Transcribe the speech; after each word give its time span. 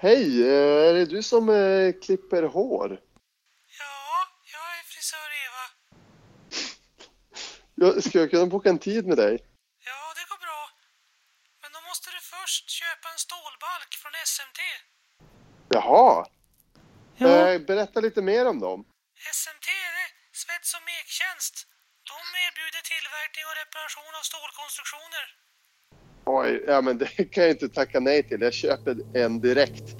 Hej, 0.00 0.42
eh, 0.48 0.88
är 0.88 0.94
det 0.94 1.04
du 1.06 1.22
som 1.22 1.44
eh, 1.48 1.92
klipper 2.04 2.42
hår? 2.42 2.88
Ja, 3.80 3.96
jag 4.54 4.66
är 4.78 4.82
frisör 4.92 5.28
Eva. 5.46 5.64
Jag, 7.80 8.04
ska 8.04 8.18
jag 8.18 8.30
kunna 8.30 8.46
boka 8.46 8.68
en 8.68 8.78
tid 8.78 9.06
med 9.06 9.16
dig? 9.16 9.34
Ja, 9.90 10.00
det 10.18 10.24
går 10.30 10.40
bra. 10.46 10.60
Men 11.62 11.70
då 11.74 11.80
måste 11.88 12.06
du 12.16 12.20
först 12.34 12.64
köpa 12.80 13.06
en 13.14 13.18
stålbalk 13.26 13.90
från 14.02 14.12
SMT. 14.34 14.60
Jaha, 15.76 16.26
Ja. 17.16 17.28
eh, 17.28 17.58
berätta 17.70 18.00
lite 18.00 18.22
mer 18.22 18.44
om 18.52 18.58
dem. 18.66 18.80
SMT 19.40 19.66
är 19.90 20.06
svets 20.42 20.70
och 20.76 20.84
mektjänst. 20.92 21.56
De 22.12 22.20
erbjuder 22.46 22.82
tillverkning 22.92 23.44
och 23.50 23.56
reparation 23.62 24.12
av 24.20 24.24
stålkonstruktioner. 24.30 25.24
Oj, 26.30 26.64
ja 26.66 26.80
men 26.80 26.98
det 26.98 27.06
kan 27.30 27.42
jag 27.44 27.50
inte 27.50 27.68
tacka 27.68 28.00
nej 28.00 28.22
till. 28.22 28.40
Jag 28.40 28.52
köper 28.52 28.96
en 29.14 29.40
direkt. 29.40 29.96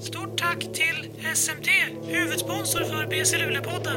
Stort 0.00 0.38
tack 0.38 0.58
till 0.58 1.10
SMT, 1.34 1.68
huvudsponsor 2.08 2.80
för 2.80 3.06
BC 3.06 3.36
Luleå-podden. 3.36 3.96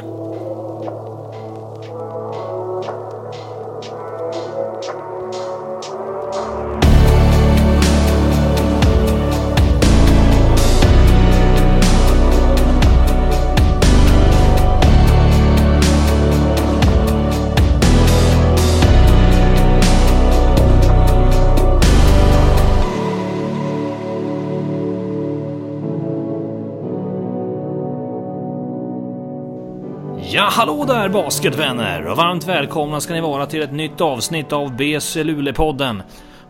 Ja, 30.32 30.48
hallå 30.52 30.84
där 30.84 31.08
basketvänner! 31.08 32.06
Och 32.06 32.16
varmt 32.16 32.48
välkomna 32.48 33.00
ska 33.00 33.14
ni 33.14 33.20
vara 33.20 33.46
till 33.46 33.62
ett 33.62 33.72
nytt 33.72 34.00
avsnitt 34.00 34.52
av 34.52 34.76
BC 34.76 35.24
Luleå-podden. 35.24 36.02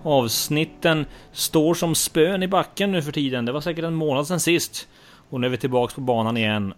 Avsnitten 0.03 1.06
står 1.33 1.75
som 1.75 1.95
spön 1.95 2.42
i 2.42 2.48
backen 2.48 2.92
nu 2.92 3.03
för 3.03 3.12
tiden. 3.12 3.45
Det 3.45 3.53
var 3.53 3.61
säkert 3.61 3.84
en 3.84 3.95
månad 3.95 4.27
sedan 4.27 4.41
sist. 4.41 4.89
Och 5.31 5.41
nu 5.41 5.47
är 5.47 5.50
vi 5.50 5.56
tillbaks 5.56 5.95
på 5.95 6.00
banan 6.00 6.37
igen. 6.37 6.75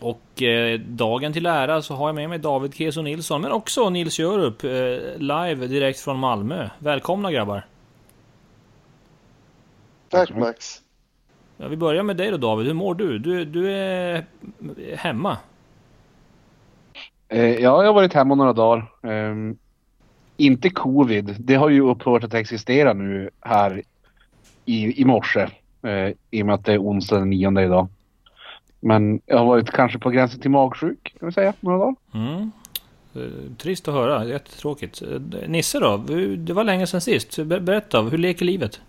Och 0.00 0.42
eh, 0.42 0.80
dagen 0.80 1.32
till 1.32 1.46
ära 1.46 1.82
så 1.82 1.94
har 1.94 2.08
jag 2.08 2.14
med 2.14 2.28
mig 2.28 2.38
David 2.38 2.74
Keso 2.74 3.02
Nilsson, 3.02 3.40
men 3.40 3.52
också 3.52 3.90
Nils 3.90 4.18
Jörup, 4.18 4.64
eh, 4.64 4.70
live 5.18 5.66
direkt 5.66 6.00
från 6.00 6.18
Malmö. 6.18 6.68
Välkomna 6.78 7.32
grabbar! 7.32 7.66
Tack 10.08 10.34
Max. 10.34 10.80
Ja, 11.56 11.68
vi 11.68 11.76
börjar 11.76 12.02
med 12.02 12.16
dig 12.16 12.30
då 12.30 12.36
David, 12.36 12.66
hur 12.66 12.74
mår 12.74 12.94
du? 12.94 13.18
Du, 13.18 13.44
du 13.44 13.72
är 13.72 14.26
hemma? 14.96 15.38
Eh, 17.28 17.44
ja, 17.44 17.58
jag 17.60 17.86
har 17.86 17.92
varit 17.92 18.14
hemma 18.14 18.34
några 18.34 18.52
dagar. 18.52 18.92
Ehm, 19.02 19.56
inte 20.36 20.70
covid. 20.70 21.36
Det 21.38 21.54
har 21.54 21.68
ju 21.68 21.80
upphört 21.80 22.24
att 22.24 22.34
existera 22.34 22.92
nu 22.92 23.30
här 23.40 23.82
i, 24.64 25.00
i 25.00 25.04
morse. 25.04 25.48
Eh, 25.82 26.12
I 26.30 26.42
och 26.42 26.46
med 26.46 26.54
att 26.54 26.64
det 26.64 26.72
är 26.72 26.82
onsdag 26.82 27.18
den 27.18 27.30
nionde 27.30 27.62
idag. 27.62 27.88
Men 28.80 29.20
jag 29.26 29.38
har 29.38 29.44
varit 29.44 29.70
kanske 29.70 29.98
på 29.98 30.10
gränsen 30.10 30.40
till 30.40 30.50
magsjuk 30.50 31.14
kan 31.18 31.28
vi 31.28 31.32
säga, 31.32 31.52
några 31.60 31.78
dagar. 31.78 31.94
Mm. 32.14 32.50
Eh, 33.14 33.56
trist 33.58 33.88
att 33.88 33.94
höra, 33.94 34.24
jättetråkigt. 34.24 35.02
Eh, 35.02 35.48
Nisse 35.48 35.78
då? 35.78 35.96
Det 36.36 36.52
var 36.52 36.64
länge 36.64 36.86
sedan 36.86 37.00
sist. 37.00 37.38
Berätta, 37.38 38.02
hur 38.02 38.18
leker 38.18 38.44
livet? 38.44 38.80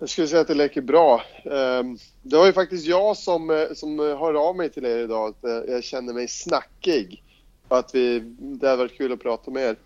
Jag 0.00 0.08
skulle 0.08 0.28
säga 0.28 0.40
att 0.40 0.48
det 0.48 0.54
läcker 0.54 0.80
bra. 0.80 1.22
Ehm, 1.44 1.98
det 2.22 2.36
var 2.36 2.46
ju 2.46 2.52
faktiskt 2.52 2.86
jag 2.86 3.16
som, 3.16 3.50
eh, 3.50 3.56
som 3.74 4.00
eh, 4.00 4.18
hörde 4.18 4.38
av 4.38 4.56
mig 4.56 4.70
till 4.70 4.84
er 4.84 4.98
idag. 4.98 5.28
Att 5.28 5.44
eh, 5.44 5.74
jag 5.74 5.84
känner 5.84 6.12
mig 6.12 6.28
snackig. 6.28 7.22
Och 7.68 7.78
att 7.78 7.94
vi, 7.94 8.20
det 8.38 8.66
hade 8.66 8.78
varit 8.78 8.98
kul 8.98 9.12
att 9.12 9.22
prata 9.22 9.50
med 9.50 9.62
er. 9.62 9.76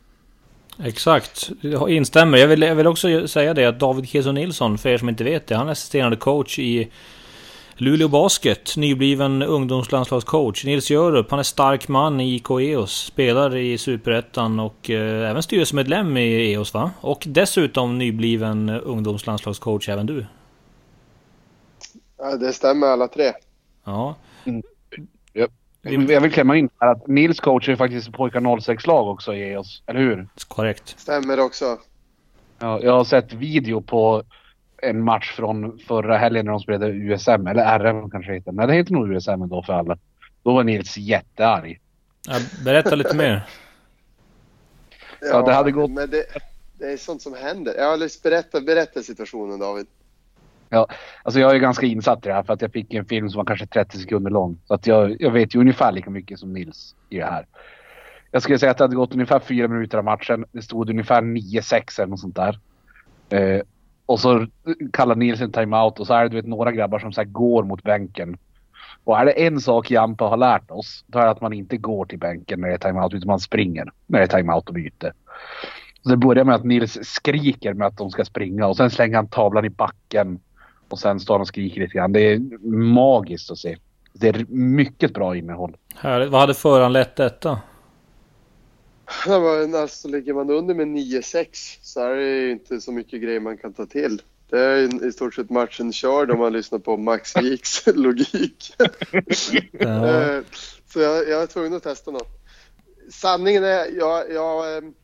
Exakt, 0.84 1.50
jag 1.60 1.90
instämmer. 1.90 2.38
Jag 2.38 2.48
vill, 2.48 2.62
jag 2.62 2.74
vill 2.74 2.86
också 2.86 3.28
säga 3.28 3.54
det 3.54 3.64
att 3.64 3.78
David 3.78 4.08
Keso 4.08 4.32
Nilsson, 4.32 4.78
för 4.78 4.88
er 4.88 4.98
som 4.98 5.08
inte 5.08 5.24
vet 5.24 5.46
det, 5.46 5.54
han 5.54 5.68
är 5.68 5.72
assisterande 5.72 6.16
coach 6.16 6.58
i 6.58 6.90
Luleå 7.76 8.08
Basket, 8.08 8.76
nybliven 8.76 9.42
ungdomslandslagscoach. 9.42 10.64
Nils 10.64 10.90
Jörup, 10.90 11.30
han 11.30 11.38
är 11.38 11.42
stark 11.42 11.88
man 11.88 12.20
i 12.20 12.34
IK 12.34 12.50
EOS, 12.50 13.04
spelar 13.04 13.56
i 13.56 13.78
Superettan 13.78 14.60
och 14.60 14.90
eh, 14.90 15.30
även 15.30 15.42
styrelsemedlem 15.42 16.16
i 16.16 16.52
EOS 16.52 16.74
va? 16.74 16.90
Och 17.00 17.24
dessutom 17.26 17.98
nybliven 17.98 18.68
ungdomslandslagscoach 18.68 19.88
även 19.88 20.06
du. 20.06 20.26
Ja, 22.18 22.36
det 22.36 22.52
stämmer 22.52 22.86
alla 22.86 23.08
tre. 23.08 23.32
Ja, 23.84 24.14
Jag 25.82 26.20
vill 26.20 26.32
klämma 26.32 26.56
in 26.56 26.68
här 26.80 26.88
att 26.92 27.06
Nils 27.06 27.40
coach 27.40 27.68
är 27.68 27.76
faktiskt 27.76 28.12
pojkar 28.12 28.40
06-lag 28.40 29.08
också 29.08 29.34
i 29.34 29.56
oss, 29.56 29.82
eller 29.86 30.00
hur? 30.00 30.28
korrekt. 30.48 30.94
Stämmer 30.98 31.40
också. 31.40 31.78
Ja, 32.58 32.80
jag 32.82 32.92
har 32.92 33.04
sett 33.04 33.32
video 33.32 33.80
på 33.80 34.22
en 34.90 35.04
match 35.04 35.32
från 35.36 35.78
förra 35.78 36.18
helgen 36.18 36.44
när 36.44 36.52
de 36.52 36.60
spelade 36.60 36.92
USM, 36.92 37.46
eller 37.46 37.78
RM 37.78 38.10
kanske 38.10 38.30
det 38.32 38.36
heter. 38.38 38.52
Nej, 38.52 38.66
det 38.66 38.72
heter 38.74 38.92
nog 38.92 39.12
USM 39.12 39.30
ändå 39.42 39.62
för 39.62 39.72
alla. 39.72 39.98
Då 40.42 40.54
var 40.54 40.64
Nils 40.64 40.96
jättearg. 40.96 41.80
Ja, 42.28 42.34
berätta 42.64 42.94
lite 42.94 43.16
mer. 43.16 43.46
Ja, 45.20 45.42
det 45.42 45.52
hade 45.52 45.70
gått- 45.70 45.90
Men 45.90 46.10
det, 46.10 46.24
det 46.78 46.92
är 46.92 46.96
sånt 46.96 47.22
som 47.22 47.34
händer. 47.34 47.74
Ja, 47.78 47.98
berätta, 48.22 48.60
berätta 48.60 49.02
situationen 49.02 49.58
David. 49.58 49.86
Alltså 51.22 51.40
jag 51.40 51.54
är 51.54 51.58
ganska 51.58 51.86
insatt 51.86 52.26
i 52.26 52.28
det 52.28 52.34
här 52.34 52.42
för 52.42 52.52
att 52.52 52.62
jag 52.62 52.72
fick 52.72 52.94
en 52.94 53.04
film 53.04 53.30
som 53.30 53.38
var 53.38 53.44
kanske 53.44 53.66
30 53.66 53.98
sekunder 53.98 54.30
lång. 54.30 54.58
Så 54.66 54.74
att 54.74 54.86
jag, 54.86 55.16
jag 55.20 55.30
vet 55.30 55.54
ju 55.54 55.60
ungefär 55.60 55.92
lika 55.92 56.10
mycket 56.10 56.38
som 56.38 56.52
Nils 56.52 56.94
i 57.08 57.16
det 57.18 57.24
här. 57.24 57.46
Jag 58.30 58.42
skulle 58.42 58.58
säga 58.58 58.70
att 58.70 58.78
det 58.78 58.84
hade 58.84 58.96
gått 58.96 59.12
ungefär 59.12 59.38
fyra 59.40 59.68
minuter 59.68 59.98
av 59.98 60.04
matchen. 60.04 60.44
Det 60.52 60.62
stod 60.62 60.90
ungefär 60.90 61.22
9-6 61.22 62.00
eller 62.00 62.10
något 62.10 62.20
sånt 62.20 62.36
där. 62.36 62.58
Eh, 63.30 63.60
och 64.06 64.20
så 64.20 64.46
kallar 64.92 65.14
Nils 65.14 65.40
en 65.40 65.52
timeout 65.52 66.00
och 66.00 66.06
så 66.06 66.14
är 66.14 66.22
det 66.22 66.28
du 66.28 66.36
vet, 66.36 66.46
några 66.46 66.72
grabbar 66.72 66.98
som 66.98 67.12
så 67.12 67.20
här 67.20 67.28
går 67.28 67.64
mot 67.64 67.82
bänken. 67.82 68.36
Och 69.04 69.18
är 69.18 69.24
det 69.24 69.46
en 69.46 69.60
sak 69.60 69.90
Jampa 69.90 70.24
har 70.24 70.36
lärt 70.36 70.70
oss, 70.70 71.04
då 71.06 71.18
är 71.18 71.24
det 71.24 71.30
att 71.30 71.40
man 71.40 71.52
inte 71.52 71.76
går 71.76 72.04
till 72.04 72.18
bänken 72.18 72.60
när 72.60 72.68
det 72.68 72.74
är 72.74 72.78
timeout, 72.78 73.14
utan 73.14 73.26
man 73.26 73.40
springer 73.40 73.90
när 74.06 74.18
det 74.18 74.24
är 74.24 74.38
timeout 74.38 74.68
och 74.68 74.74
byte. 74.74 75.12
Så 76.02 76.08
det 76.08 76.16
börjar 76.16 76.44
med 76.44 76.54
att 76.54 76.64
Nils 76.64 76.98
skriker 77.02 77.74
med 77.74 77.86
att 77.86 77.96
de 77.96 78.10
ska 78.10 78.24
springa 78.24 78.66
och 78.66 78.76
sen 78.76 78.90
slänger 78.90 79.16
han 79.16 79.28
tavlan 79.28 79.64
i 79.64 79.70
backen. 79.70 80.40
Och 80.88 80.98
sen 80.98 81.20
står 81.20 81.34
han 81.34 81.40
och 81.40 81.48
skriker 81.48 81.80
lite 81.80 81.94
grann. 81.94 82.12
Det 82.12 82.20
är 82.20 82.38
magiskt 82.68 83.50
att 83.50 83.58
se. 83.58 83.76
Det 84.12 84.28
är 84.28 84.46
mycket 84.48 85.14
bra 85.14 85.36
innehåll. 85.36 85.76
Härligt. 85.96 86.30
Vad 86.30 86.40
hade 86.40 86.54
föranlett 86.54 87.16
detta? 87.16 87.58
Alltså, 89.74 90.08
ligger 90.08 90.34
man 90.34 90.50
under 90.50 90.74
med 90.74 90.86
9-6 90.86 91.78
så 91.82 92.00
är 92.00 92.16
det 92.16 92.22
ju 92.22 92.50
inte 92.50 92.80
så 92.80 92.92
mycket 92.92 93.22
grejer 93.22 93.40
man 93.40 93.56
kan 93.56 93.72
ta 93.72 93.86
till. 93.86 94.22
Det 94.50 94.60
är 94.60 95.04
i 95.04 95.12
stort 95.12 95.34
sett 95.34 95.50
matchen 95.50 95.92
körd 95.92 96.30
om 96.30 96.38
man 96.38 96.52
lyssnar 96.52 96.78
på 96.78 96.96
Max 96.96 97.36
Wiks 97.36 97.86
logik. 97.94 98.74
Ja. 98.78 98.86
Eh, 100.34 100.40
så 100.86 101.00
jag, 101.00 101.28
jag 101.28 101.38
var 101.38 101.46
tvungen 101.46 101.74
att 101.74 101.82
testa 101.82 102.10
något. 102.10 102.44
Sanningen 103.10 103.64
är, 103.64 103.98
jag, 103.98 104.32
jag, 104.32 104.76
ehm, 104.76 104.94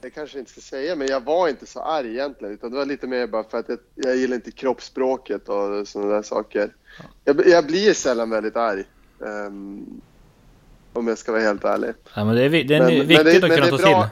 jag 0.00 0.14
kanske 0.14 0.38
inte 0.38 0.50
ska 0.50 0.60
säga, 0.60 0.96
men 0.96 1.06
jag 1.06 1.24
var 1.24 1.48
inte 1.48 1.66
så 1.66 1.80
arg 1.80 2.10
egentligen. 2.10 2.54
Utan 2.54 2.70
det 2.70 2.76
var 2.76 2.86
lite 2.86 3.06
mer 3.06 3.26
bara 3.26 3.44
för 3.44 3.58
att 3.58 3.68
jag, 3.68 3.78
jag 3.94 4.16
gillar 4.16 4.34
inte 4.36 4.50
kroppsspråket 4.50 5.48
och 5.48 5.88
sådana 5.88 6.14
där 6.14 6.22
saker. 6.22 6.74
Jag, 7.24 7.46
jag 7.46 7.66
blir 7.66 7.94
sällan 7.94 8.30
väldigt 8.30 8.56
arg. 8.56 8.84
ehm, 9.26 10.00
om 10.98 11.08
jag 11.08 11.18
ska 11.18 11.32
vara 11.32 11.42
helt 11.42 11.64
ärlig. 11.64 11.90
ja 12.14 12.24
men 12.24 12.36
det 12.36 12.42
är, 12.42 12.50
det 12.50 12.74
är 12.74 12.80
Men- 12.82 12.98
men 12.98 13.06
viktigt 13.06 13.24
det- 13.26 13.36
att 13.36 13.42
men 13.42 13.50
kunna 13.50 13.66
ta 13.66 13.76
bra. 13.76 14.02
till. 14.02 14.10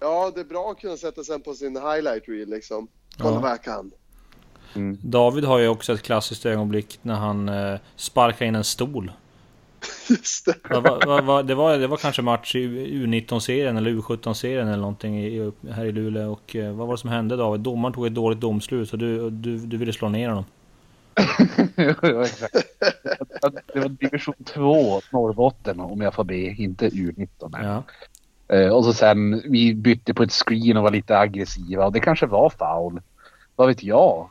Ja, 0.00 0.32
det 0.34 0.40
är 0.40 0.44
bra 0.44 0.70
att 0.70 0.80
kunna 0.80 0.96
sätta 0.96 1.24
sen 1.24 1.40
på 1.42 1.54
sin 1.54 1.76
highlight 1.76 2.28
reel 2.28 2.48
liksom. 2.48 2.88
Kolla 3.18 3.34
Ja. 3.34 3.40
vad 3.40 3.50
jag 3.50 3.62
kan. 3.62 3.90
David 5.02 5.44
har 5.44 5.58
ju 5.58 5.68
också 5.68 5.92
ett 5.92 6.02
klassiskt 6.02 6.46
ögonblick 6.46 6.98
när 7.02 7.14
han 7.14 7.48
eh, 7.48 7.78
sparkar 7.96 8.46
in 8.46 8.54
en 8.54 8.64
stol. 8.64 9.12
Just 10.08 10.46
det. 10.46 10.54
Va, 10.80 10.98
va, 11.06 11.20
va, 11.22 11.42
det, 11.42 11.54
var, 11.54 11.78
det 11.78 11.86
var 11.86 11.96
kanske 11.96 12.22
match 12.22 12.54
i 12.54 12.66
U19-serien 13.06 13.76
eller 13.76 13.90
U17-serien 13.90 14.68
eller 14.68 14.76
någonting 14.80 15.20
i, 15.20 15.26
i- 15.36 15.52
här 15.70 15.84
i 15.84 15.92
Luleå. 15.92 16.32
Och 16.32 16.56
eh, 16.56 16.72
vad 16.74 16.86
var 16.86 16.94
det 16.94 17.00
som 17.00 17.10
hände 17.10 17.36
David? 17.36 17.60
Domaren 17.60 17.94
tog 17.94 18.06
ett 18.06 18.14
dåligt 18.14 18.40
domslut 18.40 18.92
och 18.92 18.98
du, 18.98 19.30
du, 19.30 19.56
du 19.58 19.76
ville 19.76 19.92
slå 19.92 20.08
ner 20.08 20.28
honom. 20.28 20.44
Ja, 21.76 22.22
exakt. 22.22 22.56
Det 23.72 23.80
var 23.80 23.88
division 23.88 24.34
2 24.44 25.00
Norrbotten 25.12 25.80
om 25.80 26.00
jag 26.00 26.14
får 26.14 26.24
be, 26.24 26.36
inte 26.36 26.88
U19. 26.88 27.56
här. 27.56 27.64
Ja. 27.64 27.82
Eh, 28.56 28.68
och 28.68 28.84
så 28.84 28.92
sen 28.92 29.42
vi 29.44 29.74
bytte 29.74 30.14
på 30.14 30.22
ett 30.22 30.32
screen 30.32 30.76
och 30.76 30.82
var 30.82 30.90
lite 30.90 31.18
aggressiva 31.18 31.86
och 31.86 31.92
det 31.92 32.00
kanske 32.00 32.26
var 32.26 32.50
foul. 32.50 33.00
Vad 33.56 33.68
vet 33.68 33.82
jag? 33.82 34.28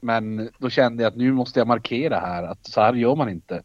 Men 0.00 0.50
då 0.58 0.70
kände 0.70 1.02
jag 1.02 1.10
att 1.10 1.16
nu 1.16 1.32
måste 1.32 1.60
jag 1.60 1.68
markera 1.68 2.20
här 2.20 2.42
att 2.42 2.66
så 2.66 2.80
här 2.80 2.94
gör 2.94 3.16
man 3.16 3.28
inte. 3.28 3.62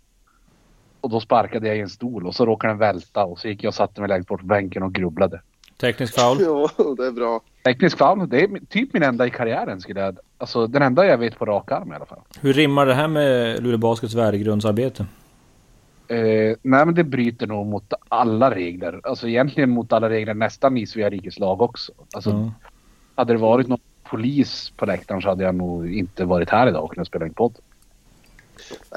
Och 1.02 1.10
då 1.10 1.20
sparkade 1.20 1.68
jag 1.68 1.78
i 1.78 1.82
en 1.82 1.90
stol 1.90 2.28
och 2.28 2.36
så 2.36 2.46
råkade 2.46 2.74
den 2.74 2.78
välta 2.78 3.26
och 3.26 3.40
så 3.40 3.48
gick 3.48 3.64
jag 3.64 3.70
och 3.70 3.76
satte 3.76 4.02
mig 4.02 4.08
längst 4.08 4.28
bort 4.28 4.40
på 4.42 4.46
bänken 4.46 4.84
och 4.84 4.94
grubblade. 4.94 5.42
Teknisk 5.82 6.16
foul. 6.16 6.38
Jo, 6.46 6.68
det 6.98 7.06
är 7.06 7.12
bra. 7.12 7.42
Teknisk 7.64 7.98
foul, 7.98 8.30
det 8.30 8.42
är 8.42 8.60
typ 8.70 8.94
min 8.94 9.04
enda 9.04 9.28
i 9.28 9.30
karriären 9.30 9.82
skulle 9.82 10.00
jag... 10.00 10.18
Alltså 10.38 10.68
den 10.68 10.82
enda 10.82 11.06
jag 11.06 11.18
vet 11.18 11.38
på 11.40 11.46
rak 11.46 11.72
arm 11.72 11.92
i 11.92 11.96
alla 11.96 12.06
fall. 12.06 12.20
Hur 12.42 12.54
rimmar 12.54 12.86
det 12.86 12.94
här 12.94 13.08
med 13.08 13.64
Luleå 13.64 13.78
Baskets 13.78 14.14
värdegrundsarbete? 14.14 15.06
Eh, 16.08 16.18
nej 16.62 16.86
men 16.86 16.96
det 16.96 17.04
bryter 17.04 17.48
nog 17.48 17.68
mot 17.68 17.94
alla 18.10 18.56
regler. 18.56 19.02
Alltså 19.04 19.28
egentligen 19.28 19.70
mot 19.70 19.94
alla 19.94 20.10
regler 20.10 20.34
nästan 20.34 20.78
i 20.78 20.88
Svea 20.88 21.10
rikes 21.10 21.40
lag 21.40 21.62
också. 21.62 21.92
Alltså 22.14 22.30
Ja. 22.30 22.52
hade 23.16 23.34
det 23.34 23.40
varit 23.40 23.68
någon 23.68 23.80
polis 24.04 24.72
på 24.78 24.86
läktaren 24.86 25.22
så 25.22 25.30
hade 25.30 25.44
jag 25.44 25.56
nog 25.56 25.94
inte 25.96 26.26
varit 26.26 26.50
här 26.50 26.68
idag 26.68 26.84
och 26.84 26.94
kunnat 26.94 27.08
spela 27.08 27.26
in 27.26 27.34
podd. 27.34 27.56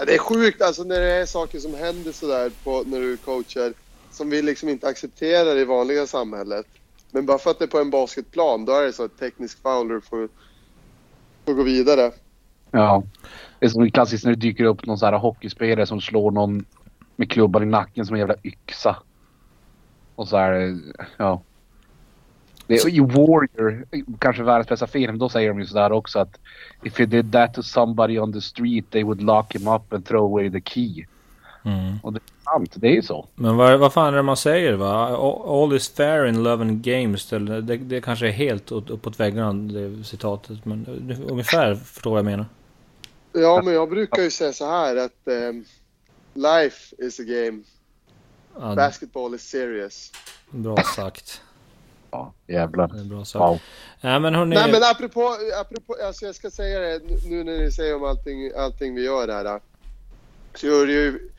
Det 0.06 0.14
är 0.14 0.18
sjukt 0.18 0.62
alltså 0.62 0.84
när 0.84 1.00
det 1.00 1.12
är 1.12 1.26
saker 1.26 1.58
som 1.58 1.74
händer 1.74 2.12
sådär 2.12 2.50
på, 2.64 2.82
när 2.86 3.00
du 3.00 3.16
coachar 3.16 3.72
som 4.14 4.30
vi 4.30 4.42
liksom 4.42 4.68
inte 4.68 4.88
accepterar 4.88 5.56
i 5.56 5.64
vanliga 5.64 6.06
samhället. 6.06 6.66
Men 7.10 7.26
bara 7.26 7.38
för 7.38 7.50
att 7.50 7.58
det 7.58 7.64
är 7.64 7.68
på 7.68 7.78
en 7.78 7.90
basketplan, 7.90 8.64
då 8.64 8.72
är 8.72 8.82
det 8.82 8.92
så 8.92 9.04
att 9.04 9.18
teknisk 9.18 9.62
foul 9.62 9.88
du 9.88 10.00
får, 10.00 10.28
får 11.44 11.54
gå 11.54 11.62
vidare. 11.62 12.12
Ja. 12.70 13.02
Det 13.58 13.66
är 13.66 13.70
som 13.70 13.90
klassiskt 13.90 14.24
när 14.24 14.32
det 14.32 14.40
dyker 14.40 14.64
upp 14.64 14.86
någon 14.86 14.98
så 14.98 15.06
här 15.06 15.12
hockeyspelare 15.12 15.86
som 15.86 16.00
slår 16.00 16.30
någon 16.30 16.64
med 17.16 17.30
klubban 17.30 17.62
i 17.62 17.66
nacken 17.66 18.06
som 18.06 18.14
en 18.14 18.20
jävla 18.20 18.36
yxa. 18.44 18.96
Och 20.14 20.28
så 20.28 20.36
här, 20.36 20.78
ja. 21.16 21.42
Det 22.66 22.74
är, 22.74 22.88
I 22.88 23.00
Warrior, 23.00 23.86
kanske 24.18 24.42
världens 24.42 24.68
bästa 24.68 24.86
film, 24.86 25.18
då 25.18 25.28
säger 25.28 25.48
de 25.48 25.58
ju 25.58 25.66
sådär 25.66 25.92
också 25.92 26.18
att 26.18 26.38
If 26.82 27.00
you 27.00 27.06
did 27.06 27.32
that 27.32 27.54
to 27.54 27.62
somebody 27.62 28.18
on 28.18 28.32
the 28.32 28.40
street 28.40 28.90
they 28.90 29.04
would 29.04 29.22
lock 29.22 29.54
him 29.54 29.68
up 29.68 29.92
and 29.92 30.06
throw 30.06 30.24
away 30.24 30.50
the 30.50 30.60
key. 30.60 31.06
Mm. 31.64 31.98
Och 32.02 32.12
det 32.12 32.18
är 32.18 32.50
sant, 32.52 32.72
det 32.76 32.86
är 32.88 32.92
ju 32.94 33.02
så. 33.02 33.28
Men 33.34 33.56
vad, 33.56 33.78
vad 33.80 33.92
fan 33.92 34.12
är 34.12 34.16
det 34.16 34.22
man 34.22 34.36
säger 34.36 34.72
va? 34.72 35.06
All 35.06 35.62
all 35.62 35.76
is 35.76 35.88
fair 35.88 36.26
in 36.26 36.42
love 36.42 36.64
and 36.64 36.82
games. 36.82 37.32
Eller 37.32 37.60
Det, 37.60 37.76
det 37.76 38.00
kanske 38.00 38.26
är 38.28 38.32
helt 38.32 38.72
upp- 38.72 38.90
uppåt 38.90 39.20
väggarna 39.20 39.52
det 39.52 40.04
citatet. 40.04 40.64
Men 40.64 40.84
det- 41.08 41.32
ungefär 41.32 41.74
förstår 41.74 42.10
vad 42.10 42.18
jag 42.18 42.24
menar. 42.24 42.46
Ja, 43.32 43.62
men 43.64 43.74
jag 43.74 43.90
brukar 43.90 44.22
ju 44.22 44.30
säga 44.30 44.52
så 44.52 44.66
här 44.70 44.96
att 44.96 45.28
ehm, 45.28 45.64
life 46.34 46.94
is 46.98 47.20
a 47.20 47.22
game, 47.22 47.62
Ja, 48.60 48.74
basketball 48.74 49.34
is 49.34 49.42
serious. 49.50 50.12
bra 50.50 50.76
sagt. 50.96 51.40
Ja, 52.10 52.32
jävlar. 52.46 52.88
Det 52.88 53.00
är 53.00 53.04
bra 53.04 53.24
sagt. 53.24 53.40
Wow. 53.42 53.58
Nej 54.00 54.20
men 54.20 54.34
hörni. 54.34 54.54
Nej 54.56 54.72
men 54.72 54.82
apropå, 54.82 55.36
apropå 55.60 55.96
alltså 56.06 56.26
jag 56.26 56.34
ska 56.34 56.50
säga 56.50 56.80
det 56.80 57.00
nu 57.28 57.44
när 57.44 57.58
ni 57.58 57.72
säger 57.72 57.96
om 57.96 58.04
allting, 58.04 58.50
allting 58.58 58.94
vi 58.94 59.04
gör 59.04 59.28
här. 59.28 59.60
Så 60.54 60.66
gör 60.66 60.86
ju 60.86 61.30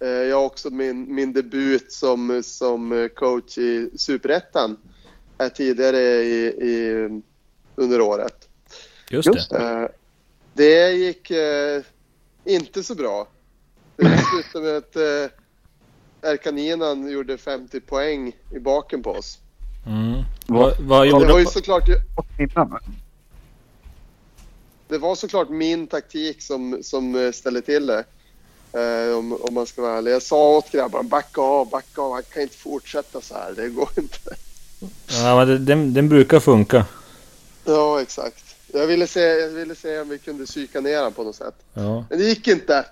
eh, 0.00 0.08
jag 0.08 0.46
också 0.46 0.70
min, 0.70 1.14
min 1.14 1.32
debut 1.32 1.92
som, 1.92 2.42
som 2.44 3.08
coach 3.16 3.58
i 3.58 3.90
Superettan 3.96 4.76
tidigare 5.54 5.98
i, 6.22 6.46
i, 6.46 7.08
under 7.76 8.00
året. 8.00 8.48
Just, 9.10 9.26
Just 9.34 9.50
det. 9.50 9.58
Eh, 9.58 9.88
det 10.54 10.92
gick 10.92 11.30
eh, 11.30 11.82
inte 12.44 12.82
så 12.82 12.94
bra. 12.94 13.28
Det 13.96 14.18
slutade 14.32 14.64
med 14.64 14.76
att 14.76 14.96
eh, 14.96 16.30
Erkaninan 16.32 17.10
gjorde 17.10 17.38
50 17.38 17.80
poäng 17.80 18.36
i 18.54 18.58
baken 18.58 19.02
på 19.02 19.10
oss. 19.10 19.38
Mm. 19.86 20.22
Vad- 20.46 20.76
Vad, 20.78 20.80
vad 20.80 21.06
Det 21.06 21.10
gjorde... 21.10 21.32
var 21.32 21.38
ju 21.38 21.46
såklart 21.46 21.84
det 24.88 24.98
var 24.98 25.14
såklart 25.14 25.48
min 25.48 25.86
taktik 25.86 26.42
som, 26.42 26.78
som 26.82 27.14
eh, 27.14 27.32
ställde 27.32 27.60
till 27.62 27.86
det. 27.86 28.04
Eh, 28.72 29.18
om, 29.18 29.32
om 29.32 29.54
man 29.54 29.66
ska 29.66 29.82
vara 29.82 29.98
ärlig. 29.98 30.12
Jag 30.12 30.22
sa 30.22 30.56
åt 30.56 30.72
grabbarna, 30.72 31.02
backa 31.08 31.40
av, 31.40 31.70
backa 31.70 32.02
av. 32.02 32.10
Man 32.10 32.22
kan 32.32 32.42
inte 32.42 32.56
fortsätta 32.56 33.20
så 33.20 33.34
här. 33.34 33.52
Det 33.56 33.68
går 33.68 33.88
inte. 33.96 34.34
Ja, 35.10 35.36
men 35.36 35.48
det- 35.48 35.58
den, 35.58 35.94
den 35.94 36.08
brukar 36.08 36.40
funka. 36.40 36.86
Ja, 37.64 38.00
exakt. 38.02 38.44
Jag 38.72 38.86
ville 38.86 39.06
se, 39.06 39.20
jag 39.20 39.48
ville 39.48 39.74
se 39.74 40.00
om 40.00 40.08
vi 40.08 40.18
kunde 40.18 40.44
psyka 40.46 40.80
ner 40.80 40.96
honom 40.98 41.12
på 41.12 41.22
något 41.22 41.36
sätt. 41.36 41.54
Ja, 41.74 42.04
Men 42.10 42.18
det 42.18 42.24
gick 42.24 42.48
inte. 42.48 42.84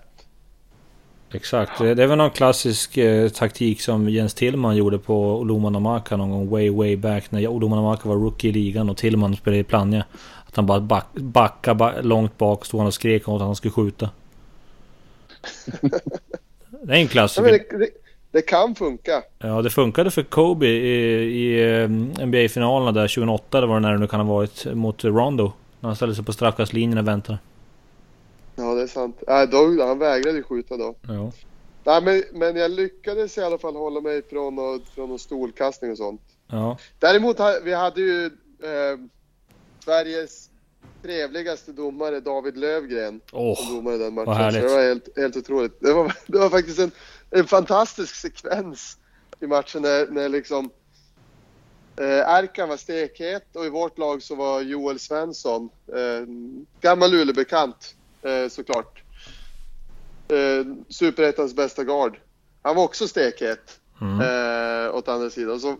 exakt. 1.32 1.78
Det, 1.78 1.94
det 1.94 2.06
var 2.06 2.16
någon 2.16 2.30
klassisk 2.30 2.96
eh, 2.96 3.28
taktik 3.28 3.80
som 3.82 4.08
Jens 4.08 4.34
Tillman 4.34 4.76
gjorde 4.76 4.98
på 4.98 5.36
Oloma 5.38 5.70
Namaka 5.70 6.16
någon 6.16 6.30
gång 6.30 6.50
way 6.50 6.70
way 6.70 6.96
back 6.96 7.30
när 7.30 7.46
Oloma 7.48 7.76
Namaka 7.76 8.08
var 8.08 8.16
rookie 8.16 8.50
i 8.50 8.52
ligan 8.52 8.90
och 8.90 8.96
Tillman 8.96 9.36
spelade 9.36 9.60
i 9.60 9.64
Plannja. 9.64 10.04
Att 10.46 10.56
han 10.56 10.66
bara 10.66 10.80
back, 10.80 11.06
backade 11.14 11.74
ba, 11.74 11.92
långt 12.02 12.38
bak 12.38 12.66
stod 12.66 12.80
han 12.80 12.86
och 12.86 12.94
skrek 12.94 13.28
åt 13.28 13.40
att 13.40 13.46
han 13.46 13.56
skulle 13.56 13.72
skjuta. 13.72 14.10
Det 16.82 16.92
är 16.92 16.96
en 16.96 17.02
Ja, 17.02 17.08
klassiker. 17.08 17.42
men 17.42 17.52
det, 17.52 17.78
det, 17.78 17.90
det 18.30 18.42
kan 18.42 18.74
funka. 18.74 19.22
Ja, 19.38 19.62
det 19.62 19.70
funkade 19.70 20.10
för 20.10 20.22
Kobe 20.22 20.66
i, 20.66 20.76
i 21.24 21.72
eh, 21.82 21.88
NBA-finalerna 22.26 22.92
där 22.92 23.08
2008, 23.08 23.60
det 23.60 23.66
var 23.66 23.74
det 23.74 23.80
när 23.80 23.92
det 23.92 23.98
nu 23.98 24.06
kan 24.06 24.20
ha 24.20 24.34
varit, 24.34 24.66
mot 24.74 25.04
Rondo. 25.04 25.52
När 25.80 25.88
han 25.88 25.96
ställde 25.96 26.14
sig 26.14 26.24
på 26.24 26.32
straffkastlinjen 26.32 26.98
och 26.98 27.08
väntade. 27.08 27.38
Ja, 28.56 28.74
det 28.74 28.82
är 28.82 28.86
sant. 28.86 29.22
Nej, 29.28 29.46
då, 29.46 29.84
han 29.86 29.98
vägrade 29.98 30.36
ju 30.38 30.42
skjuta 30.42 30.76
då. 30.76 30.94
Ja. 31.08 31.32
Nej, 31.84 32.02
men, 32.02 32.38
men 32.40 32.56
jag 32.56 32.70
lyckades 32.70 33.38
i 33.38 33.42
alla 33.42 33.58
fall 33.58 33.76
hålla 33.76 34.00
mig 34.00 34.22
från, 34.30 34.54
någon- 34.54 34.80
från 34.94 35.08
någon 35.08 35.18
stolkastning 35.18 35.90
och 35.90 35.96
sånt. 35.98 36.20
Ja. 36.46 36.78
Däremot 36.98 37.36
vi 37.64 37.74
hade 37.74 38.00
ju 38.00 38.24
eh, 38.26 38.98
Sveriges 39.84 40.50
trevligaste 41.02 41.72
domare 41.72 42.20
David 42.20 42.56
Lövgren 42.56 43.20
Åh, 43.32 43.56
som 43.56 43.74
domare 43.74 43.96
den 43.98 44.14
matchen. 44.14 44.52
Så 44.52 44.58
det 44.60 44.74
var 44.74 44.82
helt, 44.82 45.08
helt 45.16 45.36
otroligt. 45.36 45.80
Det 45.80 45.92
var, 45.92 46.12
det 46.26 46.38
var 46.38 46.50
faktiskt 46.50 46.78
en, 46.78 46.90
en 47.30 47.46
fantastisk 47.46 48.14
sekvens 48.14 48.96
i 49.40 49.46
matchen 49.46 49.82
när, 49.82 50.06
när 50.06 50.28
liksom 50.28 50.70
eh, 51.96 52.28
Erkan 52.34 52.68
var 52.68 52.76
stekhet 52.76 53.56
och 53.56 53.66
i 53.66 53.68
vårt 53.68 53.98
lag 53.98 54.22
så 54.22 54.34
var 54.34 54.60
Joel 54.60 54.98
Svensson, 54.98 55.68
eh, 55.94 56.26
gammal 56.80 57.10
Luleåbekant 57.10 57.94
eh, 58.22 58.48
såklart. 58.48 59.02
Eh, 60.28 60.66
Superettans 60.88 61.54
bästa 61.54 61.84
gard. 61.84 62.18
Han 62.62 62.76
var 62.76 62.84
också 62.84 63.08
stekhet 63.08 63.80
Mm. 64.00 64.20
eh, 64.20 64.94
åt 64.94 65.08
andra 65.08 65.30
sidan. 65.30 65.60
Så 65.60 65.76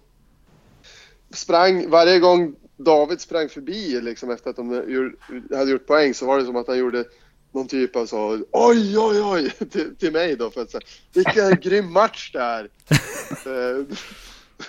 sprang, 1.30 1.90
varje 1.90 2.18
gång 2.18 2.54
David 2.78 3.20
sprang 3.20 3.48
förbi 3.48 4.00
liksom, 4.00 4.30
efter 4.30 4.50
att 4.50 4.56
de 4.56 4.70
hade 5.50 5.70
gjort 5.70 5.86
poäng 5.86 6.14
så 6.14 6.26
var 6.26 6.38
det 6.38 6.44
som 6.44 6.56
att 6.56 6.68
han 6.68 6.78
gjorde 6.78 7.04
någon 7.52 7.68
typ 7.68 7.96
av 7.96 8.06
så 8.06 8.40
oj 8.52 8.98
oj 8.98 9.22
oj 9.22 9.50
till, 9.70 9.96
till 9.96 10.12
mig 10.12 10.36
då 10.36 10.50
för 10.50 10.62
att 10.62 10.70
säga 10.70 10.82
vilken 11.14 11.56
grym 11.60 11.92
match 11.92 12.32
det 12.32 12.40
här. 12.40 12.70
Eh, 13.30 13.84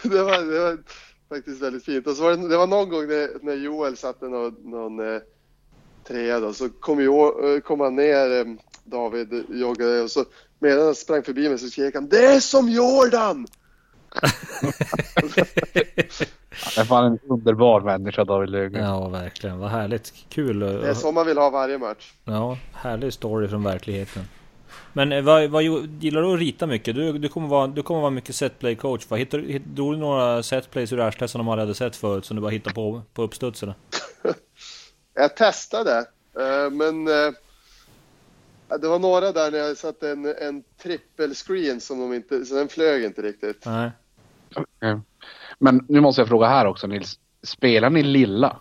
det, 0.10 0.24
var, 0.24 0.52
det 0.52 0.60
var 0.60 0.78
faktiskt 1.30 1.62
väldigt 1.62 1.86
fint. 1.86 2.08
Och 2.08 2.16
så 2.16 2.24
var 2.24 2.38
det, 2.38 2.48
det 2.48 2.58
var 2.58 2.68
någon 2.68 2.90
gång 2.90 3.08
när, 3.08 3.46
när 3.46 3.56
Joel 3.56 3.98
satte 3.98 4.26
någon, 4.26 4.54
någon 4.54 5.14
eh, 5.14 5.22
trea 6.08 6.40
då 6.40 6.54
så 6.54 6.70
kom, 6.70 7.02
jo, 7.02 7.46
eh, 7.46 7.60
kom 7.60 7.80
han 7.80 7.96
ner 7.96 8.40
eh, 8.40 8.46
David 8.84 9.44
joggade 9.50 10.02
och 10.02 10.12
så 10.12 10.26
medan 10.60 10.86
han 10.86 10.96
sprang 10.96 11.24
förbi 11.24 11.50
mig 11.50 11.60
så 11.60 11.70
skrek 11.70 11.96
han 11.96 12.10
Det 12.10 12.26
är 12.26 12.40
som 12.40 12.70
Jordan! 12.70 13.48
Det 16.76 16.82
är 16.82 16.86
fan 16.86 17.06
en 17.06 17.20
underbar 17.30 17.82
människa 17.82 18.24
David 18.24 18.50
Löfgren. 18.50 18.86
Ja, 18.86 19.10
verkligen. 19.10 19.60
Vad 19.60 19.70
härligt. 19.70 20.14
Kul. 20.30 20.60
Det 20.60 20.90
är 20.90 20.94
så 20.94 21.12
man 21.12 21.26
vill 21.26 21.38
ha 21.38 21.50
varje 21.50 21.78
match. 21.78 22.14
Ja, 22.24 22.58
härlig 22.74 23.14
story 23.14 23.48
från 23.48 23.64
verkligheten. 23.64 24.24
Men 24.94 25.12
eh, 25.12 25.22
vad, 25.22 25.50
vad 25.50 25.64
gillar 25.64 26.22
du 26.22 26.34
att 26.34 26.40
rita 26.40 26.68
mycket? 26.68 26.96
Du, 26.96 27.14
du, 27.14 27.30
kommer, 27.30 27.48
vara, 27.48 27.68
du 27.68 27.84
kommer 27.84 28.02
vara 28.02 28.12
mycket 28.12 28.36
setplay 28.36 28.76
coach 28.76 29.10
va? 29.10 29.18
Hittar, 29.18 29.40
hitt, 29.40 29.66
drog 29.66 29.94
du 29.94 29.98
några 29.98 30.44
setplays 30.44 30.94
ur 30.94 31.00
arslet 31.00 31.32
som 31.32 31.40
de 31.40 31.48
aldrig 31.48 31.64
hade 31.64 31.76
sett 31.76 31.96
förut 31.96 32.26
som 32.26 32.36
du 32.36 32.42
bara 32.42 32.52
hittade 32.52 32.76
på 32.76 33.02
på 33.14 33.24
uppstuds 33.24 33.64
eller? 33.64 33.76
Jag 35.14 35.36
testade, 35.36 35.98
eh, 36.40 36.70
men 36.72 37.08
eh, 37.08 37.34
det 38.82 38.88
var 38.88 39.00
några 39.00 39.32
där 39.32 39.52
när 39.52 39.58
jag 39.58 39.78
satte 39.78 40.10
en, 40.10 40.26
en 40.26 40.64
trippelscreen 40.82 41.82
som 41.82 42.00
de 42.00 42.14
inte, 42.14 42.46
så 42.46 42.56
den 42.56 42.68
flög 42.68 43.04
inte 43.04 43.22
riktigt. 43.22 43.66
Nej. 43.66 43.92
Men 45.60 45.86
nu 45.88 46.00
måste 46.02 46.22
jag 46.22 46.28
fråga 46.28 46.48
här 46.48 46.66
också 46.66 46.88
Nils. 46.88 47.20
Spelar 47.44 47.90
ni 47.90 48.04
lilla? 48.04 48.58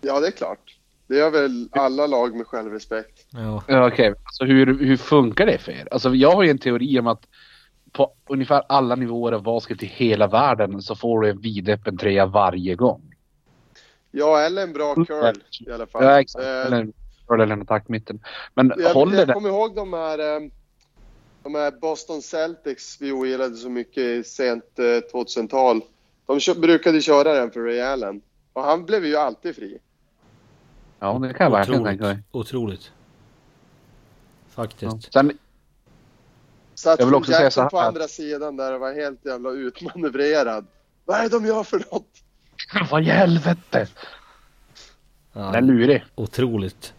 Ja, 0.00 0.20
det 0.20 0.26
är 0.26 0.30
klart. 0.30 0.74
Det 1.06 1.16
gör 1.16 1.30
väl 1.30 1.68
alla 1.72 2.06
lag 2.06 2.36
med 2.36 2.46
självrespekt. 2.46 3.26
Ja. 3.30 3.86
Okej, 3.86 4.14
alltså 4.24 4.44
hur, 4.44 4.66
hur 4.78 4.96
funkar 4.96 5.46
det 5.46 5.58
för 5.58 5.72
er? 5.72 5.88
Alltså 5.90 6.14
jag 6.14 6.30
har 6.32 6.42
ju 6.42 6.50
en 6.50 6.58
teori 6.58 6.98
om 7.00 7.06
att 7.06 7.26
på 7.92 8.12
ungefär 8.28 8.62
alla 8.68 8.94
nivåer 8.94 9.32
av 9.32 9.42
basket 9.42 9.82
i 9.82 9.86
hela 9.86 10.26
världen 10.26 10.82
så 10.82 10.94
får 10.96 11.20
du 11.20 11.30
en 11.30 11.40
vidöppen 11.40 11.96
tröja 11.98 12.26
varje 12.26 12.74
gång. 12.74 13.14
Ja, 14.10 14.40
eller 14.40 14.62
en 14.62 14.72
bra 14.72 14.94
curl 14.94 15.34
i 15.66 15.70
alla 15.72 15.86
fall. 15.86 16.04
Ja, 16.04 16.20
exakt. 16.20 16.44
Eh, 16.44 16.50
Eller, 16.66 16.88
eller 17.34 17.46
en 17.52 17.62
attackmitten. 17.62 18.20
Men 18.54 18.72
Jag, 18.78 18.94
håller 18.94 19.18
jag 19.18 19.26
det? 19.28 19.32
kommer 19.34 19.48
ihåg 19.48 19.74
de 19.76 19.92
här, 19.92 20.18
eh, 20.18 20.48
de 21.52 21.54
här 21.58 21.70
Boston 21.70 22.22
Celtics 22.22 22.96
vi 23.00 23.12
ogillade 23.12 23.56
så 23.56 23.68
mycket 23.70 24.26
sent 24.26 24.78
eh, 24.78 24.82
2000-tal. 24.84 25.80
De 26.26 26.40
kö- 26.40 26.54
brukade 26.54 27.00
köra 27.02 27.32
den 27.34 27.50
för 27.50 27.60
Ray 27.60 27.80
Allen. 27.80 28.20
Och 28.52 28.62
han 28.62 28.84
blev 28.86 29.06
ju 29.06 29.16
alltid 29.16 29.56
fri. 29.56 29.78
Ja, 30.98 31.18
det 31.22 31.34
kan 31.34 31.44
jag 31.44 31.50
verkligen 31.50 31.84
tänka 31.84 32.04
mig. 32.04 32.18
Otroligt. 32.30 32.92
Faktiskt. 34.48 34.82
Ja. 34.92 35.10
Sen, 35.12 35.38
Så 36.74 36.90
att 36.90 36.98
Jag 36.98 37.06
vill 37.06 37.14
också 37.14 37.32
säga 37.32 37.42
Jackson 37.42 37.64
så 37.66 37.70
på 37.70 37.78
här. 37.80 37.88
andra 37.88 38.08
sidan 38.08 38.56
där 38.56 38.78
var 38.78 38.92
helt 38.94 39.24
jävla 39.24 39.50
utmanövrerad. 39.50 40.66
Vad 41.04 41.16
är 41.18 41.22
det 41.22 41.28
de 41.28 41.46
gör 41.46 41.62
för 41.64 41.78
något? 41.78 42.08
Vad 42.90 43.02
i 43.02 43.04
helvete! 43.04 43.88
Ja, 45.32 45.40
Den 45.40 45.54
är 45.54 45.60
lurig. 45.62 46.04
otroligt. 46.14 46.94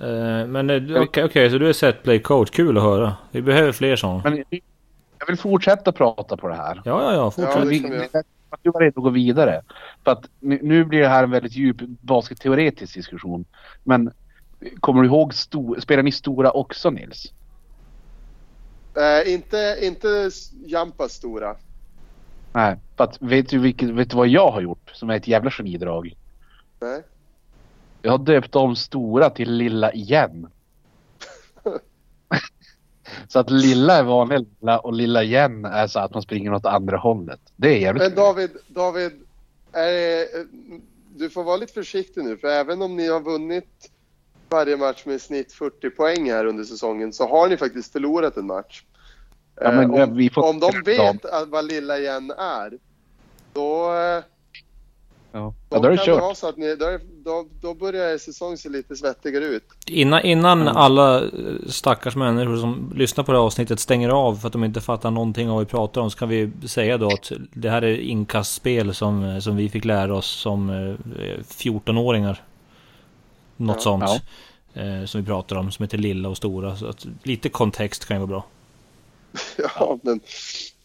Eh, 0.00 0.46
men 0.46 0.70
eh, 0.70 1.02
okej, 1.02 1.24
okej, 1.24 1.50
så 1.50 1.58
du 1.58 1.68
är 1.68 1.72
set 1.72 2.02
play 2.02 2.22
coach. 2.22 2.50
Kul 2.50 2.76
att 2.76 2.82
höra. 2.82 3.16
Vi 3.30 3.42
behöver 3.42 3.72
fler 3.72 3.96
sådana. 3.96 4.20
Men 4.24 4.44
jag 5.18 5.26
vill 5.26 5.36
fortsätta 5.36 5.92
prata 5.92 6.36
på 6.36 6.48
det 6.48 6.54
här. 6.54 6.82
Ja, 6.84 7.02
ja, 7.02 7.14
ja. 7.14 7.30
Fortsätt. 7.30 7.54
Ja, 7.54 7.64
vi, 7.64 8.08
att 8.50 8.60
du 8.62 8.70
var 8.70 8.80
redo 8.80 9.00
att 9.00 9.04
gå 9.04 9.10
vidare. 9.10 9.62
För 10.04 10.12
att 10.12 10.28
nu, 10.40 10.84
blir 10.84 11.00
det 11.00 11.08
här 11.08 11.24
en 11.24 11.30
väldigt 11.30 11.56
djup 11.56 11.76
basketteoretisk 12.00 12.94
diskussion. 12.94 13.44
Men 13.84 14.12
kommer 14.80 15.02
du 15.02 15.08
ihåg, 15.08 15.34
sto, 15.34 15.80
spelar 15.80 16.02
ni 16.02 16.12
stora 16.12 16.50
också 16.50 16.90
Nils? 16.90 17.32
Eh, 18.96 19.32
inte, 19.32 19.78
inte 19.82 20.30
Jampas 20.66 21.12
stora. 21.12 21.56
Nej, 22.52 22.76
för 22.96 23.04
att 23.04 23.22
vet 23.22 23.48
du, 23.48 23.58
vilket, 23.58 23.88
vet 23.88 24.10
du 24.10 24.16
vad 24.16 24.28
jag 24.28 24.50
har 24.50 24.60
gjort 24.60 24.90
som 24.92 25.10
är 25.10 25.16
ett 25.16 25.28
jävla 25.28 25.50
genidrag? 25.50 26.16
Nej. 26.80 27.02
Jag 28.02 28.10
har 28.10 28.18
döpt 28.18 28.56
om 28.56 28.76
stora 28.76 29.30
till 29.30 29.52
lilla 29.52 29.92
igen. 29.92 30.46
så 33.28 33.38
att 33.38 33.50
lilla 33.50 33.96
är 33.96 34.02
vanliga 34.02 34.38
lilla 34.38 34.78
och 34.78 34.92
lilla 34.92 35.22
igen 35.22 35.64
är 35.64 35.86
så 35.86 35.98
att 35.98 36.14
man 36.14 36.22
springer 36.22 36.54
åt 36.54 36.66
andra 36.66 36.96
hållet. 36.96 37.40
Det 37.56 37.68
är 37.68 37.78
jävligt 37.78 38.02
Men. 38.02 38.14
David, 38.14 38.50
David 38.68 39.12
det- 39.72 40.46
du 41.16 41.30
får 41.30 41.44
vara 41.44 41.56
lite 41.56 41.72
försiktig 41.72 42.24
nu 42.24 42.36
för 42.36 42.48
även 42.48 42.82
om 42.82 42.96
ni 42.96 43.08
har 43.08 43.20
vunnit 43.20 43.90
varje 44.48 44.76
match 44.76 45.02
med 45.06 45.20
snitt 45.20 45.52
40 45.52 45.90
poäng 45.90 46.30
här 46.30 46.44
under 46.44 46.64
säsongen 46.64 47.12
så 47.12 47.28
har 47.28 47.48
ni 47.48 47.56
faktiskt 47.56 47.92
förlorat 47.92 48.36
en 48.36 48.46
match. 48.46 48.84
Ja, 49.60 49.72
men, 49.72 49.94
Eh, 49.94 50.02
om, 50.02 50.30
om 50.44 50.60
de 50.60 50.82
vet 50.84 51.24
att 51.24 51.48
vad 51.48 51.64
lilla 51.64 51.98
igen 51.98 52.30
är 52.30 52.78
då, 53.52 53.94
eh, 53.94 54.24
Ja, 55.32 55.54
då 55.68 55.76
ja 55.76 55.78
då 55.78 55.88
är 55.88 55.90
det 55.90 56.04
kört. 56.04 56.36
så 56.36 56.48
att 56.48 56.56
ni, 56.56 56.76
då, 56.76 56.84
är- 56.84 57.00
då, 57.24 57.46
då 57.60 57.74
börjar 57.74 58.18
säsongen 58.18 58.58
se 58.58 58.68
lite 58.68 58.96
svettigare 58.96 59.44
ut. 59.44 59.64
Innan, 59.86 60.22
innan 60.22 60.68
alla 60.68 61.20
eh, 61.24 61.28
stackars 61.68 62.16
människor 62.16 62.56
som 62.56 62.92
lyssnar 62.96 63.24
på 63.24 63.32
det 63.32 63.38
här 63.38 63.44
avsnittet 63.44 63.80
stänger 63.80 64.08
av 64.08 64.36
för 64.36 64.46
att 64.46 64.52
de 64.52 64.64
inte 64.64 64.80
fattar 64.80 65.10
någonting 65.10 65.48
av 65.48 65.54
vad 65.56 65.64
vi 65.66 65.70
pratar 65.70 66.00
om 66.00 66.10
så 66.10 66.18
kan 66.18 66.28
vi 66.28 66.50
säga 66.66 66.98
då 66.98 67.06
att 67.08 67.32
det 67.54 67.70
här 67.70 67.82
är 67.82 67.96
inkastspel 68.00 68.94
som, 68.94 69.24
eh, 69.24 69.38
som 69.38 69.56
vi 69.56 69.68
fick 69.68 69.84
lära 69.84 70.14
oss 70.14 70.26
som 70.26 70.70
eh, 70.70 70.94
14-åringar. 71.44 72.42
Något 73.56 73.76
Ja. 73.76 73.80
sånt. 73.82 74.22
Eh, 74.74 75.04
som 75.06 75.20
vi 75.20 75.26
pratar 75.26 75.56
om 75.56 75.70
som 75.72 75.82
heter 75.82 75.98
lilla 75.98 76.28
och 76.28 76.36
stora. 76.36 76.76
Så 76.76 76.86
att 76.86 77.06
lite 77.22 77.48
kontext 77.48 78.04
kan 78.06 78.16
ju 78.16 78.18
vara 78.26 78.28
bra. 78.28 78.44
Ja, 79.78 79.98
men 80.02 80.20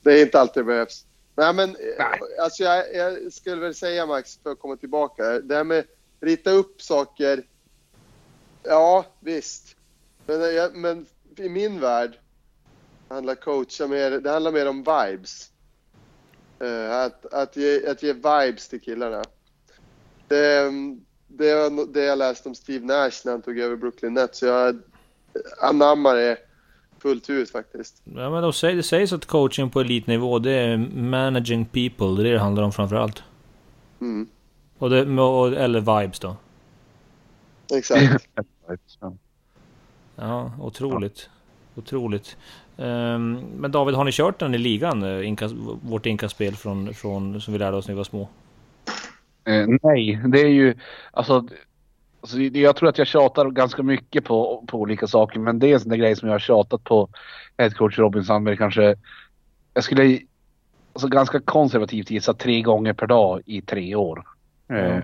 det 0.04 0.20
är 0.20 0.22
inte 0.26 0.40
alltid 0.40 0.64
det 0.64 0.68
behövs. 0.68 1.06
Nej, 1.36 1.54
men 1.54 1.70
eh, 1.70 1.76
Nej. 1.98 2.20
alltså 2.42 2.64
jag, 2.64 2.96
jag 2.96 3.34
skulle 3.34 3.62
väl 3.62 3.76
säga 3.76 4.06
Max, 4.06 4.40
för 4.44 4.52
att 4.52 4.60
komma 4.60 4.76
tillbaka, 4.76 5.40
det 5.40 5.56
här 5.56 5.64
med 5.64 5.86
rita 6.22 6.52
upp 6.52 6.82
saker. 6.82 7.44
Ja, 8.64 9.06
visst. 9.20 9.76
Men, 10.26 10.42
eh, 10.42 10.48
jag, 10.48 10.76
men 10.76 11.06
i 11.38 11.50
min 11.50 11.80
värld 11.80 12.20
handlar 13.10 13.36
coacha 13.36 13.88
mer, 13.88 14.12
det 14.12 14.30
handlar 14.30 14.52
mer 14.52 14.70
om 14.70 14.78
vibes. 14.78 15.52
Eh, 16.60 16.92
att, 16.92 17.34
att, 17.34 17.56
ge, 17.56 17.88
att 17.88 18.04
ge 18.04 18.14
vibes 18.14 18.70
till 18.70 18.82
killarna. 18.82 19.24
Det, 20.28 20.72
det, 21.28 21.50
är 21.50 21.94
det 21.94 22.04
jag 22.04 22.18
läste 22.18 22.50
om 22.50 22.56
Steve 22.56 22.86
Nash 22.86 23.22
när 23.26 23.32
han 23.32 23.42
tog 23.42 23.60
över 23.60 23.76
Brooklyn 23.76 24.14
Nets. 24.14 24.40
Så 24.40 24.46
jag 24.46 24.82
anammar 25.62 26.16
det 26.16 26.38
fullt 27.06 27.30
ut 27.30 27.50
faktiskt. 27.52 28.02
Ja, 28.04 28.30
men 28.30 28.44
de 28.44 28.54
säger, 28.54 28.76
det 28.76 28.84
sägs 28.84 29.14
att 29.14 29.26
coaching 29.26 29.70
på 29.70 29.82
elitnivå 29.82 30.40
det 30.40 30.52
är 30.52 30.78
managing 30.96 31.66
people. 31.66 32.08
Det 32.08 32.22
är 32.22 32.24
det 32.24 32.32
det 32.32 32.40
handlar 32.40 32.64
om 32.64 32.72
framförallt. 32.72 33.24
Mm, 34.02 34.28
Och 34.78 34.90
det, 34.90 35.22
och, 35.22 35.54
eller 35.54 35.80
vibes 35.80 36.20
då. 36.20 36.36
exakt. 37.74 38.28
Ja. 39.02 39.14
Ja, 40.16 40.52
otroligt. 40.62 41.30
Otroligt. 41.76 42.38
Ehm, 42.78 43.40
men 43.58 43.72
David, 43.72 43.96
har 43.96 44.04
ni 44.04 44.12
kört 44.12 44.40
den 44.40 44.56
i 44.56 44.58
ligan? 44.58 45.04
eh, 45.04 45.28
Inkast, 45.28 45.56
vårt 45.82 46.06
inkastspel 46.06 46.56
från, 46.56 46.94
från, 46.94 47.42
som 47.42 47.54
vi 47.54 47.60
lärde 47.60 47.78
oss 47.78 47.88
när 47.88 47.94
vi 47.94 47.98
var 47.98 48.04
små? 48.04 48.30
Eh, 49.46 49.66
nej, 49.84 50.22
det 50.28 50.40
är 50.40 50.48
ju 50.50 50.76
alltså, 51.12 51.48
alltså 52.26 52.40
jag 52.40 52.76
tror 52.76 52.90
att 52.90 52.98
jag 52.98 53.08
tjatar 53.08 53.50
ganska 53.50 53.84
mycket 53.84 54.26
på, 54.26 54.64
på 54.68 54.80
olika 54.80 55.08
saker 55.08 55.40
men 55.40 55.60
det 55.60 55.68
är 55.68 55.74
en 55.74 55.80
sån 55.80 55.90
där 55.90 55.98
grej 55.98 56.16
som 56.16 56.28
jag 56.28 56.34
har 56.34 56.40
tjatat 56.40 56.84
på 56.84 57.10
headcoach 57.58 57.98
Robin 57.98 58.24
Sandberg 58.24 58.58
kanske. 58.58 58.96
Jag 59.74 59.84
skulle 59.84 60.20
alltså 60.94 61.08
ganska 61.08 61.40
konservativt 61.40 62.10
gissa 62.10 62.34
tre 62.34 62.62
gånger 62.62 62.94
per 62.94 63.08
dag 63.08 63.42
i 63.46 63.62
tre 63.62 63.96
år. 63.96 64.24
Ja. 64.68 65.02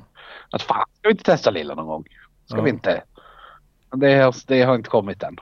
Att 0.52 0.62
fan, 0.62 0.86
ska 1.00 1.08
vi 1.08 1.12
inte 1.12 1.24
testa 1.24 1.50
lilla 1.52 1.76
någon 1.76 1.88
gång? 1.88 2.06
Ska 2.46 2.58
Ja. 2.58 2.64
vi 2.64 2.70
inte? 2.70 3.04
Det, 3.96 4.14
har- 4.16 4.48
det 4.48 4.62
har 4.62 4.76
inte 4.76 4.90
kommit 4.90 5.24
än. 5.24 5.38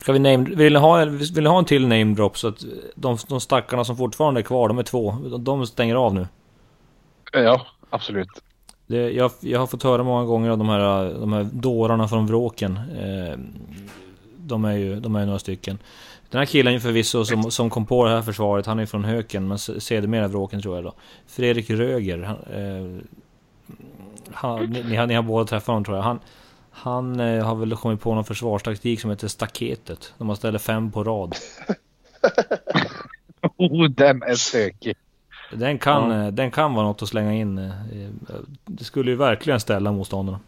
Ska 0.00 0.12
vi 0.12 0.18
name, 0.18 0.44
vill, 0.56 0.72
ni 0.72 0.78
ha, 0.78 1.04
vill 1.04 1.42
ni 1.42 1.48
ha 1.48 1.58
en 1.58 1.64
till 1.64 1.82
name 1.88 2.04
drop 2.14 2.38
så 2.38 2.48
att 2.48 2.64
de, 2.94 3.16
de 3.28 3.40
stackarna 3.40 3.84
som 3.84 3.96
fortfarande 3.96 4.40
är 4.40 4.42
kvar, 4.42 4.68
de 4.68 4.78
är 4.78 4.82
två, 4.82 5.10
de, 5.38 5.66
stänger 5.66 5.94
av 5.94 6.14
nu? 6.14 6.26
Ja, 7.32 7.66
absolut. 7.90 8.28
Det, 8.86 9.10
jag, 9.10 9.30
jag 9.40 9.60
har 9.60 9.66
fått 9.66 9.82
höra 9.82 10.02
många 10.02 10.24
gånger 10.24 10.50
av 10.50 10.58
de 10.58 10.68
här, 10.68 11.14
de 11.20 11.32
här 11.32 11.44
dårarna 11.52 12.08
från 12.08 12.26
vråken. 12.26 12.76
Eh, 12.76 13.38
de 14.36 14.64
är 14.64 14.72
ju 14.72 15.00
de 15.00 15.16
är 15.16 15.20
ju 15.20 15.26
några 15.26 15.38
stycken. 15.38 15.78
Den 16.30 16.38
här 16.38 16.46
killen 16.46 16.80
förvisso 16.80 17.24
som, 17.24 17.50
som 17.50 17.70
kom 17.70 17.86
på 17.86 18.04
det 18.04 18.10
här 18.10 18.22
försvaret, 18.22 18.66
han 18.66 18.78
är 18.78 18.86
från 18.86 19.04
Höken, 19.04 19.48
men 19.48 19.58
sedermera 19.58 20.28
vråken 20.28 20.62
tror 20.62 20.74
jag 20.74 20.84
då. 20.84 20.94
Fredrik 21.26 21.70
Röger. 21.70 22.18
Han, 22.22 22.36
eh, 22.36 23.02
han, 24.32 24.64
ni, 24.64 24.82
ni, 24.82 24.96
har, 24.96 25.06
ni 25.06 25.14
har 25.14 25.22
båda 25.22 25.44
träffat 25.44 25.66
honom 25.66 25.84
tror 25.84 25.96
jag. 25.96 26.04
Han, 26.04 26.20
han 26.70 27.20
eh, 27.20 27.44
har 27.44 27.54
väl 27.54 27.76
kommit 27.76 28.00
på 28.00 28.14
någon 28.14 28.24
försvarstaktik 28.24 29.00
som 29.00 29.10
heter 29.10 29.28
staketet. 29.28 30.14
Där 30.18 30.24
man 30.24 30.36
ställer 30.36 30.58
fem 30.58 30.92
på 30.92 31.04
rad. 31.04 31.36
Oh, 33.56 33.88
den 33.88 34.22
är 34.22 34.34
stökig. 34.34 34.96
Den 35.54 35.78
kan, 35.78 36.10
Ja. 36.10 36.26
eh, 36.26 36.32
den 36.32 36.50
kan 36.50 36.74
vara 36.74 36.86
något 36.86 37.02
att 37.02 37.08
slänga 37.08 37.32
in. 37.32 37.58
eh, 37.58 37.64
eh, 37.70 38.08
Det 38.64 38.84
skulle 38.84 39.10
ju 39.10 39.16
verkligen 39.16 39.60
ställa 39.60 39.92
motståndarna. 39.92 40.40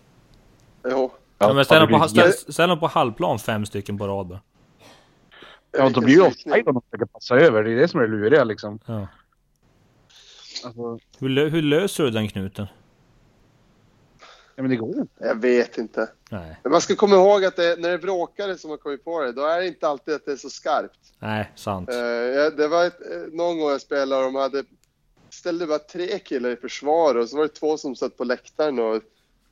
Jo. 0.91 1.13
Ja, 1.39 1.53
men 1.53 1.65
ställ 1.65 1.89
dem 1.91 2.01
på, 2.01 2.09
ställ, 2.09 2.33
ställ 2.33 2.69
dem 2.69 2.81
på 2.81 2.87
halvplan 2.87 3.39
fem 3.39 3.67
stycken 3.67 3.99
på 3.99 4.07
rad 4.07 4.27
bara. 4.27 4.41
Ja, 5.79 5.89
då 5.89 6.01
blir 6.01 6.17
det 6.25 6.31
psykning. 6.31 6.53
offside 6.53 6.69
om 6.69 6.75
de 6.75 6.83
försöker 6.83 7.07
passa 7.07 7.35
över. 7.37 7.65
Det 7.65 7.73
är 7.73 7.77
det 7.77 7.89
som 7.89 8.01
är 8.01 8.07
luriga 8.09 8.45
liksom. 8.45 8.79
Ja. 8.87 9.07
Alltså, 10.65 10.99
Hur, 11.19 11.51
hur 11.51 11.63
löser 11.63 12.05
du 12.05 12.11
den 12.11 12.29
knuten? 12.29 12.67
ja, 14.57 14.63
men 14.63 14.71
det 14.71 14.77
går 14.77 14.99
inte. 14.99 15.13
Jag 15.27 15.41
vet 15.41 15.79
inte. 15.79 16.09
Nej, 16.31 16.57
Men 16.63 16.73
man 16.73 16.81
ska 16.81 16.97
komma 16.97 17.17
ihåg 17.17 17.45
att 17.45 17.57
det, 17.57 17.77
när 17.81 17.89
det 17.89 17.95
är 17.95 17.99
bråkare 17.99 18.59
som 18.59 18.71
har 18.71 18.77
kommit 18.77 19.05
på 19.05 19.21
det, 19.23 19.33
då 19.33 19.47
är 19.47 19.61
det 19.61 19.67
inte 19.67 19.89
alltid 19.89 20.15
att 20.15 20.25
det 20.25 20.33
är 20.33 20.37
så 20.37 20.51
skarpt. 20.51 20.99
nej, 21.19 21.53
sant. 21.55 21.89
Jag- 21.93 22.57
det 22.57 22.69
var 22.69 22.85
ett, 22.85 22.99
någon 23.33 23.59
gång 23.59 23.69
jag 23.71 23.81
spelade 23.81 24.25
och 24.27 24.33
de 24.33 24.39
hade 24.39 24.65
ställde 25.37 25.66
bara 25.66 25.78
tre 25.78 26.19
killar 26.19 26.50
i 26.50 26.57
försvar 26.57 27.14
och 27.14 27.28
så 27.28 27.37
var 27.37 27.43
det 27.43 27.49
två 27.49 27.76
som 27.76 27.97
satt 27.97 28.16
på 28.16 28.25
läktaren 28.25 28.78
och 28.78 29.02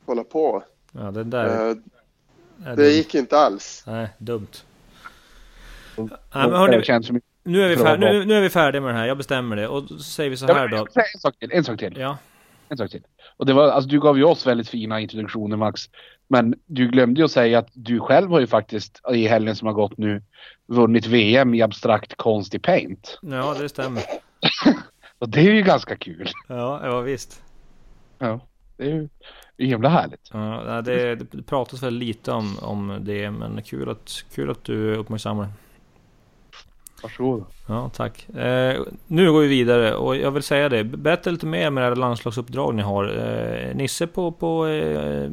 kollade 0.07 0.29
på. 0.29 0.65
Ja, 0.93 1.11
det 1.11 1.25
där 1.25 1.45
är 1.47 1.77
det 2.65 2.75
dumt. 2.77 2.87
gick 2.89 3.15
inte 3.15 3.39
alls. 3.39 3.85
Nej, 3.87 4.09
dumt. 4.19 4.47
Nej, 5.97 6.09
Ja, 6.33 6.49
men 6.49 6.53
hörni, 6.53 6.81
det 6.81 7.21
nu 7.45 7.63
är, 7.63 7.69
vi 7.69 7.77
fär, 7.77 7.99
nu, 7.99 8.25
nu 8.25 8.35
är 8.35 8.41
vi 8.41 8.51
färdiga 8.51 8.83
med 8.83 8.95
det 8.95 8.99
här. 8.99 9.07
Jag 9.07 9.17
bestämmer 9.17 9.57
det. 9.57 9.69
Och 9.69 9.89
så 9.89 9.99
säger 9.99 10.31
vi 10.31 10.37
så 10.37 10.47
här 10.47 10.69
då. 10.69 10.77
En 10.77 11.21
sak 11.21 11.39
till. 11.39 11.53
En 11.53 11.65
sak 11.65 11.79
till. 11.79 11.97
Ja, 11.99 12.19
En 12.69 12.77
sak 12.77 12.91
till. 12.91 13.03
Och 13.37 13.47
det 13.47 13.53
var, 13.53 13.69
alltså, 13.69 13.91
du 13.91 14.01
gav 14.01 14.19
ju 14.19 14.25
oss 14.25 14.47
väldigt 14.47 14.69
fina 14.69 15.01
introduktioner 15.01 15.57
Max. 15.57 15.83
Men 16.29 16.55
du 16.67 16.89
glömde 16.89 17.21
ju 17.21 17.25
att 17.25 17.31
säga 17.31 17.59
att 17.59 17.69
du 17.73 18.01
själv 18.01 18.31
har 18.31 18.41
ju 18.41 18.47
faktiskt 18.47 19.01
i 19.15 19.27
helgen 19.27 19.57
som 19.57 19.67
har 19.67 19.75
gått 19.75 19.99
nu 19.99 20.23
vunnit 20.67 21.07
VM 21.07 21.55
i 21.55 21.63
abstrakt 21.63 22.17
konst 22.17 22.55
i 22.55 22.59
paint. 22.59 23.19
ja 23.23 23.57
det 23.61 23.69
stämmer. 23.69 24.03
Och 25.19 25.29
det 25.29 25.41
är 25.41 25.53
ju 25.53 25.63
ganska 25.63 25.97
kul. 25.97 26.31
Ja, 26.49 26.81
ja 26.87 27.01
visst. 27.01 27.43
Ja, 28.19 28.41
det 28.77 28.85
är 28.85 28.89
ju 28.91 29.09
jävla 29.57 29.89
härligt. 29.89 30.31
Ja, 30.33 30.83
det, 30.83 31.15
det 31.15 31.43
pratas 31.43 31.83
väl 31.83 31.95
lite 31.95 32.33
om, 32.33 32.59
om 32.63 32.99
det, 33.01 33.31
men 33.31 33.63
kul 33.63 33.91
att, 33.91 34.25
kul 34.35 34.51
att 34.51 34.65
du 34.65 34.97
uppmärksammar 34.97 35.45
det. 35.45 35.51
Varsågod. 37.03 37.45
Ja, 37.69 37.91
tack. 37.95 38.29
Eh, 38.29 38.83
nu 39.07 39.33
går 39.33 39.41
vi 39.41 39.47
vidare 39.49 39.95
och 39.95 40.17
jag 40.17 40.31
vill 40.31 40.43
säga 40.43 40.69
det. 40.69 40.85
Berätta 40.85 41.31
lite 41.31 41.47
mer 41.47 41.71
med 41.71 41.85
det 41.85 41.89
här 41.89 41.97
landslagsuppdrag 41.97 42.75
ni 42.75 42.83
har. 42.83 43.05
Eh, 43.05 43.75
Nisse 43.75 44.07
på, 44.07 44.33
på 44.33 44.67
eh, 44.67 45.31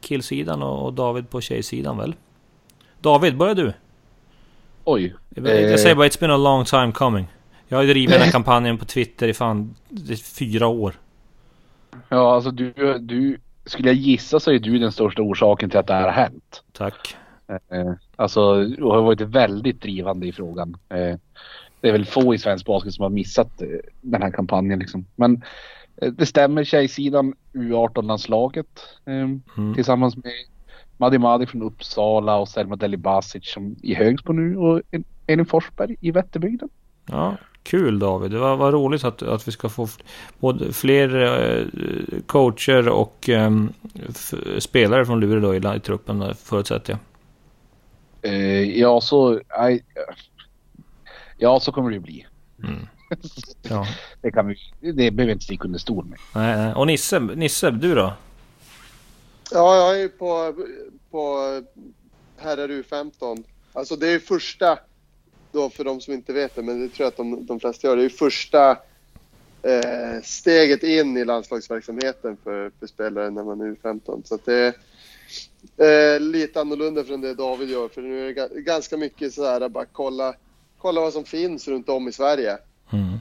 killsidan 0.00 0.62
och, 0.62 0.86
och 0.86 0.92
David 0.92 1.30
på 1.30 1.40
tjejsidan 1.40 1.98
väl? 1.98 2.14
David, 3.00 3.36
börja 3.36 3.54
du. 3.54 3.72
Oj. 4.84 5.14
Jag, 5.28 5.62
jag 5.62 5.80
säger 5.80 5.94
bara, 5.94 6.06
it's 6.06 6.20
been 6.20 6.30
a 6.30 6.36
long 6.36 6.64
time 6.64 6.92
coming. 6.92 7.26
Jag 7.72 7.78
har 7.78 7.82
ju 7.82 7.88
drivit 7.92 8.10
den 8.10 8.20
här 8.22 8.30
kampanjen 8.30 8.78
på 8.78 8.84
Twitter 8.84 9.28
i 9.28 9.34
fan 9.34 9.74
är 10.10 10.34
fyra 10.38 10.66
år. 10.66 10.94
Ja, 12.08 12.34
alltså 12.34 12.50
du, 12.50 12.98
du... 13.00 13.38
Skulle 13.64 13.88
jag 13.88 13.96
gissa 13.96 14.40
så 14.40 14.50
är 14.50 14.58
du 14.58 14.78
den 14.78 14.92
största 14.92 15.22
orsaken 15.22 15.70
till 15.70 15.78
att 15.78 15.86
det 15.86 15.94
här 15.94 16.02
har 16.02 16.10
hänt. 16.10 16.62
Tack. 16.72 17.16
Eh, 17.48 17.92
alltså, 18.16 18.64
du 18.64 18.82
har 18.84 19.02
varit 19.02 19.20
väldigt 19.20 19.80
drivande 19.82 20.26
i 20.26 20.32
frågan. 20.32 20.76
Eh, 20.88 21.16
det 21.80 21.88
är 21.88 21.92
väl 21.92 22.04
få 22.06 22.34
i 22.34 22.38
svensk 22.38 22.66
basket 22.66 22.94
som 22.94 23.02
har 23.02 23.10
missat 23.10 23.62
eh, 23.62 23.68
den 24.00 24.22
här 24.22 24.30
kampanjen 24.30 24.78
liksom. 24.78 25.06
Men 25.16 25.42
eh, 25.96 26.12
det 26.12 26.26
stämmer 26.26 26.64
tjejsidan 26.64 27.34
U18-landslaget 27.52 28.66
eh, 29.04 29.14
Mm. 29.56 29.74
tillsammans 29.74 30.16
med 30.16 30.32
Madi 30.96 31.18
Madi 31.18 31.46
från 31.46 31.62
Uppsala 31.62 32.36
och 32.36 32.48
Selma 32.48 32.76
Delibasic 32.76 33.52
som 33.52 33.76
i 33.82 33.94
Högsbo 33.94 34.32
nu 34.32 34.56
och 34.56 34.82
En- 34.90 35.04
Elin 35.26 35.46
Forsberg 35.46 35.96
i 36.00 36.10
Vätterbygden. 36.10 36.68
Ja, 37.06 37.36
kul 37.62 37.98
David. 37.98 38.30
Det 38.30 38.38
var, 38.38 38.56
var 38.56 38.72
roligt 38.72 39.04
att, 39.04 39.22
att 39.22 39.48
vi 39.48 39.52
ska 39.52 39.68
få 39.68 39.88
både 40.40 40.72
fler 40.72 41.22
eh, 41.22 41.66
coacher 42.26 42.88
och 42.88 43.28
eh, 43.28 43.50
f- 44.08 44.34
spelare 44.58 45.06
från 45.06 45.20
Luleå 45.20 45.54
i, 45.54 45.76
i 45.76 45.80
truppen 45.80 46.34
förutsätter 46.34 46.92
jag. 46.92 46.98
Eh, 48.32 48.78
ja, 48.78 49.00
så... 49.00 49.40
aj, 49.48 49.84
ja, 51.38 51.60
så 51.60 51.72
kommer 51.72 51.90
det 51.90 52.00
bli. 52.00 52.26
Mm. 52.64 52.86
Ja. 53.62 53.86
Det, 54.20 54.30
kan 54.30 54.46
vi, 54.46 54.56
det 54.80 54.92
behöver 54.92 55.24
vi 55.26 55.32
inte 55.32 55.44
sticka 55.44 55.64
under 55.64 55.78
stol 55.78 56.04
med. 56.04 56.18
Nej, 56.34 56.56
nej. 56.56 56.74
Och 56.74 56.86
Nisse, 56.86 57.20
Nisse, 57.20 57.70
du 57.70 57.94
då? 57.94 58.12
Ja, 59.50 59.76
jag 59.76 59.94
är 59.94 59.98
ju 60.00 60.08
på, 60.08 60.54
på 61.10 61.36
herrar 62.38 62.68
U15. 62.68 63.44
Alltså 63.72 63.96
det 63.96 64.08
är 64.08 64.18
första, 64.18 64.78
då 65.52 65.70
för 65.70 65.84
de 65.84 66.00
som 66.00 66.14
inte 66.14 66.32
vet 66.32 66.54
det, 66.54 66.62
men 66.62 66.80
det 66.80 66.88
tror 66.88 67.04
jag 67.04 67.08
att 67.08 67.16
de, 67.16 67.46
de 67.46 67.60
flesta 67.60 67.88
gör, 67.88 67.96
det 67.96 68.02
är 68.02 68.04
ju 68.04 68.10
första 68.10 68.70
eh, 69.62 70.22
steget 70.22 70.82
in 70.82 71.16
i 71.16 71.24
landslagsverksamheten 71.24 72.36
för, 72.44 72.70
för 72.80 72.86
spelare 72.86 73.30
när 73.30 73.44
man 73.44 73.60
är 73.60 73.64
U15. 73.64 74.22
Så 74.24 74.38
det 74.44 74.74
är 75.76 76.14
eh, 76.14 76.20
lite 76.20 76.60
annorlunda 76.60 77.04
från 77.04 77.20
det 77.20 77.34
David 77.34 77.70
gör, 77.70 77.88
för 77.88 78.02
nu 78.02 78.20
är 78.20 78.34
det 78.34 78.40
ga- 78.40 78.60
ganska 78.60 78.96
mycket 78.96 79.34
så 79.34 79.44
här 79.44 79.68
bara 79.68 79.84
kolla, 79.92 80.34
kolla 80.78 81.00
vad 81.00 81.12
som 81.12 81.24
finns 81.24 81.68
runt 81.68 81.88
om 81.88 82.08
i 82.08 82.12
Sverige. 82.12 82.58
Mm. 82.92 83.18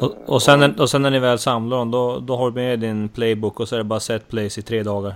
Och, 0.00 0.14
och, 0.26 0.42
sen, 0.42 0.80
och 0.80 0.90
sen 0.90 1.02
när 1.02 1.10
ni 1.10 1.18
väl 1.18 1.38
samlar 1.38 1.76
dem, 1.76 1.90
då, 1.90 2.18
då 2.18 2.36
har 2.36 2.50
du 2.50 2.54
med 2.54 2.80
din 2.80 3.08
playbook 3.08 3.60
och 3.60 3.68
så 3.68 3.74
är 3.74 3.78
det 3.78 3.84
bara 3.84 4.00
set 4.00 4.28
plays 4.28 4.58
i 4.58 4.62
tre 4.62 4.82
dagar. 4.82 5.14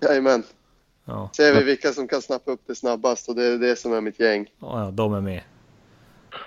Jajamän. 0.00 0.42
Ja, 1.10 1.30
Ser 1.36 1.54
vi 1.54 1.62
vilka 1.64 1.92
som 1.92 2.08
kan 2.08 2.22
snappa 2.22 2.50
upp 2.50 2.60
det 2.66 2.74
snabbast 2.74 3.28
och 3.28 3.34
det 3.34 3.44
är 3.44 3.58
det 3.58 3.76
som 3.76 3.92
är 3.92 4.00
mitt 4.00 4.20
gäng. 4.20 4.50
ja 4.60 4.90
de 4.94 5.14
är 5.14 5.20
med. 5.20 5.42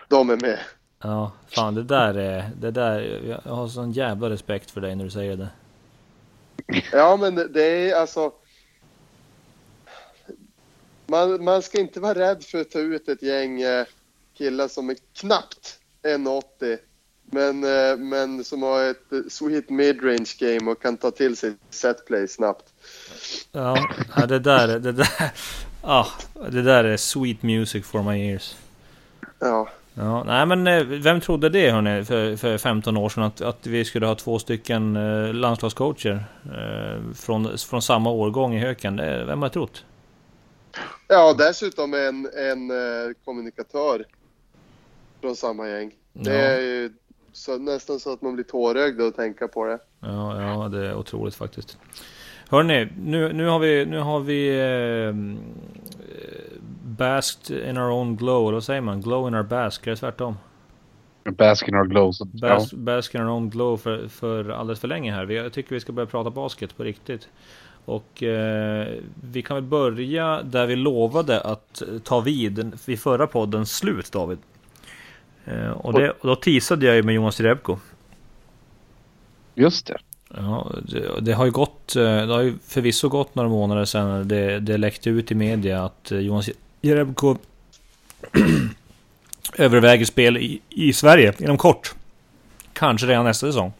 De 0.07 0.29
är 0.29 0.37
med. 0.37 0.59
Ja, 1.01 1.31
fan 1.55 1.75
det 1.75 1.83
där 1.83 2.13
är... 2.13 2.49
Det 2.59 2.71
där, 2.71 3.21
jag 3.45 3.51
har 3.55 3.67
sån 3.67 3.91
jävla 3.91 4.29
respekt 4.29 4.71
för 4.71 4.81
dig 4.81 4.95
när 4.95 5.03
du 5.03 5.11
säger 5.11 5.37
det. 5.37 5.47
Ja, 6.91 7.17
men 7.17 7.35
det- 7.35 7.47
det 7.47 7.91
är 7.91 7.95
alltså... 7.95 8.31
Man, 11.07 11.43
man 11.43 11.61
ska 11.61 11.79
inte 11.79 11.99
vara 11.99 12.19
rädd 12.19 12.43
för 12.43 12.61
att 12.61 12.71
ta 12.71 12.79
ut 12.79 13.09
ett 13.09 13.21
gäng 13.23 13.61
eh, 13.61 13.85
killar 14.37 14.67
som 14.67 14.89
är 14.89 14.97
knappt 15.13 15.79
1,80 16.03 16.77
men, 17.25 17.63
eh, 17.63 17.97
men 17.97 18.43
som 18.43 18.61
har 18.63 18.83
ett 18.83 19.13
eh, 19.13 19.19
sweet 19.29 19.69
midrange 19.69 20.35
game 20.39 20.71
och 20.71 20.81
kan 20.81 20.97
ta 20.97 21.11
till 21.11 21.37
sig 21.37 21.53
setplay 21.69 22.27
snabbt. 22.27 22.73
Ja, 23.51 23.77
ja, 24.15 24.25
det 24.25 24.39
där, 24.39 24.79
det 24.79 24.91
där... 24.91 25.31
Ah, 25.85 26.07
det 26.49 26.61
där 26.61 26.83
är 26.83 26.97
sweet 26.97 27.43
music 27.43 27.85
for 27.85 28.03
my 28.03 28.31
ears. 28.31 28.55
Ja, 29.39 29.69
Ja, 29.95 30.23
nej 30.23 30.45
men 30.45 30.67
eh, 30.67 30.83
vem 30.83 31.21
trodde 31.21 31.49
det 31.49 31.71
hörni, 31.71 32.05
för, 32.05 32.35
för 32.35 32.57
15 32.57 32.97
år 32.97 33.09
sedan 33.09 33.23
att, 33.23 33.41
att 33.41 33.67
vi 33.67 33.85
skulle 33.85 34.05
ha 34.05 34.15
två 34.15 34.39
stycken 34.39 34.95
eh, 34.95 35.33
landslagscoacher 35.33 36.25
eh, 36.45 37.13
från, 37.15 37.57
från 37.57 37.81
samma 37.81 38.11
årgång 38.11 38.55
i 38.55 38.59
Höken? 38.59 38.95
Det, 38.95 39.25
vem 39.25 39.41
har 39.41 39.49
trott? 39.49 39.85
ja 41.07 41.33
dessutom 41.33 41.93
en, 41.93 42.29
en 42.33 42.71
eh, 42.71 43.13
kommunikatör 43.25 44.05
från 45.21 45.35
samma 45.35 45.69
gäng. 45.69 45.91
Det 46.13 46.35
är 46.35 46.59
ju 46.59 46.93
så, 47.33 47.57
nästan 47.57 47.99
så 47.99 48.13
att 48.13 48.21
man 48.21 48.33
blir 48.33 48.43
tårögd 48.43 49.01
att 49.01 49.15
tänka 49.15 49.47
på 49.47 49.65
det. 49.65 49.79
Ja, 49.99 50.41
ja, 50.41 50.69
det 50.69 50.87
är 50.87 50.95
otroligt 50.95 51.35
faktiskt. 51.35 51.77
Hörni, 52.53 52.87
nu, 52.97 53.33
nu 53.33 53.45
har 53.47 53.59
vi, 53.59 53.85
nu 53.85 53.99
har 53.99 54.19
vi 54.19 54.49
eh, 54.59 55.13
basked 56.83 57.69
in 57.69 57.77
our 57.77 57.89
own 57.91 58.15
glow, 58.15 58.43
eller 58.47 58.53
vad 58.53 58.63
säger 58.63 58.81
man? 58.81 59.01
Glow 59.01 59.27
in 59.27 59.35
our 59.35 59.43
bask, 59.43 59.87
är 59.87 59.91
det 59.91 59.97
tvärtom? 59.97 60.37
Bask 61.37 61.67
in 61.67 61.75
our 61.75 61.85
glow. 61.85 62.11
Så, 62.11 62.27
ja. 62.33 62.47
Bas, 62.49 62.73
Bask 62.73 63.15
in 63.15 63.21
our 63.21 63.29
own 63.29 63.49
glow 63.49 63.77
för, 63.77 64.07
för 64.07 64.49
alldeles 64.49 64.79
för 64.79 64.87
länge 64.87 65.11
här. 65.13 65.25
Vi- 65.25 65.35
Jag 65.35 65.53
tycker 65.53 65.75
vi 65.75 65.79
ska 65.79 65.91
börja 65.91 66.05
prata 66.07 66.29
basket 66.29 66.77
på 66.77 66.83
riktigt. 66.83 67.29
Och 67.85 68.23
eh, 68.23 68.87
vi 69.31 69.41
kan 69.41 69.55
väl 69.57 69.63
börja 69.63 70.43
där 70.43 70.65
vi 70.65 70.75
lovade 70.75 71.41
att 71.41 71.81
ta 72.03 72.19
vid 72.21 72.71
vid 72.85 72.99
förra 72.99 73.27
poddens 73.27 73.77
slut 73.77 74.11
David. 74.11 74.37
Eh, 75.45 75.69
och, 75.71 75.93
det, 75.93 76.11
och 76.11 76.27
då 76.27 76.35
teasade 76.35 76.85
jag 76.85 76.95
ju 76.95 77.03
med 77.03 77.15
Jonas 77.15 77.39
Jerebko. 77.39 77.77
Just 79.55 79.87
det. 79.87 79.97
Ja, 80.37 80.71
det, 80.87 81.21
det 81.21 81.33
har 81.33 81.45
ju 81.45 81.51
gått, 81.51 81.95
eh, 81.95 82.03
det 82.03 82.33
har 82.33 82.41
ju 82.41 82.57
förvisso 82.67 83.09
gått 83.09 83.35
några 83.35 83.49
månader 83.49 83.85
sedan 83.85 84.27
det, 84.27 84.59
det 84.59 84.77
läckte 84.77 85.09
ut 85.09 85.31
i 85.31 85.35
media 85.35 85.83
att 85.83 86.11
eh, 86.11 86.19
Jonas 86.19 86.49
Jerebko 86.81 87.37
överväger 89.57 90.05
spel 90.05 90.37
i, 90.37 90.61
i 90.69 90.93
Sverige 90.93 91.33
inom 91.39 91.57
kort. 91.57 91.95
Kanske 92.73 93.07
redan 93.07 93.25
nästa 93.25 93.47
säsong. 93.47 93.73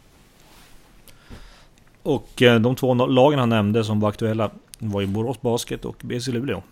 Och 2.03 2.41
eh, 2.41 2.59
de 2.59 2.75
två 2.75 2.93
lagen 2.93 3.39
han 3.39 3.49
nämnde 3.49 3.83
som 3.83 3.99
var 3.99 4.09
aktuella 4.09 4.51
var 4.79 5.01
ju 5.01 5.07
Borås 5.07 5.41
Basket 5.41 5.85
och 5.85 5.95
BC 6.01 6.31
Luleå. 6.31 6.63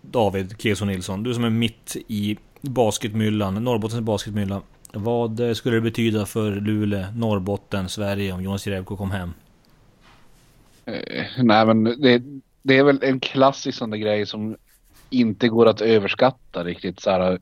David 0.00 0.54
Keso 0.58 0.84
Nilsson, 0.84 1.22
du 1.22 1.34
som 1.34 1.44
är 1.44 1.50
mitt 1.50 1.96
i 2.08 2.36
basketmyllan, 2.60 3.64
Norrbottens 3.64 4.00
basketmylla. 4.00 4.62
Vad 4.96 5.56
skulle 5.56 5.76
det 5.76 5.80
betyda 5.80 6.26
för 6.26 6.50
Luleå, 6.50 7.06
Norrbotten, 7.16 7.88
Sverige 7.88 8.32
om 8.32 8.42
Jonas 8.42 8.66
Jerebko 8.66 8.96
kom 8.96 9.10
hem? 9.10 9.32
Eh, 10.84 11.24
nej 11.38 11.66
men 11.66 11.84
det, 11.84 12.22
det 12.62 12.78
är 12.78 12.84
väl 12.84 12.98
en 13.02 13.20
klassisk 13.20 13.78
sån 13.78 13.90
där 13.90 13.98
grej 13.98 14.26
som 14.26 14.56
inte 15.10 15.48
går 15.48 15.66
att 15.66 15.80
överskatta 15.80 16.64
riktigt 16.64 17.00
så 17.00 17.10
här 17.10 17.38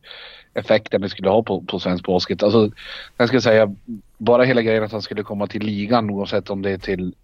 effekten 0.54 1.00
det 1.00 1.08
skulle 1.08 1.30
ha 1.30 1.42
på, 1.42 1.62
på 1.62 1.78
svensk 1.78 2.06
basket. 2.06 2.42
Alltså, 2.42 2.70
jag 3.16 3.28
ska 3.28 3.40
säga 3.40 3.74
bara 4.18 4.44
hela 4.44 4.62
grejen 4.62 4.84
att 4.84 4.92
han 4.92 5.02
skulle 5.02 5.22
komma 5.22 5.46
till 5.46 5.62
ligan 5.62 6.10
oavsett 6.10 6.50
om 6.50 6.62
det 6.62 6.70
är 6.70 6.78
till, 6.78 7.14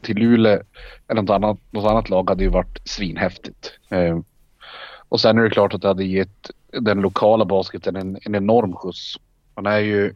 till 0.00 0.16
Luleå 0.16 0.62
eller 1.08 1.22
något 1.22 1.30
annat, 1.30 1.58
något 1.70 1.90
annat 1.90 2.10
lag 2.10 2.30
hade 2.30 2.44
ju 2.44 2.50
varit 2.50 2.88
svinhäftigt. 2.88 3.72
Eh, 3.88 4.18
och 5.08 5.20
sen 5.20 5.38
är 5.38 5.42
det 5.42 5.50
klart 5.50 5.74
att 5.74 5.82
det 5.82 5.88
hade 5.88 6.04
gett 6.04 6.50
den 6.80 7.00
lokala 7.00 7.44
basketen 7.44 7.96
en, 7.96 8.18
en 8.22 8.34
enorm 8.34 8.72
skjuts. 8.72 9.16
Han 9.56 9.66
är 9.66 9.78
ju 9.78 10.14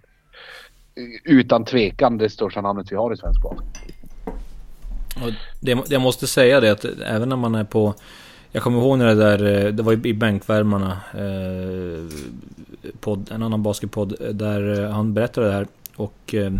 utan 1.24 1.64
tvekan 1.64 2.18
det 2.18 2.30
största 2.30 2.60
namnet 2.60 2.92
vi 2.92 2.96
har 2.96 3.14
i 3.14 3.16
svensk 3.16 3.42
basket. 3.42 3.66
Och 5.16 5.30
det, 5.60 5.78
jag 5.88 6.02
måste 6.02 6.26
säga 6.26 6.60
det 6.60 6.70
att 6.70 6.84
även 6.84 7.28
när 7.28 7.36
man 7.36 7.54
är 7.54 7.64
på... 7.64 7.94
Jag 8.52 8.62
kommer 8.62 8.78
ihåg 8.78 8.98
när 8.98 9.06
det 9.06 9.14
där, 9.14 9.66
eh, 9.66 9.72
det 9.72 9.82
var 9.82 9.92
ju 9.92 10.08
i 10.08 10.14
bänkvärmarna, 10.14 11.00
eh, 11.14 12.04
podd, 13.00 13.30
en 13.32 13.42
annan 13.42 13.62
basketpodd, 13.62 14.14
eh, 14.20 14.28
där 14.28 14.84
eh, 14.84 14.90
han 14.90 15.14
berättade 15.14 15.46
det 15.46 15.52
här. 15.52 15.66
Och 15.96 16.34
eh, 16.34 16.52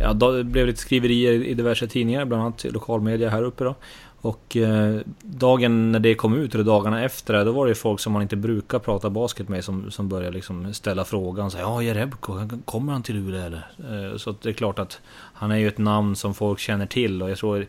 ja, 0.00 0.12
då 0.12 0.32
det 0.32 0.44
blev 0.44 0.66
lite 0.66 0.80
skriverier 0.80 1.32
i 1.32 1.54
diverse 1.54 1.86
tidningar, 1.86 2.24
bland 2.24 2.42
annat 2.42 2.64
lokalmedia 2.64 3.30
här 3.30 3.42
uppe 3.42 3.64
då. 3.64 3.74
Och 4.22 4.56
eh, 4.56 5.00
dagen 5.22 5.92
när 5.92 5.98
det 5.98 6.14
kom 6.14 6.34
ut, 6.34 6.54
eller 6.54 6.64
dagarna 6.64 7.04
efter 7.04 7.34
det, 7.34 7.44
då 7.44 7.52
var 7.52 7.66
det 7.66 7.70
ju 7.70 7.74
folk 7.74 8.00
som 8.00 8.12
man 8.12 8.22
inte 8.22 8.36
brukar 8.36 8.78
prata 8.78 9.10
basket 9.10 9.48
med 9.48 9.64
som, 9.64 9.90
som 9.90 10.08
började 10.08 10.36
liksom 10.36 10.74
ställa 10.74 11.04
frågan. 11.04 11.50
Så, 11.50 11.56
här, 11.56 11.64
ja, 11.64 11.82
Jerebko, 11.82 12.48
kommer 12.64 12.92
han 12.92 13.02
till 13.02 13.16
Luleå 13.16 13.40
eller? 13.40 13.70
Eh, 13.78 14.16
så 14.16 14.30
att 14.30 14.42
det 14.42 14.48
är 14.48 14.52
klart 14.52 14.78
att 14.78 15.00
han 15.32 15.50
är 15.50 15.56
ju 15.56 15.68
ett 15.68 15.78
namn 15.78 16.16
som 16.16 16.34
folk 16.34 16.58
känner 16.58 16.86
till 16.86 17.22
och 17.22 17.30
jag 17.30 17.38
tror 17.38 17.66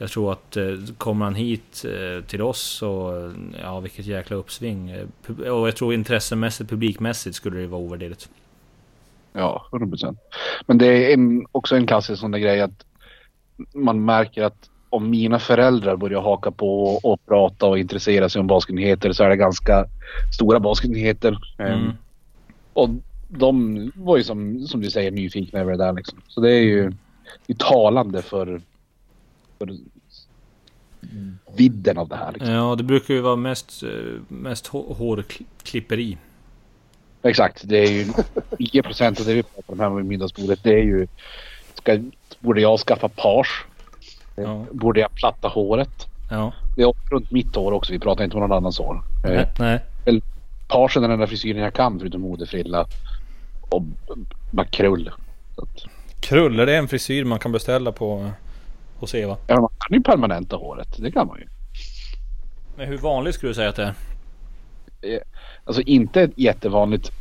jag 0.00 0.10
tror 0.10 0.32
att 0.32 0.56
eh, 0.56 0.74
kommer 0.98 1.24
han 1.24 1.34
hit 1.34 1.84
eh, 1.84 2.24
till 2.24 2.42
oss 2.42 2.60
så, 2.60 3.12
ja 3.62 3.80
vilket 3.80 4.06
jäkla 4.06 4.36
uppsving. 4.36 4.90
Eh, 4.90 5.06
och 5.36 5.68
jag 5.68 5.76
tror 5.76 5.94
intressemässigt, 5.94 6.70
publikmässigt 6.70 7.36
skulle 7.36 7.60
det 7.60 7.66
vara 7.66 7.80
ovärderligt. 7.80 8.28
Ja, 9.32 9.66
100 9.72 9.88
procent. 9.88 10.18
Men 10.66 10.78
det 10.78 10.86
är 10.86 11.14
en, 11.14 11.46
också 11.52 11.76
en 11.76 11.86
klassisk 11.86 12.20
sån 12.20 12.30
där 12.30 12.38
grej 12.38 12.60
att 12.60 12.86
man 13.74 14.04
märker 14.04 14.42
att 14.42 14.69
om 14.90 15.10
mina 15.10 15.38
föräldrar 15.38 15.96
börjar 15.96 16.20
haka 16.20 16.50
på 16.50 16.84
och, 16.84 17.04
och 17.04 17.26
prata 17.26 17.66
och 17.66 17.78
intressera 17.78 18.28
sig 18.28 18.40
om 18.40 18.46
basketnyheter 18.46 19.12
så 19.12 19.24
är 19.24 19.28
det 19.28 19.36
ganska 19.36 19.86
stora 20.34 20.60
basketnyheter. 20.60 21.38
Mm. 21.58 21.72
Ehm, 21.72 21.92
och 22.72 22.88
de 23.28 23.92
var 23.94 24.16
ju 24.16 24.24
som, 24.24 24.66
som 24.66 24.80
du 24.80 24.90
säger 24.90 25.10
nyfikna 25.10 25.60
över 25.60 25.72
det 25.72 25.84
där 25.84 25.92
liksom. 25.92 26.18
Så 26.28 26.40
det 26.40 26.52
är 26.52 26.60
ju 26.60 26.92
det 27.46 27.52
är 27.52 27.56
talande 27.56 28.22
för, 28.22 28.60
för 29.58 29.76
vidden 31.56 31.98
av 31.98 32.08
det 32.08 32.16
här. 32.16 32.32
Liksom. 32.32 32.50
Ja, 32.52 32.74
det 32.76 32.82
brukar 32.82 33.14
ju 33.14 33.20
vara 33.20 33.36
mest, 33.36 33.82
mest 34.28 34.68
hå- 34.68 34.94
hårklipperi. 34.94 36.18
Exakt, 37.22 37.68
det 37.68 37.78
är 37.78 37.90
ju 37.90 38.06
9 38.58 38.82
procent 38.82 39.20
av 39.20 39.26
det 39.26 39.34
vi 39.34 39.42
pratar 39.42 39.72
om 39.72 39.80
här 39.80 39.90
med 39.90 40.04
middagsbordet. 40.04 40.60
Det 40.62 40.72
är 40.72 40.82
ju, 40.84 41.06
ska, 41.74 41.98
borde 42.38 42.60
jag 42.60 42.80
skaffa 42.80 43.08
page? 43.08 43.66
Ja. 44.34 44.66
Borde 44.72 45.00
jag 45.00 45.14
platta 45.14 45.48
håret? 45.48 46.06
Ja. 46.30 46.52
Det 46.76 46.82
är 46.82 46.92
runt 47.10 47.30
mitt 47.30 47.56
hår 47.56 47.72
också, 47.72 47.92
vi 47.92 47.98
pratar 47.98 48.24
inte 48.24 48.36
om 48.36 48.40
någon 48.40 48.52
annans 48.52 48.78
hår. 48.78 49.02
Eh, 49.24 49.30
Nej, 49.30 49.52
nej. 49.58 49.80
Parsen 50.68 51.04
är 51.04 51.08
den 51.08 51.14
enda 51.14 51.26
frisyren 51.26 51.62
jag 51.62 51.74
kan 51.74 51.98
förutom 51.98 52.20
modefrilla. 52.20 52.86
Och 53.68 53.82
bara 54.50 54.66
krull. 54.66 55.10
Så 55.54 55.62
att, 55.62 55.84
Krull, 56.20 56.60
är 56.60 56.66
det 56.66 56.76
en 56.76 56.88
frisyr 56.88 57.24
man 57.24 57.38
kan 57.38 57.52
beställa 57.52 57.92
på 57.92 58.30
hos 58.96 59.14
Eva? 59.14 59.36
ja, 59.46 59.60
man 59.60 59.70
kan 59.78 59.96
ju 59.96 60.02
permanenta 60.02 60.56
håret. 60.56 60.96
Det 60.98 61.12
kan 61.12 61.26
man 61.26 61.38
ju. 61.38 61.46
Men 62.76 62.88
hur 62.88 62.98
vanligt 62.98 63.34
skulle 63.34 63.50
du 63.50 63.54
säga 63.54 63.68
att 63.68 63.76
det 63.76 63.94
är? 65.02 65.20
Alltså 65.64 65.82
inte 65.82 66.22
ett 66.22 66.38
jättevanligt. 66.38 67.12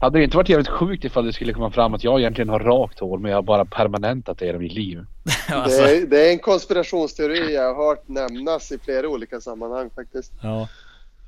Hade 0.00 0.18
det 0.18 0.24
inte 0.24 0.36
varit 0.36 0.48
jävligt 0.48 0.68
sjukt 0.68 1.04
ifall 1.04 1.26
det 1.26 1.32
skulle 1.32 1.52
komma 1.52 1.70
fram 1.70 1.94
att 1.94 2.04
jag 2.04 2.20
egentligen 2.20 2.48
har 2.48 2.60
rakt 2.60 2.98
hår 2.98 3.18
men 3.18 3.30
jag 3.30 3.38
har 3.38 3.42
bara 3.42 3.64
permanentat 3.64 4.38
det 4.38 4.46
i 4.46 4.58
mitt 4.58 4.72
liv. 4.72 5.04
Alltså, 5.52 5.82
Det, 5.82 5.96
är, 5.96 6.06
det 6.06 6.28
är 6.28 6.32
en 6.32 6.38
konspirationsteori 6.38 7.54
jag 7.54 7.74
har 7.74 7.86
hört 7.86 8.08
nämnas 8.08 8.72
i 8.72 8.78
flera 8.78 9.08
olika 9.08 9.40
sammanhang 9.40 9.90
faktiskt. 9.90 10.32
ja. 10.42 10.68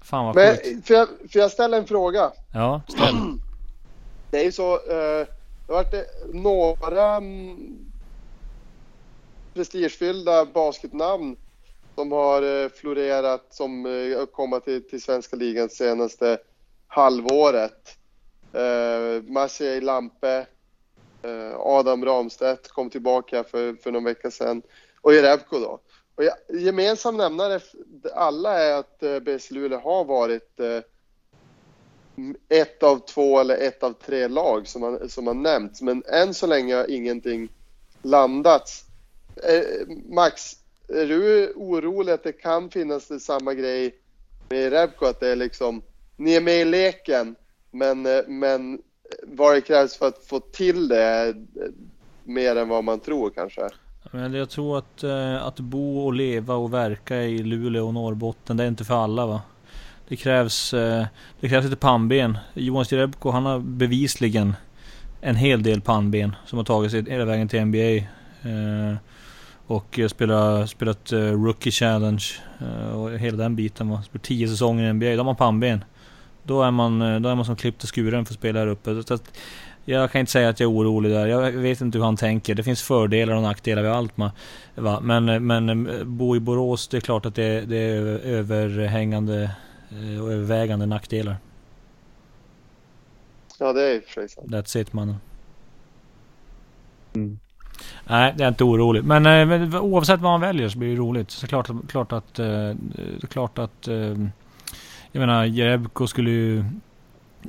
Fan 0.03 0.25
vad 0.27 0.35
Men 0.35 0.57
sjukt. 0.57 0.87
får 0.87 0.97
jag, 0.97 1.09
får 1.09 1.41
jag 1.41 1.51
ställa 1.51 1.77
en 1.77 1.87
fråga? 1.87 2.31
Ja, 2.53 2.83
ställ. 2.89 3.15
Det 4.31 4.41
är 4.41 4.45
ju 4.45 4.53
så, 4.53 4.73
eh, 4.75 5.27
det 5.67 5.73
har 5.73 5.75
varit 5.75 5.95
eh, 5.95 6.01
några 6.33 7.17
mm, 7.17 7.79
prestigefyllda 9.55 10.45
basketnamn 10.45 11.37
som 11.95 12.13
har 12.13 12.63
eh, 12.65 12.69
florerat 12.69 13.47
som 13.51 13.87
eh, 13.87 14.27
kommit 14.33 14.65
till, 14.65 14.89
till 14.89 15.03
svenska 15.03 15.37
ligan 15.37 15.69
senaste 15.69 16.39
halvåret. 16.87 17.97
Eh, 18.53 19.23
Maciej 19.23 19.81
Lampe, 19.81 20.47
eh, 21.23 21.57
Adam 21.57 22.05
Ramstedt 22.05 22.69
kom 22.69 22.91
tillbaka 22.91 23.45
för, 23.45 23.75
för 23.75 23.93
någon 23.93 24.05
vecka 24.05 24.31
sedan 24.31 24.63
och 25.01 25.15
Jerebko 25.15 25.59
då. 25.59 25.81
Och 26.15 26.25
ja, 26.25 26.37
gemensam 26.49 27.17
nämnare 27.17 27.61
alla 28.15 28.59
är 28.59 28.79
att 28.79 29.03
eh, 29.03 29.19
BC 29.19 29.55
Luleå 29.55 29.81
har 29.81 30.05
varit 30.05 30.61
eh, 30.61 30.81
ett 32.49 32.83
av 32.83 32.99
två 32.99 33.41
eller 33.41 33.57
ett 33.57 33.83
av 33.83 33.93
tre 33.93 34.29
lag 34.29 34.69
som 34.69 34.83
har, 34.83 35.09
som 35.09 35.27
har 35.27 35.35
nämnts. 35.35 35.83
Men 35.83 36.03
än 36.07 36.35
så 36.35 36.47
länge 36.47 36.75
har 36.75 36.91
ingenting 36.91 37.53
landats. 38.03 38.85
Eh, 39.37 39.87
Max, 40.09 40.53
är 40.89 41.07
du 41.07 41.53
orolig 41.53 42.13
att 42.13 42.23
det 42.23 42.33
kan 42.33 42.71
finnas 42.71 43.09
det 43.09 43.21
samma 43.21 43.55
grej 43.55 43.95
med 44.49 44.73
Rebko? 44.73 45.07
Att 45.07 45.21
det 45.21 45.29
är 45.29 45.37
liksom, 45.37 45.83
ni 46.17 46.35
är 46.35 46.41
med 46.41 46.61
i 46.61 46.65
leken, 46.65 47.37
men, 47.71 48.07
eh, 48.07 48.23
men 48.29 48.79
vad 49.23 49.55
det 49.55 49.61
krävs 49.61 49.97
för 49.97 50.09
att 50.09 50.25
få 50.27 50.41
till 50.41 50.89
det 50.89 51.29
eh, 51.29 51.35
mer 52.25 52.57
än 52.57 52.69
vad 52.69 52.85
man 52.85 53.01
tror 53.01 53.31
kanske. 53.31 53.69
Men 54.11 54.35
jag 54.35 54.51
tror 54.51 54.79
att, 54.79 55.03
eh, 55.03 55.47
att 55.47 55.61
bo 55.61 55.99
och 55.99 56.15
leva 56.15 56.55
och 56.55 56.75
verka 56.75 57.17
i 57.17 57.39
Luleå 57.39 57.87
och 57.87 57.95
Norrbotten, 57.95 58.57
det 58.57 58.65
är 58.65 58.69
inte 58.69 58.85
för 58.85 59.05
alla 59.05 59.27
va. 59.27 59.43
Det 60.09 60.17
krävs, 60.17 60.71
det 61.41 61.49
krävs 61.49 61.65
lite 61.65 61.77
pannben. 61.77 62.39
Jonas 62.55 62.93
Jerebko 62.93 63.31
han 63.31 63.47
har 63.47 63.59
bevisligen 63.59 64.55
en 65.21 65.37
hel 65.37 65.63
del 65.63 65.81
pannben 65.81 66.37
som 66.47 66.59
har 66.59 66.65
tagit 66.65 66.91
sig 66.91 67.11
hela 67.11 67.25
vägen 67.25 67.49
till 67.49 67.65
NBA. 67.65 68.07
Och 69.67 70.01
spelat, 70.09 70.71
spelat 70.71 71.13
Rookie 71.13 71.73
Challenge 71.73 72.25
och 72.95 73.11
hela 73.11 73.37
den 73.37 73.57
biten. 73.57 73.91
Va? 73.91 74.03
Spelat 74.03 74.23
10 74.23 74.49
säsonger 74.49 74.91
i 74.91 74.93
NBA, 74.93 75.11
då 75.11 75.17
har 75.17 75.25
man 75.25 75.37
pannben. 75.37 75.85
Då 76.43 76.63
är 76.63 76.71
man, 76.71 77.03
eh, 77.03 77.21
då 77.21 77.29
är 77.29 77.35
man 77.35 77.45
som 77.45 77.57
klippt 77.57 77.83
och 77.83 77.95
skuren 77.95 78.25
för 78.25 78.33
att 78.35 78.39
spela 78.39 78.59
här 78.59 78.67
uppe. 78.67 79.03
Så 79.03 79.15
att, 79.15 79.39
jag 79.85 80.11
kan 80.11 80.21
inte 80.21 80.33
säga 80.33 80.49
att 80.49 80.61
jag 80.61 80.71
är 80.71 80.75
orolig 80.75 81.13
där. 81.13 81.27
Jag 81.27 81.53
vet 81.53 81.81
inte 81.81 81.99
hur 81.99 82.05
han 82.05 82.17
tänker. 82.17 82.55
Det 82.55 82.63
finns 82.63 82.83
fördelar 82.83 83.35
och 83.35 83.43
nackdelar 83.43 83.83
vid 83.83 83.91
allt. 83.91 84.17
Man, 84.17 84.31
va? 84.75 85.01
Men, 85.03 85.47
men 85.47 85.89
eh, 85.89 86.05
bo 86.05 86.37
i 86.37 86.41
Borås, 86.41 86.89
det 86.89 86.97
är 86.97 87.01
klart 87.01 87.27
att 87.27 87.35
det, 87.35 87.61
det 87.61 87.77
är 87.77 88.03
överhängande 88.19 89.51
eh, 89.91 90.23
och 90.23 90.33
övervägande 90.33 90.87
nackdelar. 90.87 91.37
Ja, 93.59 93.73
det 93.73 93.83
är 93.83 93.95
i 93.95 93.99
och 93.99 94.05
för 94.05 94.13
sig 94.13 94.29
sant. 94.29 94.47
That's 94.47 94.79
it 94.81 94.93
mannen. 94.93 95.17
Mm. 97.15 97.39
Nej, 98.05 98.35
det 98.37 98.45
är 98.45 98.49
inte 98.49 98.65
orolig. 98.65 99.05
Men, 99.05 99.27
eh, 99.27 99.47
men 99.47 99.75
oavsett 99.75 100.21
vad 100.21 100.33
man 100.33 100.41
väljer 100.41 100.69
så 100.69 100.79
blir 100.79 100.91
det 100.91 100.97
roligt. 100.97 101.31
Så 101.31 101.47
klart, 101.47 101.71
klart 101.89 102.13
att... 102.13 102.39
eh, 102.39 102.75
klart 103.29 103.59
att... 103.59 103.89
Jag 105.13 105.21
menar, 105.21 105.45
Jerebko 105.45 106.07
skulle 106.07 106.31
ju... 106.31 106.65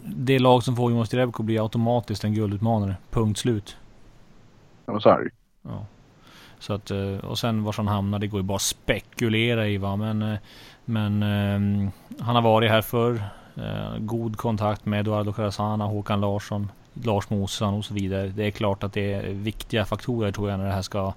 Det 0.03 0.39
lag 0.39 0.63
som 0.63 0.75
får 0.75 0.91
Jonas 0.91 1.13
Jerebko 1.13 1.43
blir 1.43 1.63
automatiskt 1.63 2.23
en 2.23 2.33
guldutmanare. 2.33 2.95
Punkt 3.09 3.39
slut. 3.39 3.77
Ja, 4.85 4.99
så 4.99 5.09
är 5.09 5.23
det. 5.23 5.29
Ja. 5.61 5.85
Så 6.59 6.73
att, 6.73 6.91
eh, 6.91 7.17
och 7.17 7.39
sen 7.39 7.63
var 7.63 7.73
han 7.77 7.87
hamnar, 7.87 8.19
det 8.19 8.27
går 8.27 8.39
ju 8.39 8.43
bara 8.43 8.55
att 8.55 8.61
spekulera 8.61 9.67
i 9.67 9.77
va. 9.77 9.95
Men, 9.95 10.21
eh, 10.21 10.39
men 10.85 11.23
eh, 11.23 11.89
han 12.19 12.35
har 12.35 12.41
varit 12.41 12.71
här 12.71 12.81
förr. 12.81 13.23
Eh, 13.55 13.97
God 13.99 14.37
kontakt 14.37 14.85
med 14.85 14.99
Eduardo 14.99 15.33
Carasana, 15.33 15.85
Håkan 15.85 16.21
Larsson, 16.21 16.71
Lars 16.93 17.29
Mosan 17.29 17.73
och 17.73 17.85
så 17.85 17.93
vidare. 17.93 18.27
Det 18.27 18.43
är 18.43 18.51
klart 18.51 18.83
att 18.83 18.93
det 18.93 19.13
är 19.13 19.33
viktiga 19.33 19.85
faktorer 19.85 20.31
tror 20.31 20.49
jag 20.49 20.59
när 20.59 20.65
det 20.65 20.73
här 20.73 20.81
ska 20.81 21.13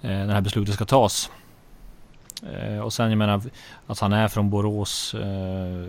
när 0.00 0.26
det 0.26 0.32
här 0.32 0.40
beslutet 0.40 0.74
ska 0.74 0.84
tas. 0.84 1.30
Eh, 2.42 2.78
och 2.78 2.92
sen 2.92 3.08
jag 3.08 3.18
menar 3.18 3.42
att 3.86 4.00
han 4.00 4.12
är 4.12 4.28
från 4.28 4.50
Borås. 4.50 5.14
Eh, 5.14 5.86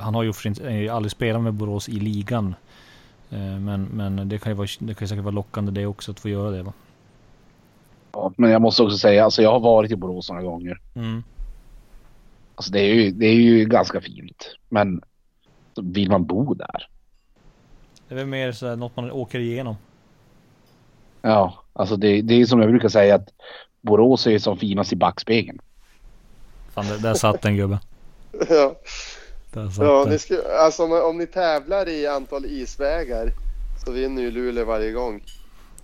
han 0.00 0.14
har 0.14 0.22
ju 0.22 0.32
eh, 0.68 0.94
aldrig 0.94 1.10
spelat 1.10 1.42
med 1.42 1.54
Borås 1.54 1.88
i 1.88 2.00
ligan. 2.00 2.54
Eh, 3.30 3.58
men, 3.58 3.84
men 3.84 4.28
det 4.28 4.38
kan 4.38 4.52
ju 4.52 4.56
vara, 4.56 4.68
det 4.78 4.94
kan 4.94 5.04
ju 5.04 5.08
säkert 5.08 5.24
vara 5.24 5.34
lockande 5.34 5.72
det 5.72 5.86
också 5.86 6.12
att 6.12 6.20
få 6.20 6.28
göra 6.28 6.50
det 6.50 6.62
va. 6.62 6.72
Ja, 8.12 8.32
men 8.36 8.50
jag 8.50 8.62
måste 8.62 8.82
också 8.82 8.98
säga, 8.98 9.24
alltså 9.24 9.42
jag 9.42 9.50
har 9.50 9.60
varit 9.60 9.90
i 9.90 9.96
Borås 9.96 10.28
några 10.28 10.42
gånger. 10.42 10.80
Mm. 10.94 11.22
Alltså 12.54 12.72
det 12.72 12.80
är 12.80 12.94
ju, 12.94 13.10
det 13.10 13.26
är 13.26 13.34
ju 13.34 13.64
ganska 13.64 14.00
fint. 14.00 14.56
Men 14.68 15.02
vill 15.82 16.10
man 16.10 16.26
bo 16.26 16.54
där? 16.54 16.88
Det 18.08 18.14
är 18.14 18.18
väl 18.18 18.26
mer 18.26 18.52
så 18.52 18.68
här, 18.68 18.76
något 18.76 18.96
man 18.96 19.10
åker 19.10 19.38
igenom. 19.38 19.76
Ja, 21.22 21.64
alltså 21.72 21.96
det, 21.96 22.22
det 22.22 22.34
är 22.34 22.46
som 22.46 22.60
jag 22.60 22.70
brukar 22.70 22.88
säga 22.88 23.14
att 23.14 23.28
Borås 23.80 24.26
är 24.26 24.38
som 24.38 24.58
finast 24.58 24.92
i 24.92 24.96
backspegeln. 24.96 25.58
Fan, 26.74 26.86
där, 26.86 26.98
där 26.98 27.14
satt 27.14 27.42
den 27.42 27.56
gubben. 27.56 27.78
Ja. 28.48 28.74
Där 29.52 29.68
satt 29.68 29.86
Ja, 29.86 30.04
ni 30.08 30.18
ska, 30.18 30.34
alltså 30.64 30.84
om, 30.84 30.92
om 30.92 31.18
ni 31.18 31.26
tävlar 31.26 31.88
i 31.88 32.06
antal 32.06 32.44
isvägar 32.44 33.32
så 33.84 33.92
vinner 33.92 34.22
ju 34.22 34.30
Luleå 34.30 34.64
varje 34.64 34.92
gång. 34.92 35.22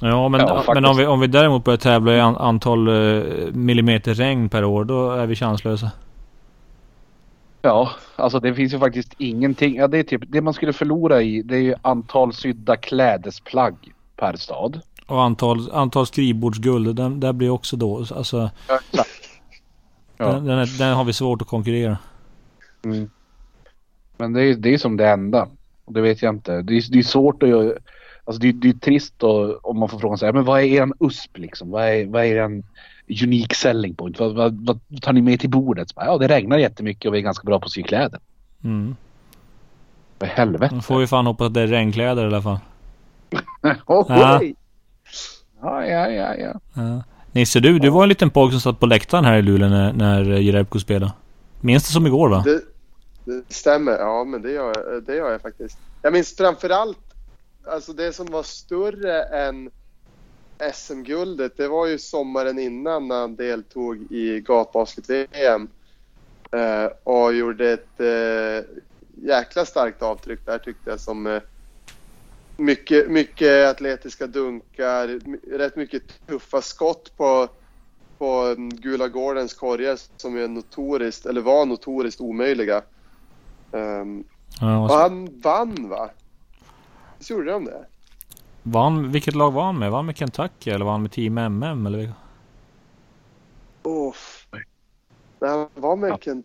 Ja, 0.01 0.29
men, 0.29 0.41
Ja, 0.41 0.65
men 0.75 0.85
om, 0.85 0.97
vi, 0.97 1.07
om 1.07 1.21
vi 1.21 1.27
däremot 1.27 1.65
börjar 1.65 1.77
tävla 1.77 2.17
i 2.17 2.21
an, 2.21 2.37
antal 2.37 2.89
eh, 2.89 3.25
millimeter 3.53 4.15
regn 4.15 4.49
per 4.49 4.65
år, 4.65 4.85
då 4.85 5.11
är 5.11 5.27
vi 5.27 5.37
chanslösa. 5.37 5.91
Ja, 7.63 7.91
alltså 8.17 8.41
det 8.41 8.55
finns 8.55 8.75
ju 8.75 8.79
faktiskt 8.79 9.15
ingenting. 9.19 9.77
Ja, 9.77 9.89
det 9.89 9.99
är 9.99 10.03
typ 10.03 10.23
det 10.27 10.41
man 10.41 10.55
skulle 10.55 10.73
förlora 10.73 11.23
i. 11.23 11.43
Det 11.43 11.57
är 11.57 11.61
ju 11.61 11.75
antal 11.83 12.33
sydda 12.33 12.77
klädesplagg 12.77 13.75
per 14.17 14.37
stad. 14.37 14.81
Och 15.07 15.23
antal, 15.23 15.71
antal 15.73 16.07
skrivbordsguld, 16.07 16.97
den, 16.97 17.21
där 17.21 17.33
blir 17.33 17.51
också 17.51 17.77
då. 17.77 18.07
Alltså, 18.15 18.51
Ja. 18.69 19.05
Den, 20.27 20.45
den, 20.45 20.59
är, 20.59 20.79
den 20.79 20.97
har 20.97 21.05
vi 21.05 21.13
svårt 21.13 21.43
att 21.43 21.49
konkurrera. 21.49 21.99
Mm. 22.85 23.11
Men 24.17 24.33
det 24.33 24.43
är, 24.43 24.55
det 24.55 24.75
är 24.75 24.79
som 24.79 24.97
det 24.97 25.09
enda. 25.09 25.49
Det 25.87 26.01
vet 26.01 26.23
jag 26.23 26.35
inte. 26.35 26.63
Det 26.63 26.77
är, 26.77 26.93
det 26.93 26.99
är 26.99 27.03
svårt 27.03 27.43
att 27.43 27.49
göra. 27.49 27.73
Alltså 28.25 28.41
det, 28.41 28.53
det 28.53 28.69
är 28.69 28.73
trist 28.73 29.15
då, 29.17 29.59
om 29.63 29.79
man 29.79 29.89
får 29.89 29.99
frågan 29.99 30.19
så 30.19 30.27
här, 30.27 30.33
men 30.33 30.45
vad 30.45 30.61
är 30.61 30.65
er 30.65 30.89
USP 31.01 31.39
liksom? 31.39 31.71
Vad 31.71 31.85
är, 31.89 32.07
vad 32.07 32.25
är 32.25 32.37
er 32.37 32.63
unique 33.23 33.55
selling 33.55 33.95
point? 33.95 34.19
Vad, 34.19 34.35
vad, 34.35 34.67
vad 34.67 35.03
tar 35.03 35.13
ni 35.13 35.23
med 35.23 35.41
till 35.41 35.51
bordet? 35.51 35.95
Bara, 35.95 36.07
ja, 36.07 36.19
det 36.19 36.29
regnar 36.29 36.59
jättemycket 36.59 37.09
och 37.09 37.15
vi 37.15 37.19
är 37.19 37.23
ganska 37.23 37.45
bra 37.45 37.61
på 37.61 37.65
att 37.67 37.73
sy 37.73 37.83
kläder. 37.83 38.21
Mm. 38.65 38.97
För 40.19 40.27
helvete. 40.27 40.75
Då 40.75 40.81
får 40.81 40.99
vi 40.99 41.07
fan 41.07 41.27
hoppas 41.27 41.47
att 41.47 41.55
det 41.55 41.61
är 41.61 41.67
regnkläder 41.67 42.23
i 42.23 42.27
alla 42.27 42.43
fall. 42.43 42.59
Oh, 43.87 44.07
Ja. 44.09 44.43
ja, 45.63 45.87
ja, 45.87 46.09
ja, 46.09 46.35
ja. 46.35 46.61
Ja. 46.75 47.03
Nisse, 47.33 47.61
du, 47.61 47.79
du 47.79 47.91
var 47.91 48.03
en 48.03 48.09
liten 48.09 48.31
pojke 48.31 48.53
som 48.53 48.61
satt 48.61 48.81
på 48.81 48.87
läktaren 48.87 49.25
här 49.25 49.39
i 49.39 49.43
Luleå 49.43 49.69
när, 49.69 49.93
när 49.93 50.25
Jerebko 50.25 50.79
spelade. 50.81 51.13
Minns 51.61 51.85
det 51.87 51.93
som 51.93 52.07
igår 52.07 52.29
va? 52.29 52.43
Det, 52.47 52.61
det 53.25 53.55
stämmer, 53.55 53.93
ja 53.93 54.25
men 54.25 54.43
det 54.43 54.51
gör, 54.53 54.93
jag- 54.93 55.03
det 55.05 55.15
gör 55.17 55.31
jag 55.33 55.41
faktiskt. 55.43 55.79
Jag 56.03 56.13
minns 56.13 56.37
framförallt, 56.37 56.99
alltså 57.67 57.93
det 57.93 58.13
som 58.13 58.27
var 58.27 58.43
större 58.43 59.23
än 59.23 59.71
SM-guldet, 60.75 61.57
det 61.57 61.69
var 61.69 61.87
ju 61.87 61.99
sommaren 61.99 62.59
innan 62.59 63.09
när 63.09 63.21
han 63.21 63.37
deltog 63.37 63.97
i 64.13 64.41
gatbasket-VM. 64.41 65.69
Eh, 66.53 66.91
och 67.05 67.35
gjorde 67.35 67.71
ett 67.73 68.01
eh, 68.01 68.65
jäkla 69.29 69.65
starkt 69.65 70.03
avtryck 70.03 70.41
där 70.47 70.59
tyckte 70.59 70.91
jag 70.91 71.01
som 71.01 71.27
eh, 71.27 71.41
mycket, 72.61 73.11
mycket 73.11 73.67
atletiska 73.71 74.27
dunkar, 74.27 75.09
rätt 75.59 75.77
mycket 75.77 76.27
tuffa 76.27 76.63
skott 76.63 77.17
på 77.17 77.49
på 78.19 78.55
Gula 78.59 79.09
Gårdens 79.09 79.55
korgar 79.55 79.99
som 80.17 80.37
är 80.37 80.49
notoriskt, 80.49 81.27
eller 81.27 81.41
var 81.41 81.67
notoriskt 81.67 82.21
omöjliga. 82.21 82.83
Um, 83.71 84.25
Ja, 84.61 84.79
och 84.85 84.91
han 84.91 85.41
vann 85.41 85.89
va? 85.89 86.11
Visst 87.19 87.31
gjorde 87.31 87.51
de 87.51 87.65
det? 87.65 87.85
vann, 88.63 89.13
vilket 89.13 89.35
lag 89.35 89.51
var 89.51 89.63
han 89.63 89.79
med? 89.79 89.91
Var 89.91 89.99
han 89.99 90.07
med 90.07 90.17
Kentucky 90.17 90.71
eller 90.71 90.85
var 90.85 90.93
han 90.93 91.03
med 91.03 91.13
Team 91.13 91.39
MM? 91.39 91.87
Eller? 91.87 92.13
Oh. 93.83 94.15
Nej, 95.41 95.51
han 95.51 95.69
var 95.75 95.97
med 95.97 96.11
Ja. 96.11 96.17
Ken- 96.19 96.43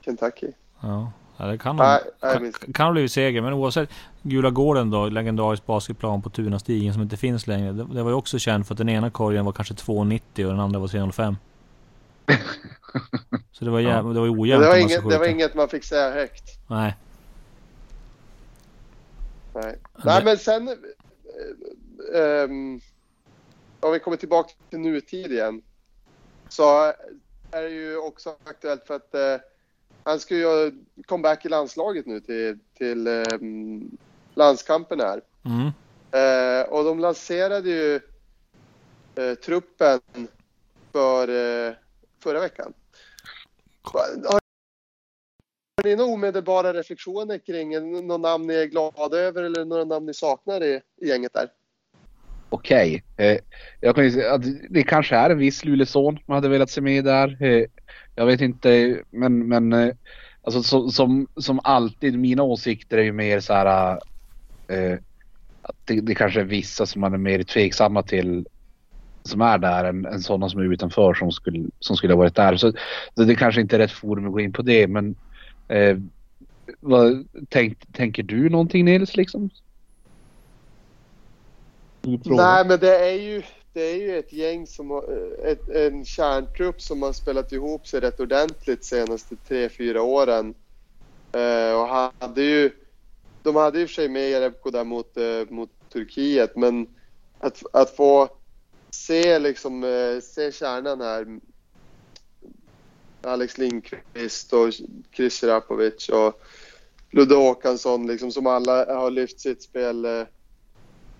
Kentucky. 0.00 0.52
Ja. 0.80 1.12
Ja, 1.36 1.46
det 1.46 1.58
kan, 1.58 1.76
Nej, 1.76 2.00
ha, 2.20 2.38
nej, 2.40 2.52
kan, 2.52 2.72
kan 2.72 2.92
blivit 2.92 3.12
seger, 3.12 3.42
men 3.42 3.52
oavsett. 3.52 3.90
Gula 4.22 4.50
Gården 4.50 4.90
då, 4.90 5.08
legendarisk 5.08 5.66
basketplan 5.66 6.22
på 6.22 6.30
Tunastigen 6.30 6.92
som 6.92 7.02
inte 7.02 7.16
finns 7.16 7.46
längre. 7.46 7.72
Det, 7.72 7.84
det 7.94 8.02
var 8.02 8.10
ju 8.10 8.16
också 8.16 8.38
känt 8.38 8.66
för 8.66 8.74
att 8.74 8.78
den 8.78 8.88
ena 8.88 9.10
korgen 9.10 9.44
var 9.44 9.52
kanske 9.52 9.74
2,90 9.74 10.20
och 10.44 10.50
den 10.50 10.60
andra 10.60 10.78
var 10.80 10.86
3,05. 10.86 11.36
Så 13.52 13.64
det 13.64 13.70
var, 13.70 13.80
Ja. 13.80 13.88
jäv, 13.90 14.14
det 14.14 14.20
var 14.20 14.26
ju 14.26 14.32
Det 14.34 14.40
ojämnt 14.40 14.66
var, 14.66 14.76
inget, 14.76 15.08
det 15.10 15.18
var 15.18 15.26
inget 15.26 15.54
man 15.54 15.68
fick 15.68 15.84
säga 15.84 16.10
högt. 16.10 16.58
Nej. 16.66 16.96
Nej, 19.54 19.78
Nej 20.04 20.24
men 20.24 20.38
sen... 20.38 20.68
ehm, 22.14 22.80
om 23.80 23.92
vi 23.92 23.98
kommer 23.98 24.16
tillbaka 24.16 24.50
till 24.70 24.78
nutid 24.78 25.32
igen. 25.32 25.62
Så 26.48 26.92
är 27.50 27.62
det 27.62 27.68
ju 27.70 27.96
också 27.96 28.36
aktuellt 28.44 28.86
för 28.86 28.94
att 28.94 29.14
eh, 29.14 29.36
han 30.06 30.20
ska 30.20 30.34
ju 30.34 30.40
göra 30.40 30.72
comeback 31.06 31.44
i 31.44 31.48
landslaget 31.48 32.06
nu 32.06 32.20
till, 32.20 32.58
till 32.74 33.06
ehm, 33.06 33.98
landskampen 34.34 35.00
här. 35.00 35.22
Mm. 35.44 35.66
Eh, 36.10 36.68
och 36.68 36.84
de 36.84 36.98
lanserade 36.98 37.70
ju 37.70 38.00
eh, 39.14 39.34
truppen 39.34 40.00
för 40.92 41.28
eh, 41.28 41.74
förra 42.22 42.40
veckan. 42.40 42.72
Har 43.82 44.40
ni 45.84 45.96
några 45.96 46.12
omedelbara 46.12 46.72
reflektioner 46.72 47.38
kring 47.38 48.06
några 48.06 48.16
namn 48.16 48.46
ni 48.46 48.54
är 48.54 48.66
glada 48.66 49.18
över 49.18 49.42
eller 49.42 49.64
några 49.64 49.84
namn 49.84 50.06
ni 50.06 50.14
saknar 50.14 50.62
i, 50.62 50.80
i 50.96 51.08
gänget 51.08 51.32
där? 51.32 51.52
Okej. 52.48 53.02
Eh, 53.16 53.36
jag 53.80 53.94
kan 53.94 54.08
ju 54.08 54.26
att 54.26 54.42
det 54.70 54.82
kanske 54.82 55.16
är 55.16 55.30
en 55.30 55.38
viss 55.38 55.64
Luleåson 55.64 56.18
man 56.26 56.34
hade 56.34 56.48
velat 56.48 56.70
se 56.70 56.80
med 56.80 57.04
där. 57.04 57.42
Eh, 57.42 57.64
jag 58.14 58.26
vet 58.26 58.40
inte, 58.40 59.00
men, 59.10 59.48
men 59.48 59.72
eh, 59.72 59.94
alltså, 60.42 60.62
så, 60.62 60.90
som, 60.90 61.26
som 61.36 61.60
alltid, 61.64 62.18
mina 62.18 62.42
åsikter 62.42 62.98
är 62.98 63.02
ju 63.02 63.12
mer 63.12 63.40
så 63.40 63.52
här 63.52 63.98
eh, 64.68 64.98
att 65.62 65.76
det, 65.84 66.00
det 66.00 66.14
kanske 66.14 66.40
är 66.40 66.44
vissa 66.44 66.86
som 66.86 67.00
man 67.00 67.14
är 67.14 67.18
mer 67.18 67.42
tveksamma 67.42 68.02
till 68.02 68.46
som 69.22 69.40
är 69.40 69.58
där 69.58 69.84
än, 69.84 70.06
än 70.06 70.20
sådana 70.20 70.48
som 70.48 70.60
är 70.60 70.72
utanför 70.72 71.14
som 71.14 71.32
skulle, 71.32 71.64
som 71.80 71.96
skulle 71.96 72.12
ha 72.12 72.18
varit 72.18 72.34
där. 72.34 72.56
Så, 72.56 72.72
så 73.14 73.24
det 73.24 73.34
kanske 73.34 73.60
inte 73.60 73.76
är 73.76 73.78
rätt 73.78 73.92
forum 73.92 74.26
att 74.26 74.32
gå 74.32 74.40
in 74.40 74.52
på 74.52 74.62
det 74.62 74.86
men 74.86 75.14
eh, 75.68 75.96
vad, 76.80 77.28
tänk, 77.48 77.92
tänker 77.92 78.22
du 78.22 78.48
någonting 78.48 78.84
Nils 78.84 79.16
liksom? 79.16 79.50
Nej, 82.24 82.66
men 82.66 82.80
det 82.80 82.98
är 82.98 83.12
ju, 83.12 83.42
det 83.72 83.80
är 83.80 83.96
ju 83.96 84.18
ett 84.18 84.32
gäng 84.32 84.66
som 84.66 84.90
har, 84.90 85.02
eh, 85.02 85.50
ett, 85.50 85.68
en 85.68 86.04
kärntrupp 86.04 86.82
som 86.82 87.02
har 87.02 87.12
spelat 87.12 87.52
ihop 87.52 87.86
sig 87.86 88.00
rätt 88.00 88.20
ordentligt 88.20 88.84
senaste 88.84 89.36
tre, 89.48 89.68
fyra 89.68 90.02
åren. 90.02 90.54
Eh, 91.32 91.80
och 91.80 92.12
hade 92.18 92.42
ju, 92.42 92.70
de 93.42 93.56
hade 93.56 93.78
ju 93.78 93.82
i 93.82 93.86
och 93.86 93.90
för 93.90 93.94
sig 93.94 94.08
med 94.08 94.30
Jerebko 94.30 94.70
där 94.70 94.84
mot, 94.84 95.16
eh, 95.16 95.42
mot 95.48 95.70
Turkiet, 95.92 96.56
men 96.56 96.86
att, 97.38 97.62
att 97.72 97.96
få 97.96 98.28
se 98.90 99.38
liksom, 99.38 99.84
eh, 99.84 100.20
se 100.22 100.52
kärnan 100.52 101.00
här. 101.00 101.40
Alex 103.22 103.58
Lindqvist 103.58 104.52
och 104.52 104.72
Chris 105.12 105.34
Serapovic 105.34 106.08
och 106.08 106.42
Ludde 107.10 107.34
Håkansson 107.34 108.06
liksom, 108.06 108.32
som 108.32 108.46
alla 108.46 108.94
har 108.94 109.10
lyft 109.10 109.40
sitt 109.40 109.62
spel 109.62 110.04
eh, 110.04 110.22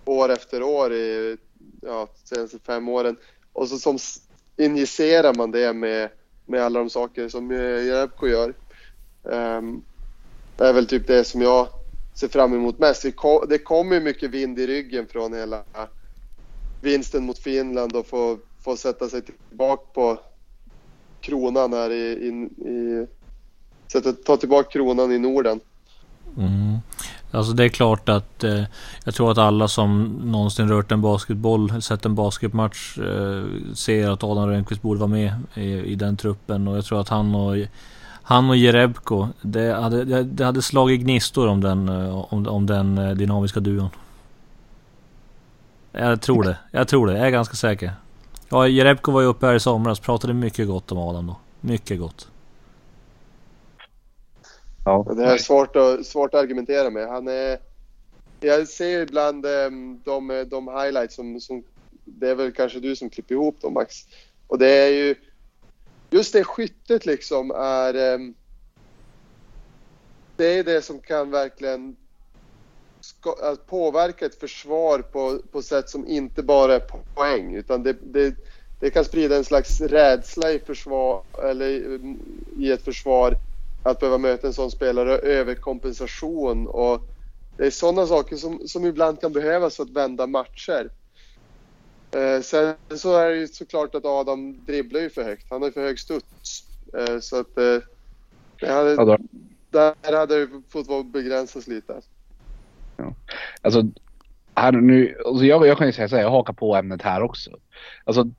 år 0.07 0.31
efter 0.31 0.63
år 0.63 0.93
i 0.93 1.37
ja, 1.81 2.07
senaste 2.23 2.59
fem 2.59 2.89
åren. 2.89 3.17
Och 3.53 3.67
så 3.67 3.77
som 3.77 3.97
injicerar 4.57 5.33
man 5.33 5.51
det 5.51 5.73
med, 5.73 6.09
med 6.45 6.61
alla 6.61 6.79
de 6.79 6.89
saker 6.89 7.29
som 7.29 7.51
eh, 7.51 7.85
Jerebko 7.85 8.27
gör. 8.27 8.53
Um, 9.23 9.83
det 10.57 10.67
är 10.67 10.73
väl 10.73 10.87
typ 10.87 11.07
det 11.07 11.23
som 11.23 11.41
jag 11.41 11.67
ser 12.15 12.27
fram 12.27 12.53
emot 12.53 12.79
mest. 12.79 13.01
Det, 13.01 13.13
det 13.49 13.57
kommer 13.57 14.01
mycket 14.01 14.31
vind 14.31 14.59
i 14.59 14.67
ryggen 14.67 15.07
från 15.07 15.33
hela 15.33 15.63
vinsten 16.81 17.25
mot 17.25 17.39
Finland 17.39 17.95
och 17.95 18.07
få, 18.07 18.37
få 18.63 18.77
sätta 18.77 19.09
sig 19.09 19.21
tillbaka 19.21 19.83
på 19.93 20.19
kronan 21.21 21.73
här 21.73 21.89
i, 21.89 22.11
i, 22.11 22.27
i 22.69 23.07
sätta, 23.91 24.13
ta 24.13 24.37
tillbaka 24.37 24.69
kronan 24.69 25.11
i 25.11 25.19
Norden. 25.19 25.59
Mm. 26.37 26.66
Alltså 27.37 27.53
det 27.53 27.63
är 27.63 27.69
klart 27.69 28.09
att 28.09 28.43
eh, 28.43 28.63
jag 29.05 29.13
tror 29.15 29.31
att 29.31 29.37
alla 29.37 29.67
som 29.67 30.03
någonsin 30.23 30.69
rört 30.69 30.91
en 30.91 31.01
basketboll, 31.01 31.81
sett 31.81 32.05
en 32.05 32.15
basketmatch, 32.15 32.97
eh, 32.97 33.43
ser 33.73 34.09
att 34.09 34.23
Adam 34.23 34.47
Rönnqvist 34.49 34.81
borde 34.81 34.99
vara 34.99 35.09
med 35.09 35.33
i, 35.53 35.61
i 35.73 35.95
den 35.95 36.17
truppen. 36.17 36.67
Och 36.67 36.77
jag 36.77 36.85
tror 36.85 37.01
att 37.01 37.09
han 37.09 37.35
och 37.35 37.55
han 38.23 38.49
och 38.49 38.57
Jerebko, 38.57 39.27
det 39.41 39.73
hade, 39.81 40.23
det- 40.23 40.45
hade 40.45 40.61
slagit 40.61 41.01
gnistor 41.01 41.47
om 41.47 41.61
den, 41.61 41.89
eh, 41.89 42.33
om, 42.33 42.47
om 42.47 42.65
den 42.65 42.97
eh, 42.97 43.11
dynamiska 43.15 43.59
duon. 43.59 43.89
Jag 45.91 46.21
tror 46.21 46.43
det. 46.43 46.57
Jag 46.71 46.87
tror 46.87 47.07
det. 47.07 47.17
Jag 47.17 47.27
är 47.27 47.31
ganska 47.31 47.55
säker. 47.55 47.91
Ja, 48.49 48.67
Jerebko 48.67 49.11
var 49.11 49.21
ju 49.21 49.27
uppe 49.27 49.45
här 49.45 49.53
i 49.55 49.59
somras. 49.59 49.99
Pratade 49.99 50.33
mycket 50.33 50.67
gott 50.67 50.91
om 50.91 50.97
Adam 50.97 51.27
då. 51.27 51.35
Mycket 51.61 51.99
gott. 51.99 52.27
Ja. 54.87 55.05
Det 55.15 55.23
är 55.23 55.37
svårt 55.37 55.75
att, 55.75 56.05
svårt 56.05 56.33
att 56.33 56.39
argumentera 56.39 56.89
med. 56.89 57.07
Han 57.07 57.27
är, 57.27 57.59
jag 58.39 58.67
ser 58.67 59.01
ibland 59.01 59.45
ehm, 59.45 60.01
de, 60.05 60.45
de 60.47 60.67
highlights 60.67 61.15
som, 61.15 61.41
som... 61.41 61.63
Det 62.05 62.29
är 62.29 62.35
väl 62.35 62.51
kanske 62.51 62.79
du 62.79 62.95
som 62.95 63.09
klipper 63.09 63.35
ihop 63.35 63.61
dem 63.61 63.73
Max. 63.73 63.95
Och 64.47 64.59
det 64.59 64.69
är 64.69 64.89
ju... 64.89 65.15
Just 66.09 66.33
det 66.33 66.43
skyttet 66.43 67.05
liksom 67.05 67.51
är... 67.51 67.93
Ehm, 67.93 68.33
det 70.35 70.59
är 70.59 70.63
det 70.63 70.81
som 70.81 70.99
kan 70.99 71.31
verkligen 71.31 71.95
att 73.41 73.67
påverka 73.67 74.25
ett 74.25 74.39
försvar 74.39 74.99
på, 74.99 75.39
på 75.51 75.61
sätt 75.61 75.89
som 75.89 76.07
inte 76.07 76.43
bara 76.43 76.75
är 76.75 76.83
poäng. 77.15 77.55
Utan 77.55 77.83
det, 77.83 77.95
det, 78.01 78.35
det 78.79 78.89
kan 78.89 79.05
sprida 79.05 79.37
en 79.37 79.45
slags 79.45 79.81
rädsla 79.81 80.51
i 80.51 80.59
försvar 80.59 81.23
eller 81.43 81.95
ehm, 81.95 82.19
i 82.59 82.71
ett 82.71 82.83
försvar 82.83 83.37
att 83.89 83.99
behöva 83.99 84.17
möta 84.17 84.47
en 84.47 84.53
sån 84.53 84.71
spelare, 84.71 85.17
överkompensation 85.17 86.67
och 86.67 87.01
det 87.57 87.65
är 87.65 87.71
sådana 87.71 88.07
saker 88.07 88.35
som, 88.35 88.61
som 88.67 88.85
ibland 88.85 89.21
kan 89.21 89.33
behövas 89.33 89.75
för 89.75 89.83
att 89.83 89.89
vända 89.89 90.27
matcher. 90.27 90.89
Eh, 92.11 92.41
sen 92.41 92.75
så 92.95 93.15
är 93.15 93.29
det 93.29 93.35
ju 93.35 93.47
såklart 93.47 93.95
att 93.95 94.05
Adam 94.05 94.65
dribblar 94.65 94.99
ju 94.99 95.09
för 95.09 95.23
högt. 95.23 95.45
Han 95.49 95.61
har 95.61 95.69
ju 95.69 95.73
för 95.73 95.81
hög 95.81 95.99
studs. 95.99 96.63
Eh, 96.97 97.19
så 97.19 97.39
att 97.39 97.57
eh, 97.57 97.77
det 98.59 98.71
hade, 98.71 99.17
Ja, 99.71 99.95
där 100.03 100.17
hade 100.17 100.45
det 100.45 100.61
fått 100.69 101.05
begränsas 101.05 101.67
lite. 101.67 102.01
Alltså, 103.61 103.83
här 104.55 104.71
nu, 104.71 105.17
alltså 105.25 105.45
jag, 105.45 105.67
jag 105.67 105.77
kan 105.77 105.87
ju 105.87 105.93
säga 105.93 106.09
så 106.09 106.15
här, 106.15 106.23
jag 106.23 106.31
hakar 106.31 106.53
på 106.53 106.75
ämnet 106.75 107.01
här 107.01 107.21
också. 107.21 107.51
Alltså, 108.03 108.29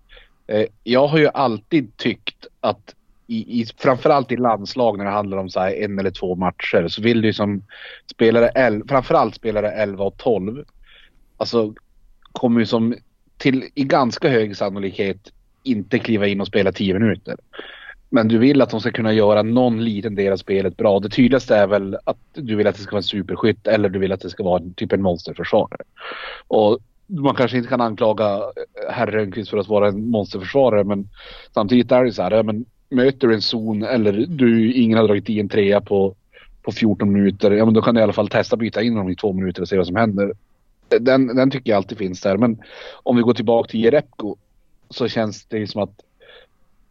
eh, 0.47 0.67
jag 0.85 1.07
har 1.07 1.19
ju 1.19 1.29
alltid 1.29 1.97
tyckt 1.97 2.47
att 2.61 2.95
i, 3.29 3.61
i, 3.61 3.67
framförallt 3.77 4.33
i 4.33 4.37
landslag 4.37 4.99
när 4.99 5.05
det 5.05 5.11
handlar 5.11 5.38
om 5.38 5.51
så 5.51 5.61
här 5.61 5.85
en 5.85 5.99
eller 5.99 6.11
två 6.11 6.35
matcher 6.35 6.88
så 6.88 7.03
vill 7.03 7.23
du 7.23 7.33
som 7.33 7.62
spelare, 8.11 8.51
el, 8.55 8.83
framförallt 8.88 9.35
spelare 9.35 9.71
11 9.71 10.05
och 10.05 10.17
12, 10.17 10.64
alltså 11.37 11.75
kommer 12.33 12.61
ju 12.61 12.67
som 12.67 12.95
till 13.37 13.64
i 13.75 13.85
ganska 13.85 14.29
hög 14.29 14.57
sannolikhet 14.57 15.33
inte 15.62 15.99
kliva 15.99 16.27
in 16.27 16.41
och 16.41 16.47
spela 16.47 16.73
10 16.73 16.95
minuter. 16.95 17.37
Men 18.11 18.29
du 18.29 18.38
vill 18.38 18.62
att 18.62 18.71
de 18.71 18.81
ska 18.81 18.91
kunna 18.91 19.12
göra 19.12 19.43
någon 19.43 19.85
liten 19.85 20.14
del 20.14 20.33
av 20.33 20.37
spelet 20.37 20.77
bra. 20.77 21.01
Det 21.01 21.09
tydligaste 21.09 21.57
är 21.57 21.67
väl 21.67 21.99
att 22.05 22.19
du 22.33 22.57
vill 22.57 22.67
att 22.67 22.77
det 22.77 22.83
ska 22.83 22.91
vara 22.91 22.99
en 22.99 23.03
superskytt 23.03 23.67
eller 23.67 23.88
du 23.88 23.99
vill 23.99 24.12
att 24.12 24.21
det 24.21 24.31
ska 24.31 24.45
vara 24.45 24.62
typ 24.77 24.93
en 24.93 25.03
monsterförsvarare. 25.03 25.83
Och 26.47 26.79
man 27.07 27.35
kanske 27.35 27.57
inte 27.57 27.69
kan 27.69 27.81
anklaga 27.81 28.43
herr 28.91 29.07
Rönnqvist 29.07 29.51
för 29.51 29.59
att 29.59 29.69
vara 29.69 29.88
en 29.88 30.11
monsterförsvarare 30.11 30.85
men 30.85 31.09
samtidigt 31.55 31.93
är 31.93 32.05
det 32.05 32.12
så 32.12 32.23
här, 32.23 32.31
ja, 32.31 32.43
men 32.43 32.64
möter 32.88 33.29
du 33.29 33.35
en 33.35 33.42
zon 33.42 33.83
eller 33.83 34.12
du, 34.12 34.72
ingen 34.72 34.98
har 34.98 35.07
dragit 35.07 35.31
i 35.31 35.40
en 35.40 35.48
trea 35.48 35.81
på, 35.81 36.14
på 36.62 36.72
14 36.72 37.12
minuter, 37.12 37.51
ja 37.51 37.64
men 37.64 37.74
då 37.74 37.83
kan 37.83 37.94
du 37.94 38.01
i 38.01 38.05
alla 38.05 38.12
fall 38.12 38.29
testa 38.29 38.57
byta 38.57 38.83
in 38.83 38.94
dem 38.94 39.11
i 39.11 39.16
två 39.16 39.33
minuter 39.33 39.62
och 39.62 39.68
se 39.68 39.77
vad 39.77 39.87
som 39.87 39.96
händer. 39.96 40.33
Den, 41.01 41.27
den 41.27 41.51
tycker 41.51 41.70
jag 41.70 41.77
alltid 41.77 41.98
finns 41.98 42.20
där. 42.20 42.37
Men 42.37 42.62
om 43.03 43.16
vi 43.16 43.22
går 43.22 43.35
tillbaka 43.35 43.70
till 43.70 43.85
Jerebko 43.85 44.37
så 44.90 45.09
känns 45.09 45.44
det 45.44 45.66
som 45.66 45.83
att 45.83 46.03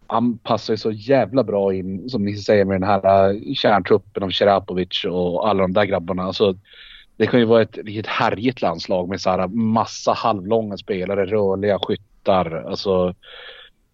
han 0.08 0.38
passar 0.38 0.74
ju 0.74 0.78
så 0.78 0.92
jävla 0.92 1.44
bra 1.44 1.74
in, 1.74 2.10
som 2.10 2.26
ni 2.26 2.38
säger, 2.38 2.66
med 2.66 2.82
den 2.82 2.90
här 2.90 3.30
äh, 3.30 3.54
kärntruppen 3.54 4.24
av 4.24 4.30
Serapovic 4.30 5.06
och 5.06 5.50
alla 5.50 5.62
de 5.62 5.74
där 5.74 5.86
grabbarna. 5.86 6.24
Alltså, 6.24 6.56
det 7.18 7.28
kan 7.28 7.40
ju 7.40 7.46
vara 7.46 7.62
ett 7.62 7.78
riktigt 7.78 8.08
härjigt 8.08 8.62
landslag 8.62 9.10
med 9.10 9.22
så 9.22 9.30
här 9.30 9.48
massa 9.48 10.14
halvlånga 10.14 10.78
spelare, 10.78 11.26
rörliga 11.26 11.80
skyttar. 11.80 12.64
Alltså, 12.68 13.16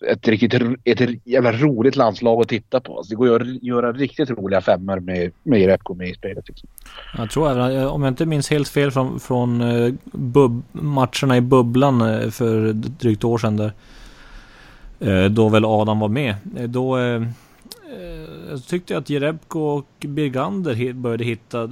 ett 0.07 0.27
riktigt 0.27 0.53
ett 0.83 1.09
jävla 1.23 1.51
roligt 1.51 1.95
landslag 1.95 2.41
att 2.41 2.47
titta 2.47 2.79
på. 2.79 2.97
Alltså, 2.97 3.09
det 3.09 3.15
går 3.15 3.27
ju 3.27 3.35
att 3.35 3.63
göra 3.63 3.91
riktigt 3.91 4.29
roliga 4.29 4.61
femmor 4.61 4.99
med, 4.99 5.31
med 5.43 5.59
Jerebko 5.59 5.93
med 5.93 6.09
i 6.09 6.13
spelet. 6.13 6.47
Liksom. 6.47 6.69
Jag 7.17 7.31
tror 7.31 7.51
även, 7.51 7.77
eh, 7.77 7.85
om 7.85 8.03
jag 8.03 8.11
inte 8.11 8.25
minns 8.25 8.49
helt 8.49 8.67
fel 8.67 8.91
från, 8.91 9.19
från 9.19 9.61
eh, 9.61 9.93
bub, 10.03 10.61
matcherna 10.71 11.37
i 11.37 11.41
bubblan 11.41 12.01
eh, 12.01 12.29
för 12.29 12.73
drygt 12.73 13.19
ett 13.19 13.23
år 13.23 13.37
sedan 13.37 13.57
där. 13.57 13.71
Då 15.29 15.49
väl 15.49 15.65
Adam 15.65 15.99
var 15.99 16.07
med. 16.07 16.35
Då, 16.69 16.97
jag 16.99 17.21
tyckte 17.21 17.33
jag 18.49 18.65
tyckte 18.67 18.97
att 18.97 19.09
Jerebko 19.09 19.59
och 19.59 19.87
Birgander 19.99 20.93
började 20.93 21.23
hitta, 21.23 21.69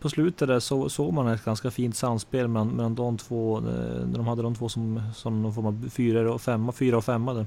på 0.00 0.08
slutet 0.08 0.48
där 0.48 0.60
så, 0.60 0.88
såg 0.88 1.12
man 1.12 1.28
ett 1.28 1.44
ganska 1.44 1.70
fint 1.70 1.96
samspel 1.96 2.48
mellan, 2.48 2.68
mellan 2.68 2.94
de 2.94 3.18
två, 3.18 3.60
när 3.60 4.16
de 4.16 4.26
hade 4.26 4.42
de 4.42 4.54
två 4.54 4.68
som, 4.68 5.00
som 5.14 5.42
någon 5.42 5.54
form 5.54 5.66
av 5.66 5.88
fyra 5.90 6.32
och 6.32 6.40
femma, 6.40 6.72
fyra 6.72 6.96
och 6.96 7.04
femma 7.04 7.34
där. 7.34 7.46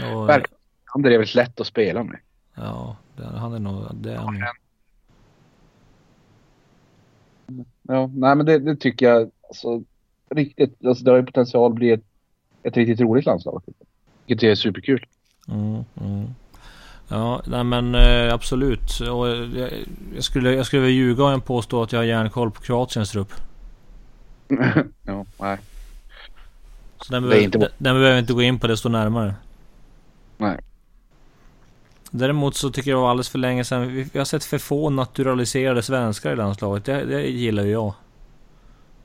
Och, 0.00 0.28
Verkligen. 0.28 0.58
Han 0.84 1.04
är 1.04 1.10
väldigt 1.10 1.34
lätt 1.34 1.60
att 1.60 1.66
spela 1.66 2.02
med. 2.04 2.18
Ja, 2.54 2.96
det, 3.16 3.24
han 3.38 3.54
är 3.54 3.58
nog, 3.58 3.84
det 3.94 4.12
är 4.12 4.20
nog. 4.22 4.42
Ja, 7.82 8.10
nej 8.14 8.36
men 8.36 8.46
det, 8.46 8.58
det 8.58 8.76
tycker 8.76 9.06
jag 9.08 9.30
alltså, 9.48 9.82
riktigt, 10.30 10.84
alltså 10.86 11.04
det 11.04 11.10
har 11.10 11.18
ju 11.18 11.24
potential 11.26 11.70
att 11.72 11.76
bli 11.76 11.90
ett, 11.90 12.04
ett 12.62 12.76
riktigt 12.76 13.00
roligt 13.00 13.26
landslag. 13.26 13.62
Vilket 14.26 14.48
är 14.50 14.54
superkul. 14.54 15.06
Mm, 15.48 15.84
mm. 16.00 16.26
Ja, 17.08 17.42
nej 17.46 17.64
men 17.64 17.94
eh, 17.94 18.34
absolut. 18.34 19.00
Och 19.00 19.28
jag, 19.28 19.70
jag 20.14 20.24
skulle, 20.24 20.52
jag 20.54 20.66
skulle 20.66 20.82
väl 20.82 20.90
ljuga 20.90 21.24
om 21.24 21.30
jag 21.30 21.44
påstår 21.44 21.84
att 21.84 21.92
jag 21.92 22.00
har 22.00 22.04
järnkoll 22.04 22.50
på 22.50 22.60
Kroatiens 22.60 23.10
trupp. 23.10 23.32
ja, 25.06 25.24
nej. 25.40 25.58
Så 27.00 27.12
den 27.12 27.22
Det 27.22 27.28
behöver, 27.28 27.44
inte- 27.44 27.58
den, 27.58 27.68
den 27.78 27.94
behöver 27.94 28.18
inte 28.18 28.32
gå 28.32 28.42
in 28.42 28.58
på 28.58 28.66
desto 28.66 28.88
närmare. 28.88 29.34
Nej. 30.42 30.58
Däremot 32.10 32.54
så 32.54 32.70
tycker 32.70 32.90
jag 32.90 32.98
det 32.98 33.02
var 33.02 33.10
alldeles 33.10 33.28
för 33.28 33.38
länge 33.38 33.64
sedan. 33.64 34.08
Vi, 34.12 34.18
har 34.18 34.24
sett 34.24 34.44
för 34.44 34.58
få 34.58 34.90
naturaliserade 34.90 35.82
svenskar 35.82 36.32
i 36.32 36.36
landslaget. 36.36 36.84
Det, 36.84 37.04
det 37.04 37.22
gillar 37.22 37.62
ju 37.62 37.70
jag. 37.70 37.94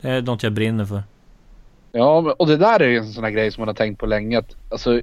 Det 0.01 0.09
är 0.09 0.21
något 0.21 0.43
jag 0.43 0.53
brinner 0.53 0.85
för. 0.85 1.03
Ja, 1.91 2.35
och 2.39 2.47
det 2.47 2.57
där 2.57 2.79
är 2.79 2.87
ju 2.87 2.97
en 2.97 3.13
sån 3.13 3.23
här 3.23 3.31
grej 3.31 3.51
som 3.51 3.61
man 3.61 3.67
har 3.67 3.75
tänkt 3.75 3.99
på 3.99 4.05
länge. 4.05 4.39
Att, 4.39 4.55
alltså, 4.71 5.01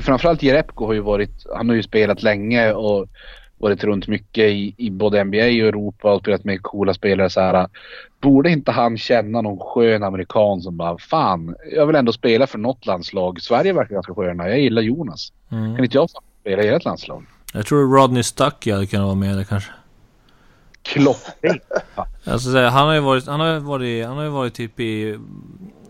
framförallt 0.00 0.42
Jerebko 0.42 0.86
har 0.86 0.92
ju 0.92 1.00
varit, 1.00 1.46
han 1.54 1.68
har 1.68 1.76
ju 1.76 1.82
spelat 1.82 2.22
länge 2.22 2.72
och 2.72 3.08
varit 3.62 3.84
runt 3.84 4.08
mycket 4.08 4.50
i, 4.50 4.74
i 4.76 4.90
både 4.90 5.24
NBA 5.24 5.36
och 5.36 5.42
Europa 5.42 6.12
och 6.14 6.20
spelat 6.20 6.44
med 6.44 6.62
coola 6.62 6.94
spelare 6.94 7.30
så 7.30 7.40
här. 7.40 7.68
Borde 8.20 8.50
inte 8.50 8.72
han 8.72 8.98
känna 8.98 9.40
någon 9.40 9.58
skön 9.58 10.02
amerikan 10.02 10.60
som 10.60 10.76
bara 10.76 10.98
fan, 10.98 11.54
jag 11.72 11.86
vill 11.86 11.96
ändå 11.96 12.12
spela 12.12 12.46
för 12.46 12.58
något 12.58 12.86
landslag. 12.86 13.40
Sverige 13.40 13.72
verkar 13.72 13.94
ganska 13.94 14.14
sköna. 14.14 14.48
Jag 14.48 14.60
gillar 14.60 14.82
Jonas. 14.82 15.32
Mm. 15.50 15.76
Kan 15.76 15.84
inte 15.84 15.96
jag 15.96 16.08
spela 16.40 16.62
i 16.62 16.68
ert 16.68 16.84
landslag? 16.84 17.24
Jag 17.52 17.66
tror 17.66 17.96
Rodney 17.96 18.22
Stuckey 18.22 18.72
hade 18.72 18.86
kunnat 18.86 19.06
vara 19.06 19.14
med 19.14 19.36
där 19.36 19.44
kanske. 19.44 19.72
Klockrent. 20.82 21.62
Alltså, 22.24 22.58
han 22.58 22.86
har 22.86 22.94
ju 22.94 23.00
varit, 23.00 23.26
han 23.26 23.40
har 23.40 23.58
varit, 23.58 24.06
han 24.06 24.16
har 24.16 24.28
varit 24.28 24.54
typ 24.54 24.80
i, 24.80 25.18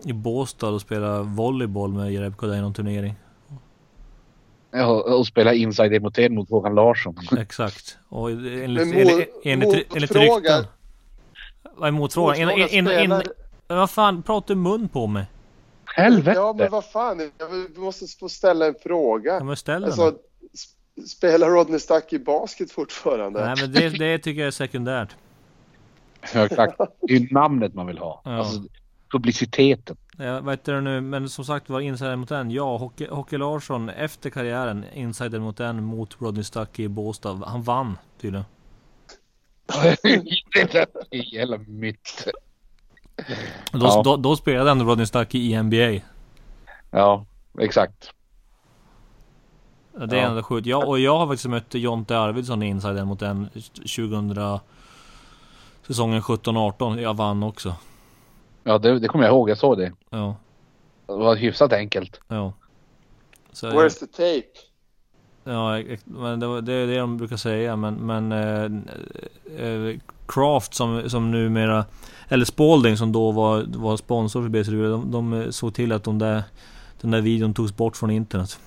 i 0.05 0.13
Båstad 0.13 0.67
och 0.67 0.81
spelat 0.81 1.25
volleyboll 1.25 1.93
med 1.93 2.13
Jerebko 2.13 2.53
i 2.53 2.61
någon 2.61 2.73
turnering. 2.73 3.15
Ja, 4.75 4.87
och 5.15 5.27
spela 5.27 5.53
inside 5.53 6.01
mot 6.01 6.17
en 6.17 6.35
mot 6.35 6.49
Håkan 6.49 6.75
Larsson. 6.75 7.15
Exakt. 7.37 7.97
Och 8.09 8.31
enligt, 8.31 8.63
enligt, 8.63 8.87
mot- 8.87 9.27
enligt, 9.43 9.95
enligt 9.95 10.11
motfrågan- 10.11 10.41
rykten. 10.41 10.65
Vad 11.75 11.87
är 11.87 11.91
motfrågan? 11.91 12.35
In, 12.51 12.59
in, 12.69 12.85
Spelar- 12.85 13.07
men 13.67 13.77
vad 13.77 13.89
fan, 13.89 14.23
pratar 14.23 14.55
du 14.55 14.61
mun 14.61 14.89
på 14.89 15.07
mig? 15.07 15.25
Helvete! 15.95 16.39
Ja, 16.39 16.53
men 16.57 16.71
vad 16.71 16.85
fan. 16.85 17.31
Jag 17.37 17.77
måste 17.77 18.05
få 18.19 18.29
ställa 18.29 18.65
en 18.67 18.75
fråga. 18.83 19.33
Ja 19.33 19.43
men 19.43 19.55
ställ 19.55 19.83
Alltså, 19.85 20.13
spelar 21.07 21.49
Rodney 21.49 21.79
Stuckey 21.79 22.19
basket 22.19 22.71
fortfarande? 22.71 23.45
Nej 23.45 23.55
men 23.61 23.71
det, 23.71 23.89
det 23.89 24.17
tycker 24.19 24.41
jag 24.41 24.47
är 24.47 24.51
sekundärt. 24.51 25.09
Ja, 26.33 26.45
exakt. 26.45 26.77
Det 27.01 27.13
är 27.13 27.19
ju 27.19 27.27
namnet 27.31 27.73
man 27.73 27.87
vill 27.87 27.97
ha. 27.97 28.21
Ja. 28.25 28.37
Alltså, 28.37 28.61
publiciteten. 29.11 29.97
Jag 30.17 30.41
vet 30.41 30.63
du 30.65 30.81
nu, 30.81 31.01
men 31.01 31.29
som 31.29 31.45
sagt 31.45 31.69
var 31.69 31.79
insider 31.79 32.15
mot 32.15 32.31
en. 32.31 32.51
Ja, 32.51 32.77
Hockey, 32.77 33.07
Hockey 33.07 33.37
Larsson 33.37 33.89
efter 33.89 34.29
karriären, 34.29 34.85
insider 34.93 35.39
mot 35.39 35.59
en 35.59 35.83
mot 35.83 36.21
Rodney 36.21 36.43
Stuckey 36.43 36.83
i 36.83 36.87
Båstad. 36.89 37.43
Han 37.47 37.63
vann 37.63 37.97
tydligen. 38.21 38.45
det 40.03 40.85
är 41.11 41.31
hela 41.31 41.57
mitt. 41.57 42.27
Då, 43.71 43.79
Ja. 43.85 44.01
då, 44.05 44.17
då 44.17 44.35
spelade 44.35 44.71
ändå 44.71 44.85
Rodney 44.85 45.05
Stuckey 45.05 45.51
i 45.51 45.63
NBA. 45.63 46.05
Ja, 46.91 47.25
exakt. 47.59 48.09
Ja, 49.99 50.05
Det 50.05 50.17
är 50.17 50.21
Ja. 50.21 50.27
ändå 50.29 50.43
sjukt. 50.43 50.67
Jag, 50.67 50.87
och 50.87 50.99
jag 50.99 51.17
har 51.17 51.27
faktiskt 51.27 51.49
mött 51.49 51.73
Jonte 51.73 52.17
Arvidsson 52.19 52.63
i 52.63 52.67
insider 52.67 53.05
mot 53.05 53.21
en 53.21 53.49
2000 53.75 54.59
Säsongen 55.87 56.21
17-18. 56.21 56.99
Jag 57.01 57.13
vann 57.13 57.43
också. 57.43 57.75
Ja, 58.63 58.77
det, 58.77 58.99
det 58.99 59.07
kommer 59.07 59.25
jag 59.25 59.33
ihåg. 59.33 59.49
Jag 59.49 59.57
såg 59.57 59.77
det. 59.77 59.91
Ja, 60.09 60.35
Det 61.07 61.13
var 61.13 61.35
hyfsat 61.35 61.73
enkelt. 61.73 62.19
ja. 62.27 62.53
Så, 63.51 63.67
Where's 63.69 63.99
the 63.99 64.07
tape? 64.07 64.59
Ja, 65.43 65.81
men 66.05 66.39
det, 66.39 66.47
var, 66.47 66.61
det 66.61 66.73
är 66.73 66.87
det 66.87 66.97
de 66.97 67.17
brukar 67.17 67.37
säga. 67.37 67.75
Men, 67.75 67.95
men 67.95 68.31
eh, 68.31 68.63
eh, 69.67 69.99
Craft 70.27 70.73
som, 70.73 71.09
som 71.09 71.31
numera, 71.31 71.85
eller 72.27 72.45
Spalding 72.45 72.97
som 72.97 73.11
då 73.11 73.31
var, 73.31 73.65
var 73.67 73.97
sponsor 73.97 74.41
för 74.41 74.49
BC 74.49 74.71
Luleå, 74.71 74.91
de, 74.91 75.11
de 75.11 75.33
eh, 75.33 75.49
såg 75.49 75.73
till 75.73 75.91
att 75.91 76.03
de 76.03 76.19
där, 76.19 76.43
den 77.01 77.11
där 77.11 77.21
videon 77.21 77.53
togs 77.53 77.75
bort 77.75 77.97
från 77.97 78.11
internet. 78.11 78.59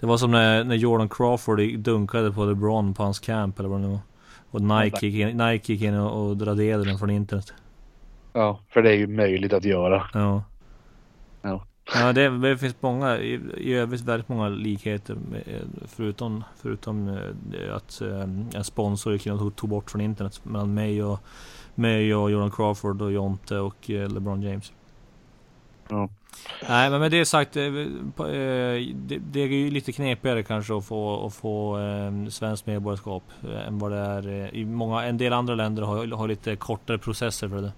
Det 0.00 0.06
var 0.06 0.16
som 0.18 0.30
när, 0.30 0.64
när 0.64 0.74
Jordan 0.76 1.08
Crawford 1.08 1.78
dunkade 1.78 2.32
på 2.32 2.44
LeBron 2.44 2.94
på 2.94 3.02
hans 3.02 3.18
camp 3.18 3.58
eller 3.58 3.68
vad 3.68 3.80
det 3.80 3.86
nu 3.86 3.92
var. 3.92 4.00
Och 4.50 4.60
Nike 4.62 5.06
gick 5.06 5.20
in, 5.20 5.36
Nike 5.36 5.72
gick 5.72 5.82
in 5.82 5.94
och, 5.94 6.26
och 6.30 6.40
raderade 6.46 6.84
den 6.84 6.98
från 6.98 7.10
internet. 7.10 7.52
Ja, 8.36 8.60
för 8.68 8.82
det 8.82 8.90
är 8.90 8.94
ju 8.94 9.06
möjligt 9.06 9.52
att 9.52 9.64
göra. 9.64 10.02
Ja. 10.14 10.42
Ja. 11.42 11.64
Ja, 11.94 12.12
det, 12.12 12.28
det 12.38 12.58
finns 12.58 12.74
många, 12.80 13.18
i, 13.18 13.40
i 13.56 13.74
övrigt 13.74 14.00
väldigt 14.00 14.28
många 14.28 14.48
likheter 14.48 15.14
med, 15.14 15.42
förutom, 15.86 16.44
förutom 16.56 17.08
eh, 17.08 17.76
att 17.76 18.00
eh, 18.00 18.20
en 18.54 18.64
sponsor 18.64 19.26
in 19.26 19.32
och 19.32 19.56
tog, 19.56 19.70
bort 19.70 19.90
från 19.90 20.00
internet 20.00 20.40
mellan 20.42 20.74
mig 20.74 21.02
och, 21.02 21.20
mig 21.74 22.14
och 22.14 22.30
Jordan 22.30 22.50
Crawford 22.50 23.02
och 23.02 23.12
Jonte 23.12 23.58
och 23.58 23.90
eh, 23.90 24.08
LeBron 24.08 24.42
James. 24.42 24.72
Ja. 25.88 26.08
Nej, 26.68 26.90
men 26.90 27.00
med 27.00 27.10
det 27.10 27.24
sagt, 27.24 27.52
det, 27.52 27.60
är 29.40 29.46
ju 29.46 29.70
lite 29.70 29.92
knepigare 29.92 30.42
kanske 30.42 30.76
att 30.76 30.84
få, 30.84 31.26
att 31.26 31.34
få 31.34 31.78
svenskt 32.30 32.66
medborgarskap 32.66 33.22
än 33.66 33.78
vad 33.78 33.92
det 33.92 33.98
är 33.98 34.54
i 34.54 34.64
många, 34.64 35.04
en 35.04 35.18
del 35.18 35.32
andra 35.32 35.54
länder 35.54 35.82
har, 35.82 36.06
har 36.06 36.28
lite 36.28 36.56
kortare 36.56 36.98
processer 36.98 37.48
för 37.48 37.62
det. 37.62 37.72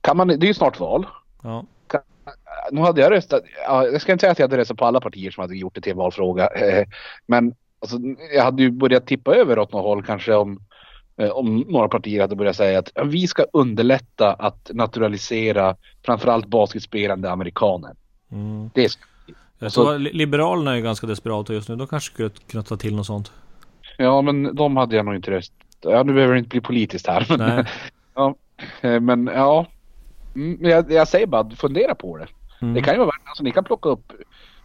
Kan 0.00 0.16
man, 0.16 0.28
det 0.28 0.34
är 0.34 0.48
ju 0.48 0.54
snart 0.54 0.80
val. 0.80 1.06
Ja. 1.42 1.64
Nu 2.70 2.80
hade 2.80 3.00
jag 3.00 3.12
röstat, 3.12 3.42
ja, 3.66 3.86
jag 3.86 4.00
ska 4.00 4.12
inte 4.12 4.20
säga 4.22 4.32
att 4.32 4.38
jag 4.38 4.44
hade 4.44 4.56
röstat 4.56 4.76
på 4.76 4.84
alla 4.84 5.00
partier 5.00 5.30
som 5.30 5.40
hade 5.42 5.56
gjort 5.56 5.74
det 5.74 5.80
till 5.80 5.92
en 5.92 5.98
valfråga. 5.98 6.46
Eh, 6.46 6.86
Men 7.26 7.54
alltså, 7.80 7.96
jag 8.34 8.44
hade 8.44 8.62
ju 8.62 8.70
börjat 8.70 9.06
tippa 9.06 9.34
över 9.34 9.58
åt 9.58 9.72
något 9.72 9.82
håll 9.82 10.02
kanske 10.02 10.34
om, 10.34 10.60
eh, 11.16 11.28
om 11.30 11.58
några 11.58 11.88
partier 11.88 12.20
hade 12.20 12.36
börjat 12.36 12.56
säga 12.56 12.78
att 12.78 12.90
ja, 12.94 13.04
vi 13.04 13.26
ska 13.26 13.44
underlätta 13.52 14.32
att 14.32 14.70
naturalisera 14.74 15.76
framförallt 16.06 16.46
basketspelande 16.46 17.30
amerikaner. 17.30 17.90
Mm. 18.32 18.70
Det 18.74 18.88
ska, 18.88 19.02
Jag 19.58 19.72
tror 19.72 19.98
Liberalerna 19.98 20.76
är 20.76 20.80
ganska 20.80 21.06
desperata 21.06 21.52
just 21.52 21.68
nu. 21.68 21.76
De 21.76 21.86
kanske 21.86 22.12
skulle 22.12 22.30
kunna 22.50 22.62
ta 22.62 22.76
till 22.76 22.96
något 22.96 23.06
sånt. 23.06 23.32
ja, 23.98 24.22
men 24.22 24.54
de 24.54 24.76
hade 24.76 24.96
jag 24.96 25.04
nog 25.04 25.14
inte 25.14 25.30
röstat. 25.30 25.56
Ja, 25.80 26.02
nu 26.02 26.12
behöver 26.12 26.34
det 26.34 26.38
inte 26.38 26.50
bli 26.50 26.60
politiskt 26.60 27.06
här. 27.06 27.26
Men, 27.28 27.38
Nej. 27.38 27.64
Eh, 28.80 29.00
men 29.00 29.26
ja, 29.26 29.66
Mm, 30.36 30.58
jag, 30.60 30.92
jag 30.92 31.08
säger 31.08 31.26
bara 31.26 31.50
fundera 31.50 31.94
på 31.94 32.16
det. 32.16 32.26
Mm. 32.62 32.74
Det 32.74 32.82
kan 32.82 32.94
ju 32.94 32.98
vara 32.98 33.06
värt, 33.06 33.22
alltså 33.28 33.42
ni 33.42 33.52
kan 33.52 33.64
plocka 33.64 33.88
upp 33.88 34.12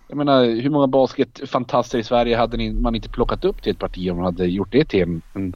jag 0.08 0.18
menar 0.18 0.46
hur 0.46 0.70
många 0.70 0.88
basketfantaster 0.88 1.98
i 2.00 2.04
Sverige 2.04 2.38
hade 2.38 2.58
ni, 2.58 2.74
man 2.74 2.96
inte 2.96 3.10
plockat 3.10 3.46
upp 3.46 3.62
till 3.62 3.72
ett 3.72 3.80
parti 3.80 4.12
om 4.12 4.18
man 4.18 4.26
hade 4.26 4.46
gjort 4.46 4.72
det 4.72 4.86
till 4.86 5.02
en, 5.02 5.22
en, 5.34 5.54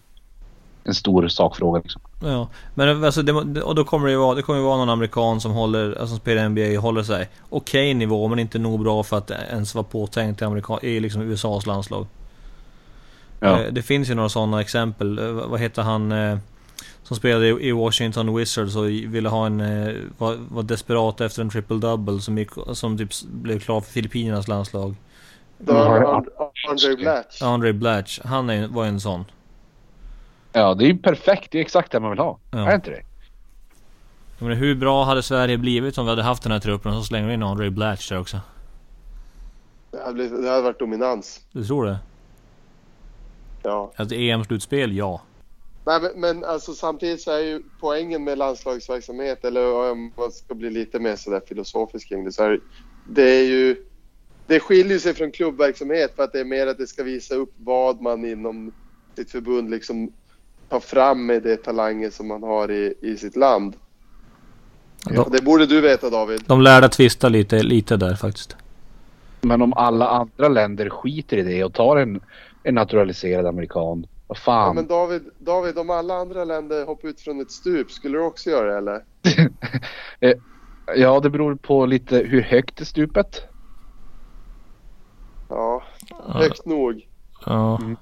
en 0.84 0.94
stor 0.94 1.28
sakfråga 1.28 1.82
liksom. 1.82 2.02
Ja, 2.22 2.50
men 2.74 3.04
alltså 3.04 3.22
det, 3.22 3.62
och 3.62 3.76
då 3.76 3.84
kommer 3.84 4.06
det 4.06 4.12
ju 4.12 4.18
vara, 4.18 4.36
det 4.36 4.42
kommer 4.42 4.60
ju 4.60 4.66
vara 4.66 4.78
någon 4.78 4.90
amerikan 4.90 5.42
som 5.42 5.52
håller, 5.52 5.90
alltså 5.90 6.08
som 6.08 6.18
spelar 6.18 6.50
NBA 6.50 6.78
och 6.78 6.84
håller 6.84 7.04
sig 7.04 7.30
okej 7.50 7.94
nivå 7.94 8.28
men 8.28 8.40
inte 8.40 8.60
nog 8.60 8.80
bra 8.84 9.04
för 9.04 9.18
att 9.18 9.32
ens 9.32 9.76
vara 9.76 9.84
påtänkt 9.84 10.42
i, 10.42 10.46
amerika, 10.46 10.80
i 10.82 11.00
liksom 11.00 11.22
USAs 11.22 11.66
landslag. 11.66 12.08
Ja. 13.40 13.62
Eh, 13.62 13.74
Det 13.74 13.82
finns 13.82 14.10
ju 14.10 14.16
några 14.16 14.30
sådana 14.30 14.62
exempel. 14.62 15.20
Eh, 15.20 15.32
Vad 15.32 15.60
heter 15.60 15.82
han 15.82 16.12
som 17.08 17.18
spelade 17.18 17.48
i 17.48 17.72
Washington 17.72 18.36
Wizards 18.36 18.76
och 18.76 18.86
ville 18.86 19.30
ha 19.30 19.46
en, 19.46 19.62
eh, 19.62 19.94
var, 20.18 20.36
var 20.50 20.64
desperat 20.64 21.22
efter 21.22 21.42
en 21.42 21.50
triple-double 21.50 22.20
som, 22.20 22.38
gick, 22.38 22.50
som 22.74 22.98
typ 22.98 23.10
blev 23.32 23.60
klar 23.60 23.82
för 23.82 23.92
Filippinernas 23.92 24.48
landslag. 24.48 24.96
Mm. 25.70 25.78
And- 25.78 26.28
Andre 26.70 26.96
Blatch. 26.96 27.42
Andre 27.42 27.74
Blatch, 27.74 28.20
han 28.24 28.50
är, 28.50 28.68
var 28.68 28.86
en 28.86 29.00
sån. 29.00 29.26
Ja, 30.54 30.74
det 30.74 30.84
är 30.86 30.88
ju 30.88 30.98
perfekt. 30.98 31.52
Det 31.52 31.58
är 31.58 31.62
exakt 31.62 31.92
det 31.92 32.00
man 32.00 32.10
vill 32.10 32.20
ha. 32.20 32.38
Ja. 32.52 32.58
Är 32.72 32.76
inte 32.76 32.90
det? 32.90 33.02
Menar, 34.40 34.56
hur 34.56 34.76
bra 34.76 35.04
hade 35.04 35.24
Sverige 35.24 35.58
blivit 35.58 35.98
om 35.98 36.06
vi 36.06 36.10
hade 36.10 36.24
haft 36.24 36.44
den 36.44 36.52
här 36.52 36.60
truppen 36.60 36.92
och 36.92 36.98
så 36.98 37.04
slänger 37.04 37.28
vi 37.28 37.34
in 37.34 37.44
Andre 37.44 37.70
Blatch 37.70 38.10
där 38.10 38.20
också? 38.20 38.40
Det 39.92 40.00
hade, 40.02 40.14
blivit- 40.14 40.42
det 40.42 40.50
hade 40.50 40.62
varit 40.62 40.80
dominans. 40.80 41.46
Du 41.52 41.64
tror 41.66 41.86
det? 41.86 41.98
Ja. 43.64 43.92
Alltså 43.96 44.16
EM-slutspel, 44.16 44.96
ja. 44.98 45.22
Nej, 45.86 46.02
men, 46.02 46.12
men 46.16 46.44
alltså, 46.44 46.74
samtidigt 46.74 47.22
så 47.22 47.32
är 47.32 47.40
ju 47.40 47.64
poängen 47.80 48.24
med 48.24 48.38
landslagsverksamhet, 48.38 49.46
eller 49.46 49.92
om 49.92 50.12
man 50.18 50.32
ska 50.32 50.56
bli 50.56 50.70
lite 50.70 51.00
mer 51.00 51.16
sådär 51.16 51.42
filosofisk 51.48 52.10
kring 52.10 52.26
det, 52.26 52.32
så 52.32 52.44
är 52.44 52.60
det 53.08 53.30
är 53.40 53.44
ju 53.44 53.86
det 54.48 54.60
skiljer 54.60 55.00
sig 55.00 55.14
från 55.14 55.32
klubbverksamhet 55.32 56.16
för 56.16 56.24
att 56.24 56.34
det 56.34 56.40
är 56.40 56.46
mer 56.46 56.68
att 56.68 56.78
det 56.78 56.88
ska 56.88 57.04
visa 57.04 57.36
upp 57.36 57.54
vad 57.58 58.02
man 58.02 58.26
inom 58.26 58.72
sitt 59.16 59.32
förbund 59.32 59.70
liksom 59.70 60.12
tar 60.70 60.80
fram 60.80 61.26
med 61.26 61.44
de 61.44 61.58
talanger 61.58 62.10
som 62.10 62.28
man 62.28 62.44
har 62.44 62.72
i, 62.72 62.94
i 63.02 63.18
sitt 63.18 63.36
land. 63.36 63.76
Ja. 65.10 65.28
Det 65.32 65.44
borde 65.44 65.66
du 65.66 65.82
veta 65.82 66.10
David. 66.10 66.44
De 66.48 66.62
lärde 66.62 66.90
tvista 66.90 67.30
lite, 67.30 67.64
lite 67.64 67.98
där 67.98 68.16
faktiskt. 68.16 68.56
Men 69.42 69.62
om 69.62 69.74
alla 69.74 70.08
andra 70.08 70.48
länder 70.48 70.90
skiter 70.90 71.38
i 71.38 71.44
det 71.44 71.64
och 71.64 71.74
tar 71.74 71.98
en, 71.98 72.22
en 72.64 72.76
naturaliserad 72.76 73.46
amerikan. 73.46 74.08
Vad 74.28 74.38
Ja, 74.38 74.42
fan. 74.42 74.76
men 74.76 74.88
David, 74.88 75.30
David, 75.40 75.78
om 75.78 75.90
alla 75.90 76.16
andra 76.16 76.44
länder 76.44 76.86
hoppar 76.86 77.08
ut 77.08 77.22
från 77.22 77.42
ett 77.42 77.52
stup, 77.52 77.92
skulle 77.92 78.18
du 78.18 78.24
också 78.24 78.50
göra 78.50 78.72
det 78.72 78.78
eller? 78.78 79.02
Ja, 80.96 81.20
det 81.20 81.30
beror 81.30 81.56
på 81.56 81.86
lite 81.86 82.18
hur 82.18 82.42
högt 82.42 82.82
är 82.82 82.86
stupet. 82.86 83.42
Ja, 85.50 85.84
högt 86.28 86.66
nog. 86.66 87.02
Ja. 87.46 87.78
Mm. 87.82 87.98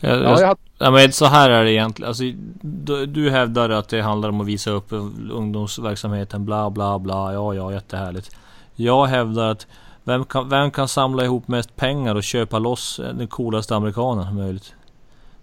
Jag, 0.00 0.22
Ja, 0.24 0.40
jag, 0.40 0.40
jag, 0.40 0.56
ja, 0.78 0.90
men 0.90 1.12
så 1.12 1.24
här 1.26 1.50
är 1.50 1.64
det 1.64 1.72
egentligen. 1.72 2.08
Alltså, 2.08 2.24
du, 2.62 3.06
du 3.06 3.30
hävdar 3.30 3.70
att 3.70 3.88
det 3.88 4.00
handlar 4.00 4.28
om 4.28 4.40
att 4.40 4.46
visa 4.46 4.70
upp 4.70 4.92
ungdomsverksamheten, 5.32 6.44
bla 6.44 6.70
bla 6.70 6.98
bla. 6.98 7.32
Ja, 7.32 7.54
ja, 7.54 7.72
jättehärligt. 7.72 8.36
Jag 8.74 9.06
hävdar 9.06 9.50
att 9.50 9.66
vem 10.04 10.24
kan, 10.24 10.48
vem 10.48 10.70
kan 10.70 10.88
samla 10.88 11.24
ihop 11.24 11.48
mest 11.48 11.76
pengar 11.76 12.14
och 12.14 12.22
köpa 12.22 12.58
loss 12.58 13.00
den 13.14 13.28
coolaste 13.28 13.76
amerikanen 13.76 14.36
möjligt? 14.36 14.74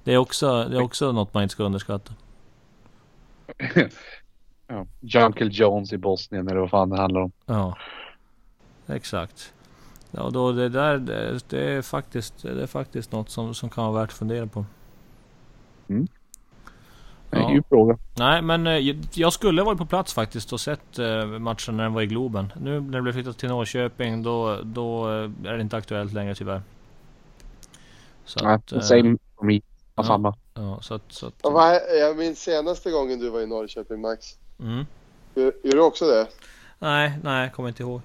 Det 0.08 0.14
är 0.14 0.18
också, 0.18 0.64
det 0.64 0.78
är 0.78 0.82
också 0.82 1.12
något 1.12 1.34
man 1.34 1.43
inte 1.43 1.51
ska 1.53 1.64
underskatta. 1.64 2.14
ja, 4.68 4.86
Jungle 4.99 5.49
Jones 5.51 5.93
i 5.93 5.97
Bosnien 5.97 6.47
eller 6.47 6.60
vad 6.60 6.70
fan 6.70 6.89
det 6.89 6.97
handlar 6.97 7.22
om. 7.22 7.32
Ja, 7.45 7.78
exakt. 8.88 9.53
Ja, 10.12 10.30
då 10.30 10.51
det 10.51 10.70
där, 10.70 10.97
det, 10.97 11.49
det 11.49 11.72
är 11.72 11.82
faktiskt, 11.82 12.41
det 12.43 12.64
är 12.64 12.68
faktiskt 12.68 13.12
något 13.12 13.30
som, 13.30 13.53
som 13.53 13.70
kan 13.70 13.84
vara 13.84 14.01
värt 14.01 14.10
att 14.10 14.18
fundera 14.18 14.47
på. 14.47 14.66
Är 17.32 17.39
Ja. 17.39 17.53
ju 17.53 17.64
fråga. 17.70 17.97
Nej, 18.18 18.41
men 18.41 18.68
eh, 18.68 18.95
jag 19.14 19.34
skulle 19.34 19.64
varit 19.64 19.78
på 19.78 19.86
plats 19.86 20.14
faktiskt 20.14 20.53
och 20.53 20.60
sett 20.60 20.99
eh, 20.99 21.26
matchen 21.26 21.78
när 21.78 21.84
den 21.84 21.93
var 21.93 22.01
i 22.01 22.08
Globen. 22.08 22.53
Nu 22.62 22.82
när 22.82 22.97
det 22.97 23.01
blev 23.01 23.14
flyttat 23.14 23.38
till 23.38 23.49
Norrköping, 23.49 24.24
då, 24.24 24.60
då 24.64 25.10
eh, 25.10 25.32
är 25.45 25.53
det 25.55 25.62
inte 25.62 25.78
aktuellt 25.78 26.14
längre 26.14 26.36
tyvärr. 26.36 26.62
Så 28.26 28.39
Nej, 28.43 28.53
att, 28.53 28.86
same 28.86 29.18
for 29.38 29.45
me. 29.45 29.60
Ja. 29.98 30.04
Samma. 30.04 30.34
Ja, 30.54 30.80
så 30.82 30.93
att, 30.93 31.02
så 31.10 31.28
att, 31.28 31.34
Jag 32.00 32.18
minns 32.18 32.39
senaste 32.41 32.91
gången 32.91 33.20
du 33.20 33.30
var 33.30 33.41
i 33.41 33.48
Norrköping 33.48 34.02
Max. 34.02 34.26
mm. 34.60 34.86
Gör, 35.36 35.54
gör 35.64 35.72
du 35.72 35.82
också 35.82 36.06
det? 36.06 36.28
Nej, 36.80 37.20
nej, 37.24 37.52
kommer 37.52 37.70
inte 37.70 37.84
ihåg. 37.84 38.02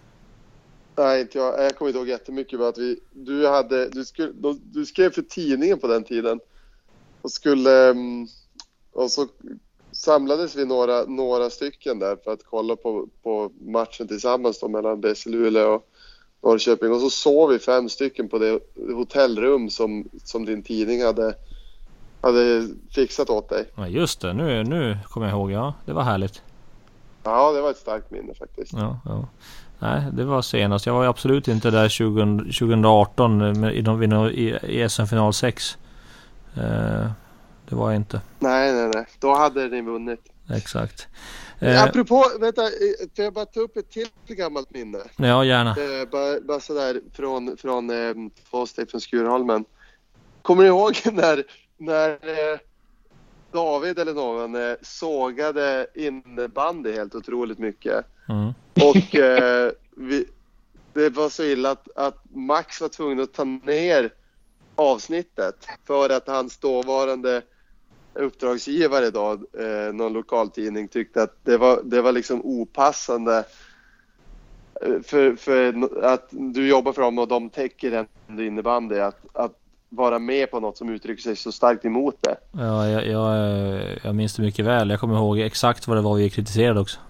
Nej, 0.96 1.20
inte 1.20 1.38
jag. 1.38 1.64
Jag 1.64 1.76
kommer 1.76 1.88
inte 1.88 1.98
ihåg 1.98 2.08
jättemycket. 2.08 2.58
Bara 2.58 2.68
att 2.68 2.78
vi, 2.78 3.00
du, 3.10 3.46
hade, 3.48 3.88
du, 3.88 4.04
skulle, 4.04 4.32
du 4.62 4.86
skrev 4.86 5.10
för 5.10 5.22
tidningen 5.22 5.78
på 5.78 5.86
den 5.86 6.04
tiden. 6.04 6.40
Och 7.22 7.30
skulle... 7.30 7.90
mm, 7.90 8.26
Och 8.92 9.10
så 9.10 9.26
samlades 9.92 10.56
vi 10.56 10.64
några, 10.64 11.04
några 11.04 11.50
stycken 11.50 11.98
där 11.98 12.16
för 12.24 12.32
att 12.32 12.44
kolla 12.44 12.76
på, 12.76 13.08
på 13.22 13.52
matchen 13.60 14.08
tillsammans 14.08 14.60
då 14.60 14.68
mellan 14.68 15.00
BC 15.00 15.30
Luleå 15.30 15.74
och 15.74 15.84
Norrköping. 16.42 16.92
Och 16.92 17.00
så 17.00 17.10
sov 17.10 17.50
vi 17.50 17.58
fem 17.58 17.88
stycken 17.88 18.28
på 18.28 18.38
det 18.38 18.60
hotellrum 18.94 19.70
som, 19.70 20.08
som 20.24 20.44
din 20.44 20.62
tidning 20.62 21.02
hade, 21.02 21.34
hade 22.22 22.68
fixat 22.90 23.30
åt 23.30 23.48
dig. 23.48 23.70
Ja, 23.74 23.88
just 23.88 24.20
det, 24.20 24.32
nu, 24.32 24.64
nu 24.64 24.98
kommer 25.08 25.26
jag 25.26 25.34
ihåg. 25.36 25.52
Ja, 25.52 25.74
det 25.84 25.92
var 25.92 26.02
härligt. 26.02 26.42
Ja, 27.22 27.52
det 27.52 27.60
var 27.60 27.70
ett 27.70 27.76
starkt 27.76 28.10
minne 28.10 28.34
faktiskt. 28.34 28.72
Ja, 28.72 29.00
ja. 29.04 29.28
Nej, 29.78 30.02
det 30.12 30.24
var 30.24 30.42
senast. 30.42 30.86
Jag 30.86 30.94
var 30.94 31.04
absolut 31.04 31.48
inte 31.48 31.70
där 31.70 31.88
20, 31.88 32.38
2018 32.38 33.60
med, 33.60 33.74
i, 33.74 34.40
i, 34.40 34.58
i 34.82 34.88
SM-final 34.88 35.32
6. 35.32 35.78
Eh, 36.54 37.10
det 37.68 37.74
var 37.74 37.90
jag 37.90 37.96
inte. 37.96 38.20
Nej, 38.38 38.72
nej, 38.72 38.90
nej. 38.94 39.06
Då 39.18 39.34
hade 39.34 39.68
ni 39.68 39.82
vunnit. 39.82 40.20
Exakt. 40.50 41.08
Eh, 41.58 41.76
Eh, 41.76 41.82
Apropå, 41.82 42.24
vänta, 42.40 42.62
eh, 42.62 42.68
får 43.16 43.24
jag 43.24 43.34
bara 43.34 43.46
ta 43.46 43.60
upp 43.60 43.76
ett 43.76 43.90
till 43.90 44.08
gammalt 44.26 44.70
minne? 44.70 44.98
ja, 45.16 45.44
gärna. 45.44 45.70
Eh, 45.70 46.08
bara, 46.10 46.40
bara 46.40 46.60
sådär 46.60 47.00
från, 47.12 47.56
från 47.56 47.90
eh, 47.90 48.14
två 48.50 48.66
steg 48.66 48.90
från 48.90 49.00
Skurholmen. 49.00 49.64
Kommer 50.42 50.62
ni 50.62 50.68
ihåg 50.68 50.92
när, 51.12 51.44
när 51.82 52.10
eh, 52.10 52.58
David 53.52 53.98
eller 53.98 54.14
någon 54.14 54.54
eh, 54.54 54.74
sågade 54.82 55.86
innebandy 55.94 56.92
helt 56.92 57.14
otroligt 57.14 57.58
mycket? 57.58 58.06
Mm. 58.28 58.52
Och 58.74 59.14
eh, 59.14 59.72
vi, 59.96 60.26
det 60.92 61.10
var 61.10 61.28
så 61.28 61.44
illa 61.44 61.70
att, 61.70 61.88
att 61.96 62.18
Max 62.34 62.80
var 62.80 62.88
tvungen 62.88 63.20
att 63.20 63.32
ta 63.32 63.44
ner 63.44 64.12
avsnittet 64.76 65.66
för 65.86 66.10
att 66.10 66.28
hans 66.28 66.58
dåvarande 66.58 67.42
uppdragsgivare 68.14 69.10
då, 69.10 69.32
eh, 69.32 69.92
någon 69.92 70.12
lokaltidning, 70.12 70.88
tyckte 70.88 71.22
att 71.22 71.36
det 71.42 71.56
var, 71.56 71.80
det 71.84 72.02
var 72.02 72.12
liksom 72.12 72.40
opassande 72.44 73.44
eh, 74.82 75.00
för, 75.02 75.36
för 75.36 75.88
att 76.04 76.28
du 76.30 76.68
jobbar 76.68 76.92
för 76.92 77.02
dem 77.02 77.18
och 77.18 77.28
de 77.28 77.50
täcker 77.50 78.06
ändå 78.28 78.42
innebandy, 78.42 78.98
att, 78.98 79.36
att 79.36 79.61
vara 79.96 80.18
med 80.18 80.50
på 80.50 80.60
något 80.60 80.76
som 80.76 80.88
uttrycker 80.88 81.22
sig 81.22 81.36
så 81.36 81.52
starkt 81.52 81.84
emot 81.84 82.14
det. 82.20 82.36
Ja, 82.52 82.88
jag, 82.88 83.06
jag, 83.06 83.80
jag 84.02 84.14
minns 84.14 84.34
det 84.34 84.42
mycket 84.42 84.64
väl. 84.64 84.90
Jag 84.90 85.00
kommer 85.00 85.16
ihåg 85.16 85.40
exakt 85.40 85.88
vad 85.88 85.96
det 85.96 86.00
var 86.00 86.14
vi 86.14 86.30
kritiserade 86.30 86.80
också. 86.80 87.00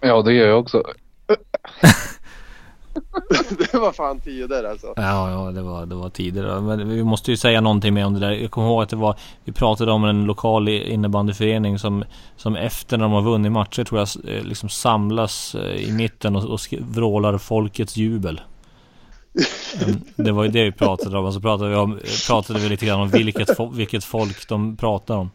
Ja, 0.00 0.22
det 0.22 0.32
gör 0.32 0.48
jag 0.48 0.58
också. 0.58 0.82
det 3.58 3.74
var 3.74 3.92
fan 3.92 4.20
tider 4.20 4.64
alltså. 4.64 4.92
Ja, 4.96 5.30
ja 5.30 5.50
det, 5.50 5.62
var, 5.62 5.86
det 5.86 5.94
var 5.94 6.08
tidigare. 6.08 6.60
Men 6.60 6.88
vi 6.88 7.04
måste 7.04 7.30
ju 7.30 7.36
säga 7.36 7.60
någonting 7.60 7.94
mer 7.94 8.06
om 8.06 8.14
det 8.14 8.20
där. 8.20 8.30
Jag 8.30 8.50
kommer 8.50 8.68
ihåg 8.68 8.82
att 8.82 8.88
det 8.88 8.96
var... 8.96 9.16
Vi 9.44 9.52
pratade 9.52 9.92
om 9.92 10.04
en 10.04 10.24
lokal 10.24 10.68
innebandyförening 10.68 11.78
som, 11.78 12.04
som 12.36 12.56
efter 12.56 12.96
när 12.96 13.04
de 13.04 13.12
har 13.12 13.22
vunnit 13.22 13.52
matcher 13.52 13.84
tror 13.84 14.00
jag 14.00 14.08
eh, 14.36 14.44
liksom 14.44 14.68
samlas 14.68 15.54
eh, 15.54 15.88
i 15.88 15.92
mitten 15.92 16.36
och, 16.36 16.44
och 16.44 16.60
vrålar 16.80 17.38
folkets 17.38 17.96
jubel. 17.96 18.40
Ehm, 19.34 20.00
det 20.16 20.32
var 20.32 20.44
ju 20.44 20.50
det 20.50 20.64
vi 20.64 20.72
pratade 20.72 21.18
om. 21.18 21.24
Och 21.24 21.34
så 21.34 21.40
pratade 21.40 21.70
vi, 21.70 21.76
om, 21.76 22.00
pratade 22.28 22.58
vi 22.60 22.68
lite 22.68 22.86
grann 22.86 23.00
om 23.00 23.08
vilket, 23.08 23.48
vilket 23.72 24.04
folk 24.04 24.48
de 24.48 24.76
pratar 24.76 25.16
om. 25.16 25.30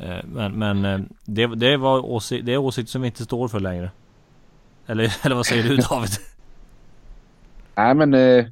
Ehm, 0.00 0.26
men, 0.28 0.52
men 0.52 0.84
ehm, 0.84 1.08
det, 1.24 1.46
det, 1.46 1.76
var 1.76 2.00
åsi- 2.00 2.42
det 2.42 2.52
är 2.52 2.58
åsikter 2.58 2.90
som 2.90 3.02
vi 3.02 3.06
inte 3.08 3.24
står 3.24 3.48
för 3.48 3.60
längre. 3.60 3.90
Eller, 4.86 5.16
eller 5.24 5.36
vad 5.36 5.46
säger 5.46 5.62
du 5.62 5.76
David? 5.76 6.10
Nej 7.76 7.94
men 7.94 8.14
eh, 8.14 8.46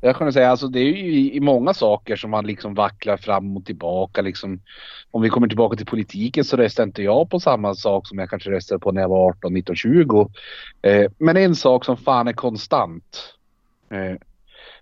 jag 0.00 0.16
kan 0.16 0.32
säga 0.32 0.50
alltså 0.50 0.68
det 0.68 0.80
är 0.80 0.84
ju 0.84 1.32
i, 1.32 1.40
många 1.40 1.74
saker 1.74 2.16
som 2.16 2.30
man 2.30 2.46
liksom 2.46 2.74
vacklar 2.74 3.16
fram 3.16 3.56
och 3.56 3.64
tillbaka 3.64 4.22
liksom. 4.22 4.60
Om 5.10 5.22
vi 5.22 5.28
kommer 5.28 5.48
tillbaka 5.48 5.76
till 5.76 5.86
politiken 5.86 6.44
så 6.44 6.56
röstar 6.56 6.82
inte 6.82 7.02
jag 7.02 7.30
på 7.30 7.40
samma 7.40 7.74
sak 7.74 8.08
som 8.08 8.18
jag 8.18 8.30
kanske 8.30 8.50
röstade 8.50 8.78
på 8.78 8.92
när 8.92 9.00
jag 9.00 9.08
var 9.08 9.28
18, 9.30 9.54
19, 9.54 9.76
20. 9.76 10.30
Men 11.18 11.36
en 11.36 11.56
sak 11.56 11.84
som 11.84 11.96
fan 11.96 12.28
är 12.28 12.32
konstant. 12.32 13.35
Eh, 13.90 14.16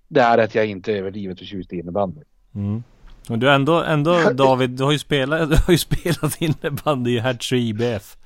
det 0.09 0.21
är 0.21 0.39
att 0.39 0.55
jag 0.55 0.67
inte 0.67 0.93
är 0.93 0.97
överdrivet 0.97 1.39
förtjust 1.39 1.73
i 1.73 1.77
innebandy. 1.77 2.21
Mm. 2.55 2.83
Men 3.29 3.41
du 3.41 3.51
ändå, 3.51 3.83
ändå 3.83 4.31
David, 4.33 4.71
du 4.71 4.85
har 4.85 4.93
ju 4.93 4.99
spelat, 4.99 5.51
du 5.51 5.57
har 5.57 5.73
ju 5.73 5.79
spelat 5.79 6.41
innebandy 6.41 7.11
i 7.11 7.19
Hertsö 7.19 7.57
IBF. 7.57 8.17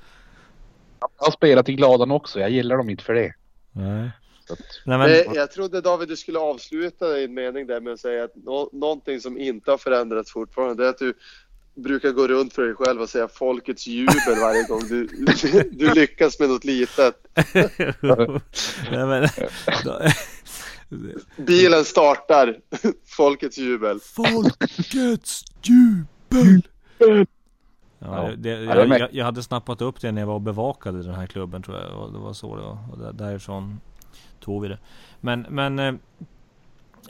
Jag 0.99 1.25
har 1.25 1.31
spelat 1.31 1.69
i 1.69 1.73
Gladan 1.73 2.11
också, 2.11 2.39
jag 2.39 2.49
gillar 2.49 2.77
dem 2.77 2.89
inte 2.89 3.03
för 3.03 3.13
det. 3.13 3.33
Nej. 3.71 4.11
Att, 4.51 4.59
Nej 4.85 4.97
men, 4.97 5.09
Eh, 5.09 5.21
Jag 5.35 5.51
trodde 5.51 5.81
David 5.81 6.07
du 6.09 6.15
skulle 6.15 6.39
avsluta 6.39 7.13
din 7.13 7.33
mening 7.33 7.67
där 7.67 7.79
med 7.81 7.93
att 7.93 7.99
säga 7.99 8.23
att 8.23 8.35
nå- 8.35 8.69
någonting 8.73 9.19
som 9.21 9.37
inte 9.37 9.71
har 9.71 9.77
förändrats 9.77 10.31
fortfarande 10.31 10.83
det 10.83 10.85
är 10.85 10.89
att 10.89 10.97
du 10.97 11.13
brukar 11.75 12.11
gå 12.11 12.27
runt 12.27 12.53
för 12.53 12.61
dig 12.61 12.75
själv 12.75 13.01
och 13.01 13.09
säga 13.09 13.27
folkets 13.27 13.87
jubel 13.87 14.39
varje 14.41 14.63
gång 14.63 14.81
du, 14.89 15.07
du 15.71 15.93
lyckas 15.93 16.39
med 16.39 16.49
något 16.49 16.63
litet. 16.63 17.15
Nej 18.91 19.05
men... 19.05 19.27
Bilen 21.37 21.85
startar, 21.85 22.57
folkets 23.05 23.57
jubel. 23.57 23.99
Folkets 23.99 25.43
jubel! 25.61 26.61
Ja, 27.99 28.31
det, 28.37 28.49
jag, 28.49 28.87
jag, 28.87 29.09
jag 29.11 29.25
hade 29.25 29.43
snappat 29.43 29.81
upp 29.81 30.01
det 30.01 30.11
när 30.11 30.21
jag 30.21 30.27
var 30.27 30.33
och 30.33 30.41
bevakade 30.41 31.03
den 31.03 31.15
här 31.15 31.27
klubben 31.27 31.63
tror 31.63 31.77
jag. 31.77 31.99
Och 31.99 32.13
det 32.13 32.19
var 32.19 32.33
så 32.33 32.55
det 32.55 32.61
var. 32.61 32.77
Och 32.91 32.97
där, 32.97 33.13
därifrån 33.13 33.79
tog 34.39 34.61
vi 34.61 34.67
det. 34.67 34.77
Men, 35.19 35.45
men 35.49 35.79
eh, 35.79 35.93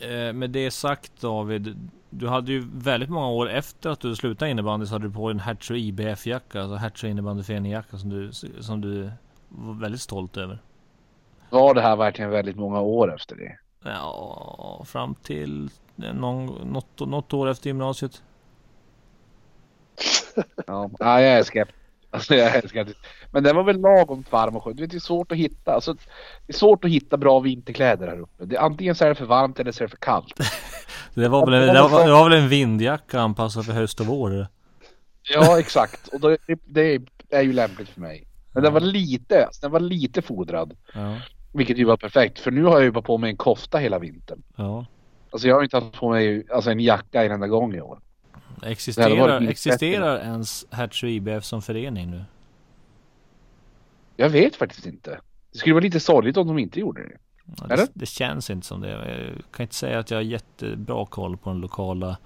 eh, 0.01 0.34
med 0.34 0.49
det 0.49 0.71
sagt 0.71 1.21
David. 1.21 1.89
Du 2.09 2.27
hade 2.27 2.51
ju 2.51 2.67
väldigt 2.73 3.09
många 3.09 3.30
år 3.30 3.49
efter 3.49 3.89
att 3.89 3.99
du 3.99 4.15
slutade 4.15 4.51
innebandy 4.51 4.86
så 4.86 4.93
hade 4.93 5.07
du 5.07 5.13
på 5.13 5.30
en 5.30 5.39
Hertsö 5.39 5.75
IBF-jacka. 5.75 6.61
Alltså 6.61 6.75
Hertsö 6.75 7.07
innebandyförening-jacka 7.07 7.97
som 7.97 8.09
du, 8.09 8.32
som 8.59 8.82
du 8.82 9.11
var 9.49 9.73
väldigt 9.73 10.01
stolt 10.01 10.38
över. 10.38 10.59
var 11.49 11.73
det 11.73 11.82
här 11.82 11.95
verkligen 11.95 12.32
väldigt 12.32 12.55
många 12.55 12.82
år 12.82 13.15
efter 13.15 13.36
det? 13.36 13.57
Ja, 13.84 14.84
fram 14.86 15.15
till 15.15 15.69
någon, 15.95 16.45
något, 16.45 16.99
något 16.99 17.34
år 17.34 17.49
efter 17.49 17.67
gymnasiet. 17.67 18.21
Ja, 20.67 20.89
ja 20.99 21.21
jag 21.21 21.39
är 21.39 21.43
skeptisk. 21.43 21.80
Alltså 22.11 22.36
jag 22.36 22.63
det. 22.73 22.93
Men 23.32 23.43
den 23.43 23.55
var 23.55 23.63
väl 23.63 23.82
lagom 23.82 24.23
varm 24.30 24.55
och 24.55 24.63
skön. 24.63 24.75
Du 24.75 24.84
vet, 24.84 24.91
det 24.91 24.97
är 24.97 24.99
svårt 24.99 25.32
att 25.32 25.38
hitta. 25.38 25.73
Alltså, 25.73 25.93
det 25.93 26.53
är 26.53 26.53
svårt 26.53 26.86
att 26.86 26.91
hitta 26.91 27.17
bra 27.17 27.39
vinterkläder 27.39 28.07
här 28.07 28.19
uppe. 28.19 28.45
Det, 28.45 28.57
antingen 28.57 28.95
så 28.95 29.05
är 29.05 29.09
det 29.09 29.15
för 29.15 29.25
varmt 29.25 29.59
eller 29.59 29.71
så 29.71 29.84
är 29.84 29.88
det 29.88 29.91
för 29.91 29.97
kallt. 29.97 30.39
Det 31.13 31.27
var 31.27 31.51
väl, 31.51 31.67
det 31.67 31.82
var, 31.82 32.05
det 32.05 32.11
var 32.11 32.30
väl 32.30 32.39
en 32.39 32.49
vindjacka 32.49 33.19
anpassad 33.19 33.65
för 33.65 33.73
höst 33.73 33.99
och 33.99 34.05
vår? 34.05 34.47
Ja 35.23 35.59
exakt. 35.59 36.07
Och 36.07 36.19
då, 36.19 36.38
det, 36.47 36.59
det 36.65 37.01
är 37.30 37.41
ju 37.41 37.53
lämpligt 37.53 37.89
för 37.89 38.01
mig. 38.01 38.27
Men 38.53 38.63
den 38.63 38.73
var 38.73 38.80
lite, 38.80 39.45
alltså, 39.45 39.61
den 39.61 39.71
var 39.71 39.80
lite 39.80 40.21
fodrad. 40.21 40.77
Ja, 40.93 41.15
Vilket 41.51 41.77
ju 41.77 41.85
var 41.85 41.97
perfekt. 41.97 42.39
För 42.39 42.51
nu 42.51 42.63
har 42.63 42.73
jag 42.73 42.83
ju 42.83 42.91
bara 42.91 43.01
på 43.01 43.17
mig 43.17 43.29
en 43.29 43.37
kofta 43.37 43.77
hela 43.77 43.99
vintern. 43.99 44.43
ja. 44.55 44.85
Alltså 45.31 45.47
jag 45.47 45.55
har 45.55 45.63
inte 45.63 45.77
haft 45.77 45.99
på 45.99 46.09
mig 46.09 46.45
alltså, 46.49 46.71
en 46.71 46.79
jacka 46.79 47.25
en 47.25 47.31
enda 47.31 47.47
gång 47.47 47.75
i 47.75 47.81
år. 47.81 47.99
Existerar, 48.63 49.41
existerar 49.41 50.19
ens 50.19 50.65
Hertz 50.71 51.03
och 51.03 51.09
IBF 51.09 51.43
som 51.43 51.61
förening 51.61 52.11
nu? 52.11 52.23
Jag 54.15 54.29
vet 54.29 54.55
faktiskt 54.55 54.85
inte. 54.85 55.19
Det 55.51 55.57
skulle 55.57 55.73
vara 55.73 55.83
lite 55.83 55.99
sorgligt 55.99 56.37
om 56.37 56.47
de 56.47 56.59
inte 56.59 56.79
gjorde 56.79 57.03
det. 57.03 57.17
Ja, 57.69 57.75
det? 57.75 57.87
det 57.93 58.05
känns 58.05 58.49
inte 58.49 58.67
som 58.67 58.81
det. 58.81 58.89
Jag 58.89 59.33
kan 59.51 59.63
inte 59.63 59.75
säga 59.75 59.99
att 59.99 60.11
jag 60.11 60.17
har 60.17 60.23
jättebra 60.23 61.05
koll 61.05 61.37
på 61.37 61.49
den 61.49 61.59
lokala 61.59 62.17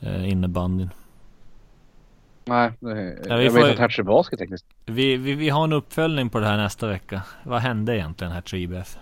eh, 0.00 0.30
innebandyn. 0.30 0.90
Nej, 2.48 2.72
det, 2.80 3.18
Ja, 3.28 3.36
vi 3.36 3.44
jag 3.44 3.52
får 3.52 3.58
vet 3.60 3.68
ju- 3.68 3.72
att 3.72 3.78
Hertz 3.78 3.98
är 3.98 4.02
basket 4.02 4.38
tekniskt. 4.38 4.66
Vi, 4.86 5.16
vi, 5.16 5.34
vi 5.34 5.48
har 5.48 5.64
en 5.64 5.72
uppföljning 5.72 6.30
på 6.30 6.38
det 6.40 6.46
här 6.46 6.56
nästa 6.56 6.86
vecka. 6.88 7.22
Vad 7.44 7.60
hände 7.60 7.96
egentligen 7.96 8.32
och 8.36 8.54
IBF? 8.54 8.98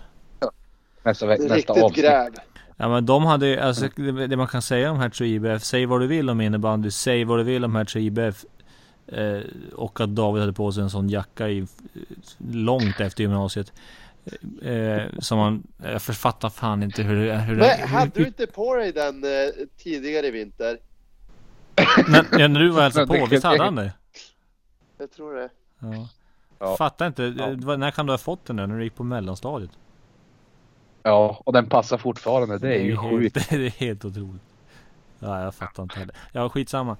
Nästa, 1.03 1.25
ve- 1.27 1.37
nästa 1.37 1.55
Riktigt 1.55 1.83
avsnitt. 1.83 2.05
gräv. 2.05 2.33
Ja 2.77 2.89
men 2.89 3.05
de 3.05 3.23
hade, 3.25 3.63
alltså 3.63 3.87
det, 3.95 4.27
det 4.27 4.37
man 4.37 4.47
kan 4.47 4.61
säga 4.61 4.91
om 4.91 4.99
Hertz 4.99 5.21
och 5.21 5.27
IBF, 5.27 5.63
säg 5.63 5.85
vad 5.85 6.01
du 6.01 6.07
vill 6.07 6.29
om 6.29 6.41
innebandy, 6.41 6.91
säg 6.91 7.23
vad 7.23 7.39
du 7.39 7.43
vill 7.43 7.65
om 7.65 7.75
Hertz 7.75 7.95
och 7.95 8.01
IBF. 8.01 8.45
Eh, 9.07 9.39
och 9.75 10.01
att 10.01 10.15
David 10.15 10.41
hade 10.41 10.53
på 10.53 10.71
sig 10.71 10.83
en 10.83 10.89
sån 10.89 11.09
jacka 11.09 11.49
i, 11.49 11.67
långt 12.51 12.99
efter 12.99 13.21
gymnasiet. 13.23 13.73
Eh, 14.61 15.01
som 15.19 15.37
man, 15.37 15.63
jag 15.83 16.01
författar 16.01 16.49
fan 16.49 16.83
inte 16.83 17.03
hur 17.03 17.25
det 17.27 17.35
hur 17.37 17.55
det 17.55 17.77
Men 17.79 17.87
hade 17.89 18.11
du 18.13 18.27
inte 18.27 18.47
på 18.47 18.75
dig 18.75 18.91
den 18.91 19.23
eh, 19.23 19.29
tidigare 19.77 20.27
i 20.27 20.31
vinter? 20.31 20.77
När, 22.07 22.39
ja, 22.39 22.47
när 22.47 22.59
du 22.59 22.69
var 22.69 22.81
Men 22.81 23.07
det- 23.07 23.19
på, 23.19 23.25
visst 23.25 23.43
hade 23.43 23.63
han 23.63 23.75
det? 23.75 23.93
Jag 24.97 25.11
tror 25.11 25.35
det. 25.35 25.49
Ja. 25.79 26.07
Ja. 26.59 26.75
Fattar 26.77 27.07
inte, 27.07 27.23
Ja. 27.23 27.47
det 27.47 27.65
var- 27.65 27.77
när 27.77 27.91
kan 27.91 28.05
du 28.05 28.13
ha 28.13 28.17
fått 28.17 28.45
den 28.45 28.55
där, 28.55 28.67
när 28.67 28.77
du 28.77 28.83
gick 28.83 28.95
på 28.95 29.03
mellanstadiet? 29.03 29.71
Ja, 31.03 31.41
och 31.45 31.53
den 31.53 31.69
passar 31.69 31.97
fortfarande. 31.97 32.57
Det 32.57 32.75
är 32.75 32.83
ju 32.83 32.97
sjukt. 32.97 33.37
helt, 33.37 33.49
det 33.49 33.65
är 33.65 33.69
helt 33.69 34.05
otroligt. 34.05 34.41
Ja, 35.19 35.43
jag 35.43 35.55
fattar 35.55 35.83
inte 35.83 35.99
heller. 35.99 36.15
Ja, 36.31 36.49
skitsamma. 36.49 36.97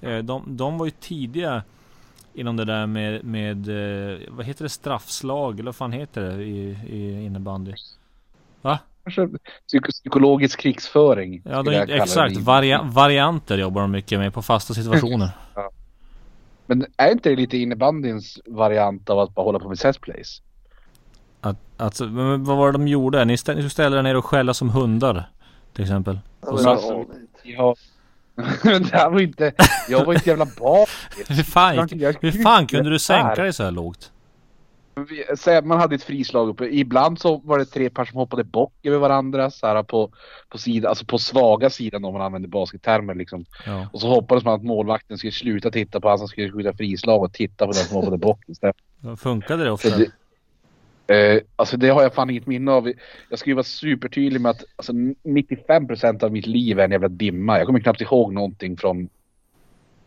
Eh, 0.00 0.18
De, 0.18 0.56
de 0.56 0.78
var 0.78 0.86
ju 0.86 0.90
tidiga 0.90 1.62
inom 2.34 2.56
det 2.56 2.64
där 2.64 2.86
med, 2.86 3.24
med 3.24 3.68
eh, 4.12 4.18
vad 4.28 4.46
heter 4.46 4.62
det, 4.64 4.68
straffslag 4.68 5.54
eller 5.54 5.64
vad 5.68 5.76
fan 5.76 5.92
heter 5.92 6.22
det 6.22 6.42
i, 6.44 6.78
i 6.88 7.24
innebandy? 7.24 7.74
Kanske 9.10 9.38
psyk- 9.72 9.90
psykologisk 9.90 10.60
krigsföring. 10.60 11.42
Ja, 11.44 11.50
skulle 11.62 11.70
de, 11.70 11.76
jag 11.76 11.88
kalla 11.88 12.02
exakt. 12.02 12.34
det. 12.34 12.40
Varia, 12.40 12.82
varianter 12.82 13.58
jobbar 13.58 13.80
de 13.80 13.90
mycket 13.90 14.18
med 14.18 14.34
på 14.34 14.42
fasta 14.42 14.74
situationer. 14.74 15.30
Men 16.66 16.86
är 16.96 17.12
inte 17.12 17.28
det 17.30 17.36
lite 17.36 17.56
innebandyns 17.58 18.38
variant 18.46 19.10
av 19.10 19.18
att 19.18 19.34
bara 19.34 19.44
hålla 19.44 19.58
på 19.58 19.68
med 19.68 19.78
set 19.78 20.00
plays? 20.00 20.42
Att, 21.40 21.56
alltså, 21.76 22.04
men 22.04 22.44
vad 22.44 22.56
var 22.56 22.66
det 22.66 22.78
de 22.78 22.88
gjorde? 22.88 23.24
Ni 23.24 23.36
stä- 23.36 23.54
ni 23.54 23.70
ställa 23.70 23.98
er 23.98 24.02
ner 24.02 24.16
och 24.16 24.24
skälla 24.24 24.54
som 24.54 24.68
hundar. 24.70 25.30
Till 25.72 25.82
exempel. 25.84 26.18
Ja, 26.40 26.48
Och 26.48 26.54
men 26.54 26.62
så- 26.62 26.70
alltså, 26.70 27.04
Ja. 27.42 27.74
Men 28.62 28.82
det 28.82 28.88
här 28.92 29.10
var 29.10 29.20
inte... 29.20 29.52
Jag 29.88 30.04
var 30.04 30.14
inte 30.14 30.28
jävla 30.30 30.44
bra. 30.44 30.86
Hur 31.28 31.42
fan, 31.42 31.88
hur 32.20 32.42
fan 32.42 32.66
kunde 32.66 32.90
du 32.90 32.98
sänka 32.98 33.42
dig 33.42 33.52
så 33.52 33.64
här 33.64 33.70
lågt? 33.70 34.12
Vi- 35.04 35.36
Säg 35.36 35.56
att 35.56 35.66
man 35.66 35.78
hade 35.80 35.94
ett 35.94 36.02
frislag 36.02 36.48
uppe. 36.48 36.64
Ibland 36.64 37.18
så 37.18 37.36
var 37.36 37.58
det 37.58 37.64
tre 37.64 37.90
par 37.90 38.04
som 38.04 38.16
hoppade 38.18 38.44
bock 38.44 38.72
över 38.82 38.98
varandra. 38.98 39.50
Så 39.50 39.66
här 39.66 39.82
på, 39.82 40.10
på, 40.48 40.58
sida, 40.58 40.88
alltså 40.88 41.04
på 41.04 41.18
svaga 41.18 41.70
sidan 41.70 42.04
om 42.04 42.12
man 42.12 42.22
använder 42.22 42.48
baskettermer 42.48 43.14
liksom. 43.14 43.44
Ja. 43.66 43.88
Och 43.92 44.00
så 44.00 44.08
hoppades 44.08 44.44
man 44.44 44.54
att 44.54 44.64
målvakten 44.64 45.18
skulle 45.18 45.32
sluta 45.32 45.70
titta 45.70 46.00
på 46.00 46.08
han 46.08 46.18
som 46.18 46.28
skulle 46.28 46.52
skjuta 46.52 46.72
frislag 46.72 47.22
och 47.22 47.32
titta 47.32 47.66
på 47.66 47.72
den 47.72 47.84
som 47.84 47.96
hoppade 47.96 48.18
bock 48.18 48.40
istället. 48.46 48.76
Funkade 49.18 49.64
det 49.64 49.70
ofta? 49.70 49.88
det, 51.06 51.34
eh, 51.36 51.42
alltså 51.56 51.76
det 51.76 51.88
har 51.88 52.02
jag 52.02 52.14
fan 52.14 52.30
inget 52.30 52.46
minne 52.46 52.72
av. 52.72 52.92
Jag 53.30 53.38
ska 53.38 53.50
ju 53.50 53.54
vara 53.54 53.64
supertydlig 53.64 54.40
med 54.40 54.50
att 54.50 54.64
alltså, 54.76 54.92
95% 54.92 56.22
av 56.24 56.32
mitt 56.32 56.46
liv 56.46 56.80
är 56.80 56.84
en 56.84 56.90
jävla 56.90 57.08
dimma. 57.08 57.58
Jag 57.58 57.66
kommer 57.66 57.80
knappt 57.80 58.00
ihåg 58.00 58.32
någonting 58.32 58.76
från 58.76 59.08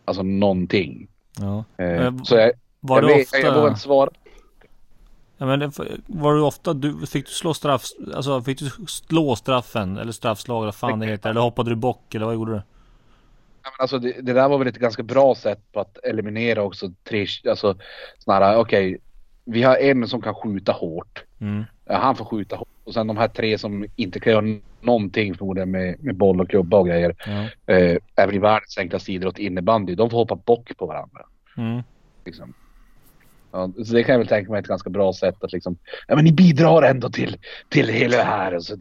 Alltså 0.05 0.23
någonting. 0.23 1.07
Ja. 1.39 1.63
Eh, 1.77 2.05
Eh, 2.05 2.13
så 2.23 2.35
jag, 2.35 2.51
Var 2.79 3.01
jag, 3.01 3.09
det 3.09 3.13
vet, 3.15 3.25
ofta... 3.25 3.37
jag 3.37 3.53
vågar 3.55 3.67
inte 3.67 3.79
svara. 3.79 4.09
Ja, 5.41 5.47
men 5.47 5.59
det, 5.59 5.79
var 6.07 6.35
det 6.35 6.41
ofta 6.41 6.73
du 6.73 7.07
fick 7.07 7.25
du 7.25 7.31
slå 7.31 7.53
straff, 7.53 7.83
alltså 8.15 8.41
fick 8.41 8.59
du 8.59 8.69
slå 8.87 9.35
straffen 9.35 9.97
eller 9.97 10.11
straffslag 10.11 10.63
eller 10.63 10.71
fan 10.71 10.99
det 10.99 11.05
heter 11.05 11.29
eller 11.29 11.41
hoppade 11.41 11.69
du 11.69 11.75
bock 11.75 12.15
eller 12.15 12.25
vad 12.25 12.35
gjorde 12.35 12.51
du? 12.51 12.61
Ja, 13.63 13.69
men 13.77 13.83
Alltså 13.83 13.99
det, 13.99 14.21
det 14.21 14.33
där 14.33 14.49
var 14.49 14.57
väl 14.57 14.67
ett 14.67 14.77
ganska 14.77 15.03
bra 15.03 15.35
sätt 15.35 15.59
på 15.71 15.79
att 15.79 15.97
eliminera 16.03 16.63
också 16.63 16.91
tre, 17.03 17.27
alltså 17.49 17.75
sådana 18.19 18.45
här, 18.45 18.57
okej, 18.57 18.97
vi 19.45 19.63
har 19.63 19.75
en 19.75 20.07
som 20.07 20.21
kan 20.21 20.35
skjuta 20.35 20.71
hårt. 20.71 21.23
Mm. 21.39 21.63
Ja, 21.85 21.97
han 21.97 22.15
får 22.15 22.25
skjuta 22.25 22.55
hårt. 22.55 22.67
Och 22.83 22.93
sen 22.93 23.07
de 23.07 23.17
här 23.17 23.27
tre 23.27 23.57
som 23.57 23.85
inte 23.95 24.19
kan 24.19 24.33
göra 24.33 24.59
någonting 24.81 25.35
förmodligen 25.35 25.71
med, 25.71 26.03
med 26.03 26.15
boll 26.15 26.41
och 26.41 26.49
klubba 26.49 26.77
och 26.77 26.87
grejer. 26.87 27.15
Ja. 27.25 27.73
Eh, 27.73 27.97
även 28.15 28.35
i 28.35 28.39
världens 28.39 28.77
enklaste 28.77 29.13
idrott 29.13 29.37
innebandy. 29.37 29.95
De 29.95 30.09
får 30.09 30.17
hoppa 30.17 30.35
bock 30.35 30.77
på 30.77 30.85
varandra. 30.85 31.25
Mm. 31.57 31.83
Liksom. 32.25 32.53
Ja, 33.51 33.71
så 33.85 33.93
det 33.93 34.03
kan 34.03 34.13
jag 34.13 34.19
väl 34.19 34.27
tänka 34.27 34.51
mig 34.51 34.57
är 34.57 34.61
ett 34.61 34.67
ganska 34.67 34.89
bra 34.89 35.13
sätt 35.13 35.43
att 35.43 35.51
liksom, 35.51 35.77
ja 36.07 36.15
men 36.15 36.25
ni 36.25 36.31
bidrar 36.31 36.81
ändå 36.81 37.09
till, 37.09 37.37
till 37.69 37.89
hela 37.89 38.17
det 38.17 38.23
här. 38.23 38.51
Alltså, 38.51 38.77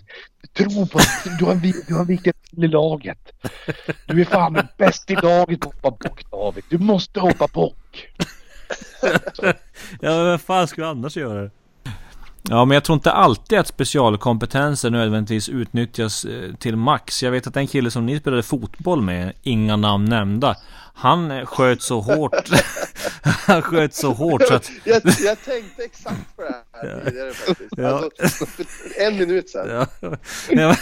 tro 0.53 0.87
på 0.87 0.99
du 1.39 1.45
har, 1.45 1.53
en 1.53 1.61
du 1.61 1.95
har 1.95 2.01
en 2.01 2.07
viktig 2.07 2.33
roll 2.57 2.65
i 2.65 2.69
laget. 2.69 3.33
Du 4.07 4.21
är 4.21 4.25
fan 4.25 4.69
bäst 4.79 5.11
i 5.11 5.15
laget 5.15 5.61
på 5.61 5.69
att 5.69 5.75
hoppa 5.75 5.91
bock 5.91 6.31
David. 6.31 6.65
Du 6.69 6.79
måste 6.79 7.21
hoppa 7.21 7.47
bock. 7.53 8.09
Ja 10.01 10.17
men 10.17 10.25
vem 10.25 10.39
fan 10.39 10.69
skulle 10.69 10.87
annars 10.87 11.17
göra 11.17 11.43
det? 11.43 11.51
Ja 12.43 12.65
men 12.65 12.75
jag 12.75 12.85
tror 12.85 12.95
inte 12.95 13.13
alltid 13.13 13.59
att 13.59 13.67
specialkompetenser 13.67 14.91
nödvändigtvis 14.91 15.49
utnyttjas 15.49 16.25
eh, 16.25 16.55
till 16.55 16.77
max. 16.77 17.23
Jag 17.23 17.31
vet 17.31 17.47
att 17.47 17.55
den 17.55 17.67
kille 17.67 17.91
som 17.91 18.07
ni 18.07 18.19
spelade 18.19 18.43
fotboll 18.43 19.03
med, 19.03 19.33
inga 19.43 19.77
namn 19.77 20.05
nämnda. 20.05 20.57
Han 20.95 21.31
eh, 21.31 21.47
sköt 21.47 21.83
så 21.83 22.01
hårt. 22.01 22.49
han 23.23 23.63
sköt 23.63 23.95
så 23.95 24.13
hårt 24.13 24.43
så 24.49 24.55
att... 24.55 24.71
jag, 24.85 25.03
jag 25.21 25.43
tänkte 25.45 25.83
exakt 25.83 26.37
på 26.37 26.43
det 26.43 26.55
här 26.73 27.05
tidigare 27.05 27.33
faktiskt. 27.33 27.75
Ja. 27.77 28.11
Alltså, 28.23 28.47
en 28.99 29.17
minut 29.17 29.51
sedan. 29.51 29.87
Ja. 30.51 30.77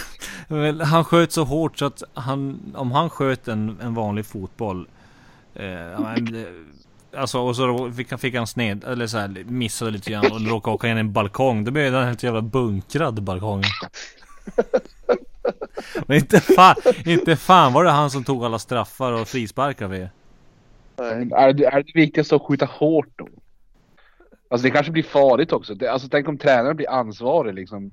Men, 0.47 0.81
han 0.81 1.05
sköt 1.05 1.31
så 1.31 1.43
hårt 1.43 1.77
så 1.77 1.85
att 1.85 2.03
han, 2.13 2.59
om 2.75 2.91
han 2.91 3.09
sköt 3.09 3.47
en, 3.47 3.77
en 3.81 3.93
vanlig 3.93 4.25
fotboll 4.25 4.87
eh, 5.55 5.63
men, 5.99 6.35
eh, 6.35 6.47
Alltså 7.17 7.39
och 7.39 7.55
så 7.55 7.91
fick 7.91 8.09
han, 8.09 8.19
fick 8.19 8.35
han 8.35 8.47
sned, 8.47 8.83
eller 8.83 9.07
så 9.07 9.17
här, 9.17 9.43
missade 9.45 9.91
lite 9.91 10.11
grann 10.11 10.31
och 10.31 10.41
råkade 10.41 10.75
åka 10.75 10.87
in 10.87 10.97
i 10.97 10.99
en 10.99 11.13
balkong. 11.13 11.63
Då 11.63 11.71
blev 11.71 11.91
den 11.91 12.07
helt 12.07 12.23
jävla 12.23 12.41
bunkrad 12.41 13.23
balkongen. 13.23 13.69
Men 16.07 16.17
inte 16.17 16.39
fan, 16.39 16.75
inte 17.05 17.35
fan 17.35 17.73
var 17.73 17.83
det 17.83 17.89
han 17.89 18.09
som 18.11 18.23
tog 18.23 18.45
alla 18.45 18.59
straffar 18.59 19.21
och 19.21 19.27
frisparkar. 19.27 19.87
Men 19.87 20.09
är, 21.33 21.53
det, 21.53 21.65
är 21.65 21.83
det 21.83 21.95
viktigaste 21.95 22.35
att 22.35 22.41
skjuta 22.41 22.65
hårt 22.65 23.07
då? 23.15 23.27
Alltså 24.49 24.63
det 24.67 24.71
kanske 24.71 24.91
blir 24.91 25.03
farligt 25.03 25.51
också. 25.51 25.75
Det, 25.75 25.87
alltså 25.91 26.07
tänk 26.11 26.27
om 26.27 26.37
tränaren 26.37 26.75
blir 26.75 26.89
ansvarig 26.89 27.53
liksom. 27.53 27.91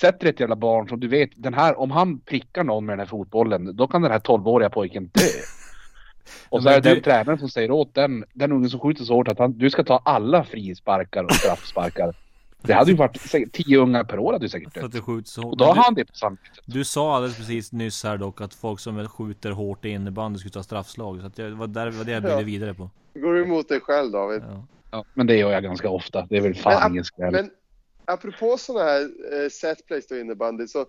Sätter 0.00 0.26
ett 0.26 0.40
jävla 0.40 0.56
barn 0.56 0.88
som 0.88 1.00
du 1.00 1.08
vet, 1.08 1.30
den 1.34 1.54
här, 1.54 1.78
om 1.80 1.90
han 1.90 2.20
prickar 2.20 2.64
någon 2.64 2.86
med 2.86 2.92
den 2.92 3.00
här 3.00 3.06
fotbollen, 3.06 3.76
då 3.76 3.86
kan 3.88 4.02
den 4.02 4.10
här 4.10 4.18
12-åriga 4.18 4.70
pojken 4.70 5.04
dö. 5.04 5.20
Och 6.48 6.62
så 6.62 6.68
är 6.68 6.80
det 6.80 6.88
du- 6.88 6.94
den 6.94 7.02
tränaren 7.02 7.38
som 7.38 7.48
säger 7.48 7.70
åt 7.70 7.94
den, 7.94 8.24
den 8.32 8.52
ungen 8.52 8.70
som 8.70 8.80
skjuter 8.80 9.04
så 9.04 9.14
hårt 9.14 9.28
att 9.28 9.38
han, 9.38 9.58
du 9.58 9.70
ska 9.70 9.84
ta 9.84 10.02
alla 10.04 10.44
frisparkar 10.44 11.24
och 11.24 11.32
straffsparkar. 11.34 12.14
Det 12.62 12.72
hade 12.74 12.90
ju 12.90 12.96
varit 12.96 13.20
säkert 13.20 13.52
tio 13.52 13.78
ungar 13.78 14.04
per 14.04 14.18
år 14.18 14.32
hade 14.32 14.44
ju 14.44 14.48
säkert 14.48 14.72
För 14.72 14.80
dött. 14.80 14.86
att 14.86 14.92
det 14.92 15.00
skjuts 15.00 15.36
hårt. 15.36 15.44
Och 15.44 15.56
då 15.56 15.64
har 15.64 15.74
han 15.74 15.94
det 15.94 16.04
på 16.04 16.14
samvetet. 16.14 16.50
du, 16.66 16.72
du 16.78 16.84
sa 16.84 17.16
alldeles 17.16 17.36
precis 17.36 17.72
nyss 17.72 18.04
här 18.04 18.16
dock 18.16 18.40
att 18.40 18.54
folk 18.54 18.80
som 18.80 19.08
skjuter 19.08 19.50
hårt 19.50 19.84
i 19.84 19.88
innebandy 19.88 20.38
skulle 20.38 20.52
ta 20.52 20.62
straffslag. 20.62 21.20
Så 21.20 21.26
att 21.26 21.36
det 21.36 21.50
var, 21.50 21.66
där, 21.66 21.90
var 21.90 22.04
det 22.04 22.12
jag 22.12 22.22
byggde 22.22 22.38
Ja. 22.38 22.44
vidare 22.44 22.74
på. 22.74 22.90
Går 23.14 23.34
du 23.34 23.42
emot 23.42 23.68
dig 23.68 23.80
själv 23.80 24.10
David? 24.12 24.42
Ja. 24.48 24.66
Ja, 24.90 25.04
men 25.14 25.26
det 25.26 25.36
gör 25.36 25.50
jag 25.52 25.62
ganska 25.62 25.88
ofta. 25.88 26.26
Det 26.30 26.36
är 26.36 26.40
väl 26.40 26.54
fan 26.54 26.80
Men- 26.82 26.92
ingen 26.92 27.04
skräll. 27.04 27.32
Men 27.32 27.50
apropå 28.04 28.56
sådana 28.58 28.84
här 28.90 29.02
eh, 29.42 29.48
setplays 29.48 30.06
då 30.08 30.18
innebandy 30.18 30.66
så 30.66 30.86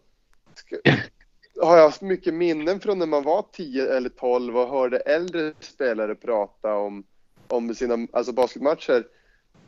ska, 0.53 0.75
har 1.61 1.77
jag 1.77 1.93
mycket 2.01 2.33
minnen 2.33 2.79
från 2.79 2.99
när 2.99 3.05
man 3.05 3.23
var 3.23 3.45
10 3.53 3.97
eller 3.97 4.09
12 4.09 4.57
och 4.57 4.67
hörde 4.69 4.97
äldre 4.97 5.53
spelare 5.59 6.15
prata 6.15 6.75
om, 6.75 7.03
om 7.47 7.75
sina 7.75 8.07
alltså 8.13 8.31
basketmatcher. 8.33 9.03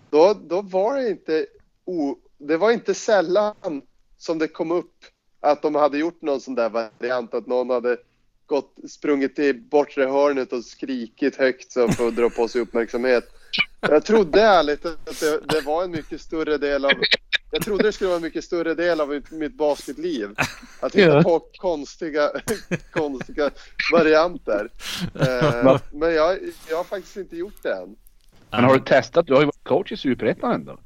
Då, 0.09 0.33
då 0.47 0.61
var 0.61 0.95
det 0.97 1.09
inte 1.09 1.45
o, 1.85 2.15
det 2.37 2.57
var 2.57 2.71
inte 2.71 2.93
sällan 2.93 3.81
som 4.17 4.39
det 4.39 4.47
kom 4.47 4.71
upp 4.71 4.93
att 5.39 5.61
de 5.61 5.75
hade 5.75 5.97
gjort 5.97 6.21
någon 6.21 6.41
sån 6.41 6.55
där 6.55 6.69
variant, 6.69 7.33
att 7.33 7.47
någon 7.47 7.69
hade 7.69 7.97
gått, 8.45 8.75
sprungit 8.89 9.35
till 9.35 9.61
bortre 9.61 10.05
hörnet 10.05 10.53
och 10.53 10.63
skrikit 10.63 11.35
högt 11.35 11.71
så 11.71 11.87
för 11.87 12.07
att 12.07 12.15
dra 12.15 12.29
på 12.29 12.47
sig 12.47 12.61
uppmärksamhet. 12.61 13.23
Jag 13.81 14.05
trodde 14.05 14.41
ärligt 14.41 14.85
att 14.85 15.19
det, 15.19 15.39
det 15.47 15.61
var 15.61 15.83
en 15.83 15.91
mycket 15.91 16.21
större 16.21 16.57
del 16.57 16.85
av... 16.85 16.91
Jag 17.51 17.61
trodde 17.61 17.83
det 17.83 17.91
skulle 17.91 18.07
vara 18.07 18.15
en 18.17 18.23
mycket 18.23 18.43
större 18.43 18.73
del 18.73 19.01
av 19.01 19.09
mitt, 19.09 19.31
mitt 19.31 19.53
basketliv. 19.57 20.29
Att 20.79 20.95
hitta 20.95 21.13
Ja. 21.13 21.23
på 21.23 21.39
konstiga, 21.39 22.31
konstiga 22.91 23.49
varianter. 23.91 24.69
Eh, 25.19 25.79
men 25.91 26.13
jag, 26.13 26.39
jag 26.69 26.77
har 26.77 26.83
faktiskt 26.83 27.17
inte 27.17 27.37
gjort 27.37 27.63
det 27.63 27.73
än. 27.73 27.95
Men 28.51 28.63
har 28.63 28.73
du 28.73 28.79
testat? 28.79 29.27
Du 29.27 29.33
har 29.33 29.41
ju 29.41 29.45
varit 29.45 29.63
coach 29.63 29.91
i 29.91 29.97
Superettan 29.97 30.51
ändå. 30.51 30.79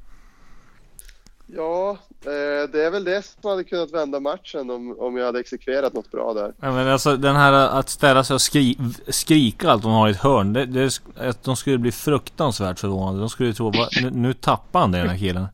Ja, 1.56 1.90
eh, 2.24 2.70
det 2.72 2.84
är 2.84 2.90
väl 2.90 3.04
det 3.04 3.22
som 3.22 3.50
hade 3.50 3.64
kunnat 3.64 3.90
vända 3.90 4.20
matchen 4.20 4.70
om, 4.70 4.96
om 4.98 5.16
jag 5.16 5.26
hade 5.26 5.40
exekverat 5.40 5.92
något 5.92 6.10
bra 6.10 6.34
där. 6.34 6.52
Ja, 6.60 6.72
men 6.72 6.88
alltså 6.88 7.16
den 7.16 7.36
här 7.36 7.52
att 7.52 7.88
ställa 7.88 8.24
sig 8.24 8.34
och 8.34 8.40
skri 8.40 8.78
skrika 9.08 9.70
allt 9.70 9.82
de 9.82 9.92
har 9.92 10.08
i 10.08 10.10
ett 10.10 10.16
hörn. 10.16 10.52
Det, 10.52 10.66
det, 10.66 11.00
att 11.16 11.44
de 11.44 11.56
skulle 11.56 11.78
bli 11.78 11.92
fruktansvärt 11.92 12.78
förvånade. 12.78 13.18
De 13.18 13.28
skulle 13.30 13.52
tro, 13.52 13.70
"Va, 13.70 13.88
nu, 14.02 14.10
nu 14.10 14.32
tappar 14.34 14.80
han 14.80 14.92
det 14.92 14.98
den 14.98 15.08
här 15.08 15.18
killen. 15.18 15.46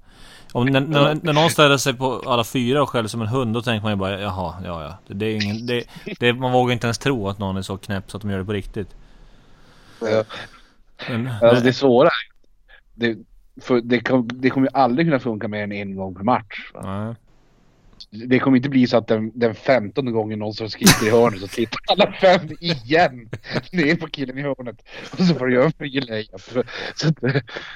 Om, 0.53 0.67
när, 0.67 0.81
när, 0.81 1.19
när 1.23 1.33
någon 1.33 1.51
ställer 1.51 1.77
sig 1.77 1.95
på 1.95 2.23
alla 2.27 2.45
fyra 2.45 2.83
och 2.83 2.91
skäller 2.91 3.09
som 3.09 3.21
en 3.21 3.27
hund, 3.29 3.55
då 3.55 3.63
tänker 3.63 3.83
man 3.83 3.93
ju 3.93 3.97
bara 3.97 4.21
jaha, 4.21 4.55
ja 4.65 4.83
ja. 4.83 4.99
Det, 5.07 5.15
det 5.15 5.27
är 5.27 5.35
ingen, 5.45 5.67
det, 5.67 5.85
det, 6.21 6.33
man 6.33 6.53
vågar 6.53 6.73
inte 6.73 6.87
ens 6.87 6.99
tro 6.99 7.29
att 7.29 7.39
någon 7.39 7.57
är 7.57 7.63
så 7.63 7.77
knäpp 7.77 8.11
så 8.11 8.17
att 8.17 8.23
de 8.23 8.31
gör 8.31 8.39
det 8.39 8.45
på 8.45 8.53
riktigt. 8.53 8.89
Ja. 10.01 10.25
Men, 11.09 11.31
Alltså 11.43 11.65
det 11.65 11.73
svåra 11.73 12.11
det, 12.95 13.17
för 13.61 13.81
det, 13.81 14.01
kom, 14.01 14.29
det 14.33 14.51
kommer 14.51 14.67
ju 14.67 14.73
aldrig 14.75 15.07
kunna 15.07 15.19
funka 15.19 15.49
mer 15.49 15.63
än 15.63 15.73
en 15.73 15.97
gång 15.97 16.15
per 16.15 16.23
match. 16.23 16.71
Va? 16.75 16.81
nej. 16.85 17.15
Det 18.11 18.39
kommer 18.39 18.57
inte 18.57 18.69
bli 18.69 18.87
så 18.87 18.97
att 18.97 19.07
den, 19.07 19.33
den 19.35 19.55
femtonde 19.55 20.13
gången 20.13 20.39
någon 20.39 20.55
som 20.55 20.71
skriker 20.71 21.07
i 21.07 21.11
hörnet 21.11 21.41
så 21.41 21.47
tittar 21.47 21.79
alla 21.87 22.13
fem 22.13 22.49
igen 22.61 23.29
ner 23.73 23.97
på 23.97 24.07
killen 24.07 24.39
i 24.39 24.43
hörnet. 24.43 24.83
Och 25.13 25.19
så 25.19 25.35
får 25.35 25.47
du 25.47 25.55
göra 25.55 25.65
en 25.65 25.73
free. 25.73 26.29
Så, 26.95 27.09
att, 27.09 27.19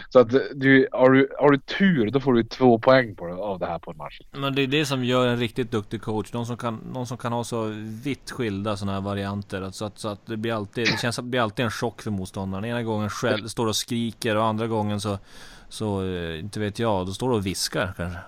så 0.09 0.19
att 0.19 0.31
du, 0.55 0.89
har, 0.93 1.11
du, 1.11 1.29
har 1.39 1.51
du 1.51 1.59
tur 1.59 2.11
då 2.11 2.21
får 2.21 2.33
du 2.33 2.43
två 2.43 2.79
poäng 2.79 3.17
på 3.17 3.27
av 3.27 3.59
det 3.59 3.67
här 3.67 3.79
på 3.79 3.91
en 3.91 3.97
match. 3.97 4.21
Men 4.31 4.55
det 4.55 4.63
är 4.63 4.67
det 4.67 4.87
som 4.87 5.05
gör 5.05 5.27
en 5.27 5.37
riktigt 5.39 5.71
duktig 5.71 6.03
coach. 6.03 6.33
Någon 6.33 6.47
som 6.47 6.57
kan, 6.57 6.75
någon 6.93 7.07
som 7.07 7.19
kan 7.19 7.33
ha 7.33 7.45
så 7.45 7.65
vitt 8.03 8.31
skilda 8.31 8.77
sådana 8.77 8.93
här 8.93 9.01
varianter. 9.01 9.71
Så 9.71 9.85
att, 9.85 9.99
så 9.99 10.09
att 10.09 10.27
det 10.27 10.37
blir 10.37 10.53
alltid, 10.53 10.87
det 10.87 11.01
känns, 11.01 11.17
det 11.17 11.23
blir 11.23 11.41
alltid 11.41 11.65
en 11.65 11.71
chock 11.71 12.03
för 12.03 12.11
motståndaren. 12.11 12.65
Ena 12.65 12.83
gången 12.83 13.11
skäll, 13.11 13.49
står 13.49 13.67
och 13.67 13.77
skriker 13.77 14.37
och 14.37 14.45
andra 14.45 14.67
gången 14.67 15.01
så, 15.01 15.19
så 15.71 16.03
eh, 16.05 16.39
inte 16.39 16.61
vet 16.61 16.79
jag, 16.79 17.07
då 17.07 17.13
står 17.13 17.29
du 17.31 17.35
och 17.37 17.47
viskar 17.47 17.93
kanske. 17.97 18.19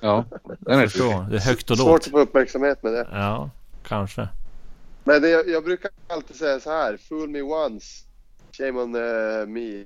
Ja, 0.00 0.24
den 0.60 0.78
är 0.78 0.86
Förstår. 0.86 1.30
Det 1.30 1.36
är 1.36 1.40
högt 1.40 1.70
och 1.70 1.76
Svårt 1.78 1.86
lågt. 1.88 2.06
att 2.06 2.10
få 2.10 2.18
uppmärksamhet 2.20 2.82
med 2.82 2.92
det. 2.92 3.08
Ja, 3.12 3.50
kanske. 3.88 4.28
Men 5.04 5.22
det, 5.22 5.28
jag 5.28 5.64
brukar 5.64 5.90
alltid 6.08 6.36
säga 6.36 6.60
så 6.60 6.70
här. 6.70 6.98
Fool 7.08 7.28
me 7.28 7.42
once. 7.42 7.86
Shame 8.52 8.80
on 8.80 8.94
eh, 8.94 9.46
me. 9.46 9.84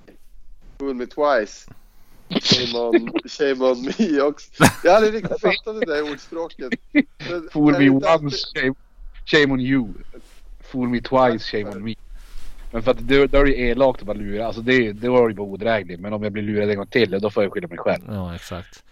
Fool 0.78 0.94
me 0.94 1.06
twice. 1.06 1.70
Shame 2.42 2.78
on, 2.78 3.10
shame 3.28 3.64
on 3.70 3.82
me 3.98 4.20
också. 4.20 4.64
Jag 4.84 4.90
har 4.90 4.96
aldrig 4.96 5.14
riktigt 5.14 5.40
fattat 5.40 5.80
det 5.80 5.86
där 5.86 6.12
ordspråket. 6.12 6.72
Men 7.30 7.48
Fool 7.52 7.78
me 7.78 7.84
inte 7.84 8.08
alltid- 8.08 8.24
once, 8.26 8.38
shame, 8.60 8.74
shame 9.26 9.52
on 9.52 9.60
you. 9.60 9.88
Fool 10.60 10.88
me 10.88 11.00
twice, 11.00 11.44
shame 11.44 11.70
on 11.76 11.84
me. 11.84 11.94
Men 12.70 12.82
för 12.82 12.90
att 12.90 12.98
då, 12.98 13.26
då 13.26 13.38
är 13.38 13.44
det 13.44 13.50
ju 13.50 13.68
elakt 13.68 14.00
att 14.00 14.06
bara 14.06 14.16
lura. 14.16 14.46
Alltså 14.46 14.60
det, 14.62 14.92
det 14.92 15.08
var 15.08 15.28
ju 15.28 15.34
bara 15.34 15.46
odrägligt. 15.46 16.00
Men 16.00 16.12
om 16.12 16.22
jag 16.22 16.32
blir 16.32 16.42
lurad 16.42 16.70
en 16.70 16.76
gång 16.76 16.86
till, 16.86 17.10
då 17.20 17.30
får 17.30 17.42
jag 17.42 17.52
skylla 17.52 17.68
mig 17.68 17.78
själv. 17.78 18.02
Ja, 18.08 18.34
exakt. 18.34 18.84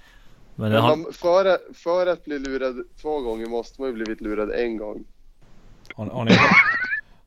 Men 0.54 0.70
det 0.70 0.74
Men 0.76 0.82
har, 0.82 0.96
man, 0.96 1.12
för, 1.12 1.44
att- 1.44 1.60
för 1.74 2.06
att 2.06 2.24
bli 2.24 2.38
lurad 2.38 2.76
två 3.02 3.20
gånger 3.20 3.46
måste 3.46 3.80
man 3.80 3.88
ju 3.90 3.94
blivit 3.94 4.20
lurad 4.20 4.50
en 4.50 4.76
gång. 4.76 5.04
har, 5.94 6.06
har, 6.06 6.24
ni, 6.24 6.32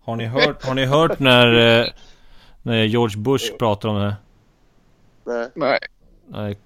har, 0.01 0.15
ni 0.15 0.25
hört, 0.25 0.63
har 0.65 0.73
ni 0.75 0.85
hört 0.85 1.19
när, 1.19 1.79
eh, 1.81 1.87
när 2.61 2.83
George 2.83 3.17
Bush 3.17 3.57
pratar 3.59 3.89
om 3.89 3.99
det? 3.99 4.15
Nej. 5.25 5.47
Nej. 5.55 5.79
Nej, 6.27 6.57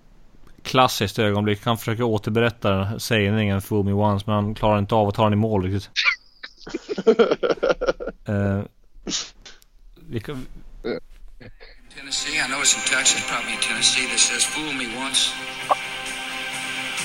Klassiskt 0.64 1.20
ögonblick. 1.20 1.66
Han 1.66 1.78
försöker 1.78 2.04
återberätta 2.04 3.00
sägningen 3.00 3.62
Fool 3.62 3.86
me 3.86 3.92
once 3.92 4.24
men 4.28 4.36
han 4.36 4.56
klarar 4.56 4.80
inte 4.80 4.96
av 4.96 5.08
att 5.08 5.16
ta 5.16 5.24
den 5.24 5.34
i 5.34 5.36
mål 5.36 5.64
riktigt. 5.64 5.90
Eh, 8.28 8.60
vi 10.10 10.20
kan, 10.20 10.48
Tennessee, 11.96 12.40
I 12.40 12.48
know 12.48 12.62
it's 12.62 12.76
in 12.76 12.82
Texas, 12.82 13.24
probably 13.28 13.54
in 13.54 13.60
Tennessee, 13.60 14.06
that 14.08 14.20
says, 14.20 14.44
fool 14.44 14.74
me 14.74 14.88
once. 14.98 15.32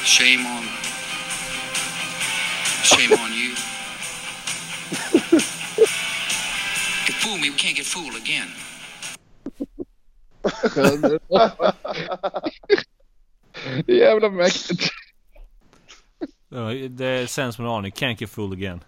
Shame 0.04 0.46
on. 0.46 0.64
Shame 2.82 3.12
on 3.12 3.32
you. 3.32 3.50
You 7.06 7.14
fool 7.22 7.38
me, 7.38 7.50
we 7.50 7.56
can't 7.56 7.76
get 7.76 7.86
fooled 7.86 8.16
again. 8.16 8.48
Det 13.86 13.92
är 13.92 13.98
jävla 13.98 14.30
mäktigt. 14.30 14.88
ja, 16.48 16.88
det 16.88 17.06
är 17.06 17.26
sensmoralen. 17.26 17.90
Can't 17.90 18.16
get 18.20 18.30
fooled 18.30 18.58
again. 18.58 18.80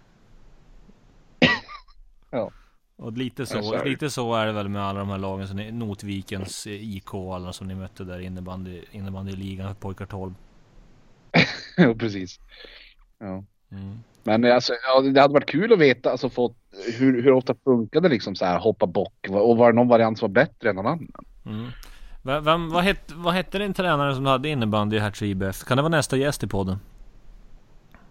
Ja. 2.29 2.51
Och 3.03 3.13
lite 3.13 3.41
Ja, 3.41 3.45
så 3.45 3.71
det. 3.71 3.89
lite 3.89 4.09
så 4.09 4.35
är 4.35 4.45
det 4.45 4.51
väl 4.51 4.69
med 4.69 4.81
alla 4.81 4.99
de 4.99 5.09
här 5.09 5.17
lagen. 5.17 5.47
Som 5.47 5.57
ni, 5.57 5.71
Notvikens 5.71 6.67
eh, 6.67 6.95
IK 6.95 7.13
och 7.13 7.35
alla 7.35 7.53
som 7.53 7.67
ni 7.67 7.75
mötte 7.75 8.03
där 8.03 8.19
i 8.19 8.25
innebandy, 8.25 8.81
innebandyligan 8.91 9.67
för 9.67 9.75
pojkar 9.75 10.05
12. 10.05 10.33
ja, 11.77 11.93
precis. 11.93 12.39
Ja. 13.19 13.43
Mm. 13.71 13.99
Men 14.23 14.45
alltså, 14.45 14.73
ja, 14.83 15.01
det 15.01 15.21
hade 15.21 15.33
varit 15.33 15.49
kul 15.49 15.73
att 15.73 15.79
veta 15.79 16.11
alltså, 16.11 16.29
fått, 16.29 16.57
hur, 16.97 17.23
hur 17.23 17.31
ofta 17.31 17.55
funkade 17.63 18.09
liksom 18.09 18.35
så 18.35 18.45
här 18.45 18.59
hoppa 18.59 18.85
bock 18.85 19.27
och 19.29 19.57
var 19.57 19.71
det 19.71 19.75
någon 19.75 19.87
variant 19.87 20.19
som 20.19 20.27
var 20.27 20.33
bättre 20.33 20.69
än 20.69 20.75
någon 20.75 20.87
annan? 20.87 21.25
Mm. 21.45 21.67
Vem, 22.21 22.43
vem, 22.43 22.69
vad, 22.69 22.83
hette, 22.83 23.13
vad 23.15 23.33
hette 23.33 23.59
din 23.59 23.73
tränare 23.73 24.15
som 24.15 24.23
du 24.23 24.29
hade 24.29 24.49
innebandy 24.49 24.99
här 24.99 25.11
till 25.11 25.27
IBF? 25.27 25.63
Kan 25.63 25.77
det 25.77 25.83
vara 25.83 25.89
nästa 25.89 26.17
gäst 26.17 26.43
i 26.43 26.47
podden? 26.47 26.77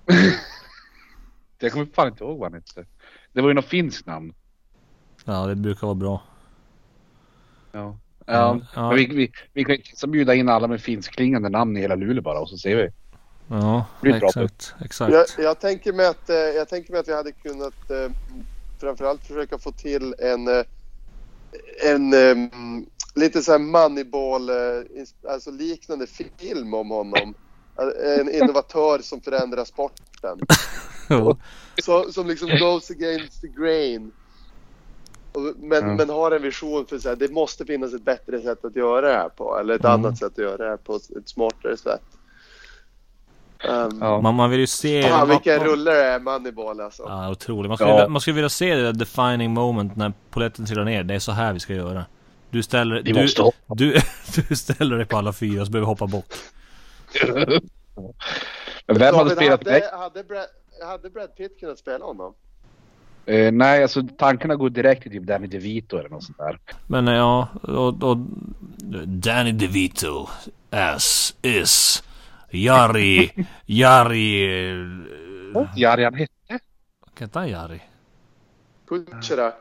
Jag 1.59 1.73
kommer 1.73 1.87
fan 1.87 2.09
inte 2.09 2.25
ihåg 2.25 2.39
vad 2.39 2.53
han 2.53 2.61
hette. 2.61 2.85
Det 3.33 3.41
var 3.41 3.49
ju 3.49 3.55
något 3.55 3.65
finskt 3.65 4.07
namn. 4.07 4.35
Ja, 5.25 5.47
det 5.47 5.55
brukar 5.55 5.87
vara 5.87 5.95
bra. 5.95 6.23
Ja. 7.73 7.97
Ja, 8.27 8.61
Ja, 8.75 8.91
vi, 8.91 9.07
vi, 9.07 9.33
vi 9.53 9.65
kan 9.65 9.77
så 9.95 10.07
bjuda 10.07 10.35
in 10.35 10.49
alla 10.49 10.69
med 10.69 10.81
finskklingande 10.81 11.49
namn 11.49 11.77
i 11.77 11.81
hela 11.81 11.95
Luleå 11.95 12.23
bara 12.23 12.41
och 12.41 12.49
så 12.49 12.57
ser 12.57 12.77
vi. 12.77 12.91
Ja, 13.49 13.87
exakt. 14.03 14.75
Exakt. 14.85 15.13
Jag, 15.13 15.45
jag, 15.45 15.61
tänker 15.61 15.93
mig 15.93 16.07
att, 16.07 16.31
eh, 16.31 16.37
jag 16.37 16.69
tänker 16.69 16.93
mig 16.93 17.01
att 17.01 17.09
vi 17.09 17.15
hade 17.15 17.33
kunnat 17.33 17.91
eh, 17.91 18.11
framförallt 18.81 19.27
försöka 19.27 19.59
få 19.59 19.73
till 19.73 20.15
en, 20.19 20.49
eh, 20.49 20.65
en 21.83 22.15
lite 23.15 23.43
så 23.43 23.53
här 23.53 23.59
moneyball, 23.59 24.51
alltså 25.29 25.51
liknande 25.51 26.07
film 26.39 26.75
om 26.75 26.91
honom. 26.91 27.35
En 28.19 28.35
innovatör 28.35 28.99
som 28.99 29.21
förändrar 29.21 29.65
sporten. 29.65 30.39
Jo. 31.11 31.39
Så, 31.83 32.13
som 32.13 32.27
liksom 32.27 32.49
goes 32.49 32.91
against 32.91 33.41
the 33.41 33.49
grain. 33.49 34.13
Men, 35.57 35.89
Ja. 35.89 35.95
men 35.95 36.11
har 36.11 36.31
en 36.31 36.43
vision 36.43 36.87
för 36.87 37.09
att 37.13 37.19
det 37.19 37.33
måste 37.33 37.65
finnas 37.65 37.95
ett 37.95 38.03
bättre 38.05 38.41
sätt 38.41 38.65
att 38.65 38.77
göra 38.77 39.01
det 39.09 39.15
här 39.17 39.29
på. 39.29 39.59
Eller 39.59 39.75
ett 39.75 39.85
Mm. 39.85 39.93
annat 40.05 40.19
sätt 40.19 40.33
att 40.33 40.39
göra 40.39 40.57
det 40.57 40.69
här 40.71 40.77
på. 40.77 40.95
Ett 40.97 41.29
smartare 41.29 41.77
sätt. 41.77 42.03
Um, 43.69 43.99
Ja. 44.01 44.21
Man, 44.21 44.35
man 44.35 44.51
vill 44.51 44.61
ju 44.61 44.67
se... 44.67 45.11
Man, 45.11 45.29
vilken 45.29 45.57
man, 45.59 45.67
rulle 45.67 45.91
det 45.91 46.05
är 46.05 46.21
Moneyball 46.21 46.81
alltså. 46.81 47.03
Ja, 47.03 47.31
otroligt. 47.31 47.69
Man 47.69 47.77
skulle, 47.77 47.91
Ja. 47.91 47.97
vilja- 47.97 48.09
man 48.09 48.21
skulle 48.21 48.35
vilja 48.35 48.49
se 48.49 48.75
det 48.75 48.83
där 48.83 48.93
defining 48.93 49.51
moment 49.51 49.97
när 49.97 50.13
polletten 50.31 50.67
trillar 50.67 50.85
ner. 50.85 51.05
Det 51.05 51.15
är 51.15 51.19
så 51.19 51.33
här 51.33 51.53
vi 51.53 51.61
ska 51.61 51.73
göra. 51.75 52.05
Du 52.51 52.63
ställer... 52.63 53.03
Du, 53.03 53.13
du, 53.69 54.01
du 54.49 54.57
ställer 54.57 54.97
dig 54.97 55.07
på 55.07 55.17
alla 55.17 55.33
fyra 55.33 55.61
och 55.61 55.67
så 55.67 55.73
behöver 55.73 55.87
vi 55.87 55.91
hoppa 55.91 56.07
bock. 56.07 56.27
Men 58.87 58.99
vem 58.99 59.15
hade 59.15 59.35
David, 59.35 59.37
spelat 59.37 59.65
hade, 59.67 59.91
hade, 59.97 60.25
Brad, 60.25 60.47
hade 60.87 61.11
Brad 61.11 61.37
Pitt 61.37 61.61
kunnat 61.61 61.79
spela 61.79 62.05
honom? 62.05 62.35
Eh, 63.27 63.53
nej, 63.53 63.83
alltså 63.83 64.03
tankarna 64.19 64.57
går 64.57 64.71
direkt 64.71 65.03
till 65.03 65.13
typ 65.13 65.23
Danny 65.23 65.47
DeVito 65.47 65.97
eller 65.99 66.09
något 66.09 66.25
sånt 66.25 66.39
där. 66.39 66.59
Men 66.87 67.09
eh, 67.09 67.15
ja, 67.15 67.49
och, 67.63 68.03
och 68.03 68.17
Danny 69.07 69.53
DeVito 69.53 70.29
as 70.71 71.35
is 71.43 72.03
Jari, 72.51 73.31
Jari... 73.67 74.45
eh, 75.55 75.69
Jari 75.77 76.05
han 76.05 76.15
hette? 76.15 76.33
Inte 77.21 77.39
han 77.39 77.49
Jari? 77.49 77.83
Kuchera? 78.89 79.53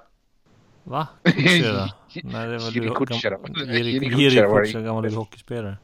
Va? 0.84 1.08
Kuchera? 1.24 1.90
Nej 2.24 2.48
det 2.48 2.58
var 2.58 2.72
Jiri 2.72 2.90
gam- 2.90 4.20
Jiri 4.20 4.84
gammal 4.84 5.14
hockeyspelare. 5.14 5.78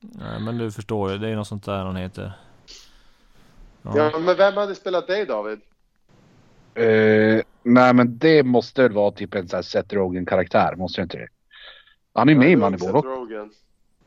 Nej 0.00 0.40
men 0.40 0.58
du 0.58 0.72
förstår 0.72 1.12
ju, 1.12 1.18
det 1.18 1.28
är 1.28 1.36
något 1.36 1.46
sånt 1.48 1.64
där 1.64 1.84
han 1.84 1.96
heter. 1.96 2.32
Ja. 3.82 3.96
Ja, 3.96 4.18
men 4.18 4.36
vem 4.36 4.54
hade 4.54 4.74
spelat 4.74 5.06
dig 5.06 5.26
David? 5.26 5.60
Eh, 6.74 7.42
nej, 7.62 7.94
men 7.94 8.18
det 8.18 8.42
måste 8.42 8.82
väl 8.82 8.92
vara 8.92 9.10
typ 9.10 9.34
en 9.34 9.48
sån 9.48 9.56
här 9.56 9.62
Seth 9.62 9.94
Rogen-karaktär, 9.94 10.76
måste 10.76 11.00
det 11.00 11.02
inte 11.02 11.16
det? 11.16 11.28
Han 12.14 12.28
är 12.28 12.32
ju 12.32 12.38
med 12.38 12.48
i 12.48 12.52
Ja, 12.52 12.56
Moneyball 12.58 12.96
också. 12.96 13.48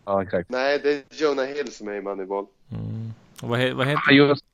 Ja, 0.05 0.23
exakt. 0.23 0.49
Nej, 0.49 0.79
det 0.83 0.91
är 0.93 1.03
Jonah 1.09 1.45
Hill 1.45 1.71
som 1.73 1.87
är 1.87 1.93
i 1.93 2.01
Moneyball. 2.01 2.45
Mm. 2.71 3.13
Och 3.41 3.49
vad, 3.49 3.59
he, 3.59 3.73
vad 3.73 3.87
heter 3.87 4.01
Ja, 4.11 4.13
just, 4.27 4.45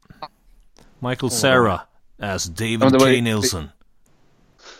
Michael 0.99 1.31
Cera 1.31 1.81
as 2.19 2.45
David 2.45 2.83
Ja, 2.83 2.89
K. 2.99 3.07
ju- 3.07 3.21
Nilsson. 3.21 3.69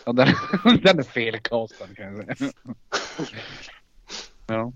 ja, 0.06 0.12
den, 0.12 0.28
den 0.82 0.98
är 0.98 1.02
felkastad 1.02 1.86
kan 1.96 2.16
jag 2.26 2.38
säga. 2.38 2.50
Ja. 4.46 4.72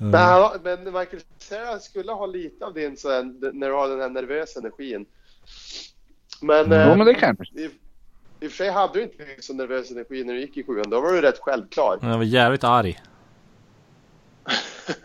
Mm. 0.00 0.14
Har- 0.14 0.58
men 0.64 0.84
Michael 0.84 1.22
Cera 1.38 1.78
skulle 1.78 2.12
ha 2.12 2.26
lite 2.26 2.64
av 2.66 2.74
din 2.74 2.96
så 2.96 3.10
här, 3.10 3.52
när 3.52 3.68
du 3.68 3.74
har 3.74 3.88
den 3.88 4.00
här 4.00 4.10
nervösa 4.10 4.60
energin. 4.60 5.06
Men, 6.40 6.70
Ja, 6.70 6.90
eh, 6.90 6.96
men 6.96 7.06
det 7.06 7.14
kanske. 7.14 7.44
i, 7.60 7.64
i 8.40 8.46
och 8.46 8.50
för 8.50 8.56
sig 8.56 8.70
hade 8.70 8.92
du 8.92 9.02
inte 9.02 9.24
så 9.40 9.54
nervös 9.54 9.90
energi 9.90 10.24
när 10.24 10.34
du 10.34 10.40
gick 10.40 10.56
i 10.56 10.62
sjuan. 10.64 10.90
Då 10.90 11.00
var 11.00 11.12
du 11.12 11.20
rätt 11.20 11.38
självklar. 11.38 11.98
Jag 12.02 12.16
var 12.16 12.24
jävligt 12.24 12.64
arg. 12.64 12.98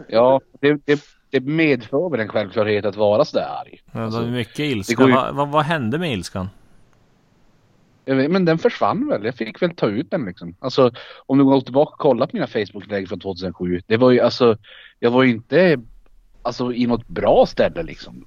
Ja, 0.07 0.41
det, 0.59 0.81
det, 0.85 1.01
det 1.29 1.39
medför 1.39 2.09
väl 2.09 2.19
en 2.19 2.27
självklarhet 2.29 2.85
att 2.85 2.95
vara 2.95 3.25
sådär 3.25 3.47
arg. 3.61 3.79
Det 3.91 3.97
var 3.97 4.05
Alltså, 4.05 4.21
mycket 4.21 4.59
ilska. 4.59 5.03
ju- 5.07 5.11
Va, 5.13 5.31
va, 5.31 5.45
vad 5.45 5.63
hände 5.63 5.97
med 5.97 6.11
ilskan? 6.13 6.49
Jag 8.05 8.15
vet, 8.15 8.31
men 8.31 8.45
den 8.45 8.57
försvann 8.57 9.07
väl. 9.07 9.25
Jag 9.25 9.35
fick 9.35 9.61
väl 9.61 9.75
ta 9.75 9.87
ut 9.87 10.11
den 10.11 10.25
liksom. 10.25 10.55
Alltså 10.59 10.91
om 11.25 11.37
du 11.37 11.43
går 11.43 11.61
tillbaka 11.61 11.93
och 11.93 11.99
kollar 11.99 12.27
på 12.27 12.35
mina 12.35 12.47
Facebook-lägg 12.47 13.09
från 13.09 13.19
2007. 13.19 13.81
Det 13.87 13.97
var 13.97 14.11
ju 14.11 14.19
alltså, 14.19 14.57
jag 14.99 15.11
var 15.11 15.23
ju 15.23 15.29
inte 15.31 15.81
alltså 16.41 16.73
i 16.73 16.87
något 16.87 17.07
bra 17.07 17.45
ställe 17.45 17.83
liksom. 17.83 18.25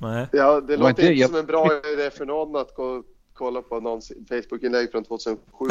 Nej. 0.00 0.26
Ja, 0.32 0.60
det 0.60 0.76
låter 0.76 1.10
inte- 1.10 1.26
som 1.26 1.36
en 1.36 1.46
bra 1.46 1.80
idé 1.92 2.10
för 2.10 2.26
någon 2.26 2.56
att 2.60 2.74
gå 2.74 3.02
kolla 3.34 3.62
på 3.62 3.80
någons 3.80 4.12
Facebook-inlägg 4.28 4.90
från 4.90 5.04
2007. 5.04 5.66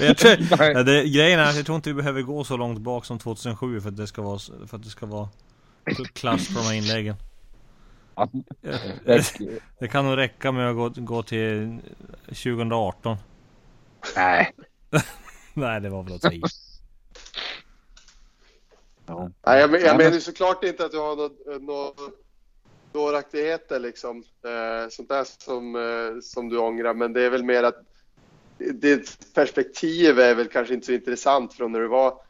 Jag 0.00 0.16
tror, 0.18 0.36
ja, 0.74 0.82
det, 0.82 1.04
grejen 1.08 1.40
är 1.40 1.48
att 1.50 1.56
jag 1.56 1.66
tror 1.66 1.76
inte 1.76 1.88
vi 1.90 1.94
behöver 1.94 2.22
gå 2.22 2.44
så 2.44 2.56
långt 2.56 2.78
bak 2.78 3.04
som 3.04 3.18
2007 3.18 3.80
för 3.80 3.88
att 3.88 3.96
det 3.96 4.06
ska 4.06 4.22
vara, 4.22 4.38
för 4.66 4.76
att 4.76 4.82
det 4.82 4.88
ska 4.90 5.06
vara 5.06 5.28
klass 6.12 6.48
på 6.48 6.60
de 6.60 6.66
här 6.66 6.74
inläggen. 6.74 7.14
Det, 9.78 9.88
kan 9.88 10.04
nog 10.04 10.16
räcka 10.16 10.52
med 10.52 10.70
att 10.70 10.76
gå, 10.76 10.88
gå 10.88 11.22
till 11.22 11.78
2018. 12.26 13.16
nej. 14.16 14.52
Nej, 15.54 15.80
det 15.80 15.88
var 15.88 16.02
väl 16.02 16.14
att 16.14 16.20
ta 16.22 16.32
i. 16.32 16.42
Ja. 19.06 19.30
Nej, 19.46 19.60
jag, 19.60 19.70
men- 19.70 19.80
jag 19.80 19.88
Ja, 19.88 19.96
men- 19.96 20.06
menar 20.06 20.18
såklart 20.20 20.64
inte 20.64 20.84
att 20.84 20.92
du 20.92 20.98
har 20.98 21.16
något, 21.16 21.62
något 21.62 21.96
dåraktigheter 22.96 23.80
liksom. 23.80 24.24
Eh, 24.44 24.88
sånt 24.90 25.08
där 25.08 25.24
som, 25.24 25.76
eh, 25.76 26.20
som 26.22 26.48
du 26.48 26.58
ångrar. 26.58 26.94
Men 26.94 27.12
det 27.12 27.22
är 27.22 27.30
väl 27.30 27.44
mer 27.44 27.62
att 27.62 27.82
ditt 28.58 29.34
perspektiv 29.34 30.20
är 30.20 30.34
väl 30.34 30.48
kanske 30.48 30.74
inte 30.74 30.86
så 30.86 30.92
intressant 30.92 31.54
från 31.54 31.72
när 31.72 31.80
du 31.80 31.88
var 31.88 32.20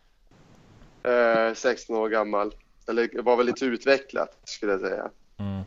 eh, 1.03 1.55
16 1.55 1.97
år 1.97 2.09
gammal. 2.09 2.53
Eller 2.89 3.23
var 3.23 3.37
väl 3.37 3.47
lite 3.47 3.65
utvecklat 3.65 4.39
skulle 4.45 4.73
jag 4.73 4.81
säga. 4.81 5.11
Mm. 5.39 5.63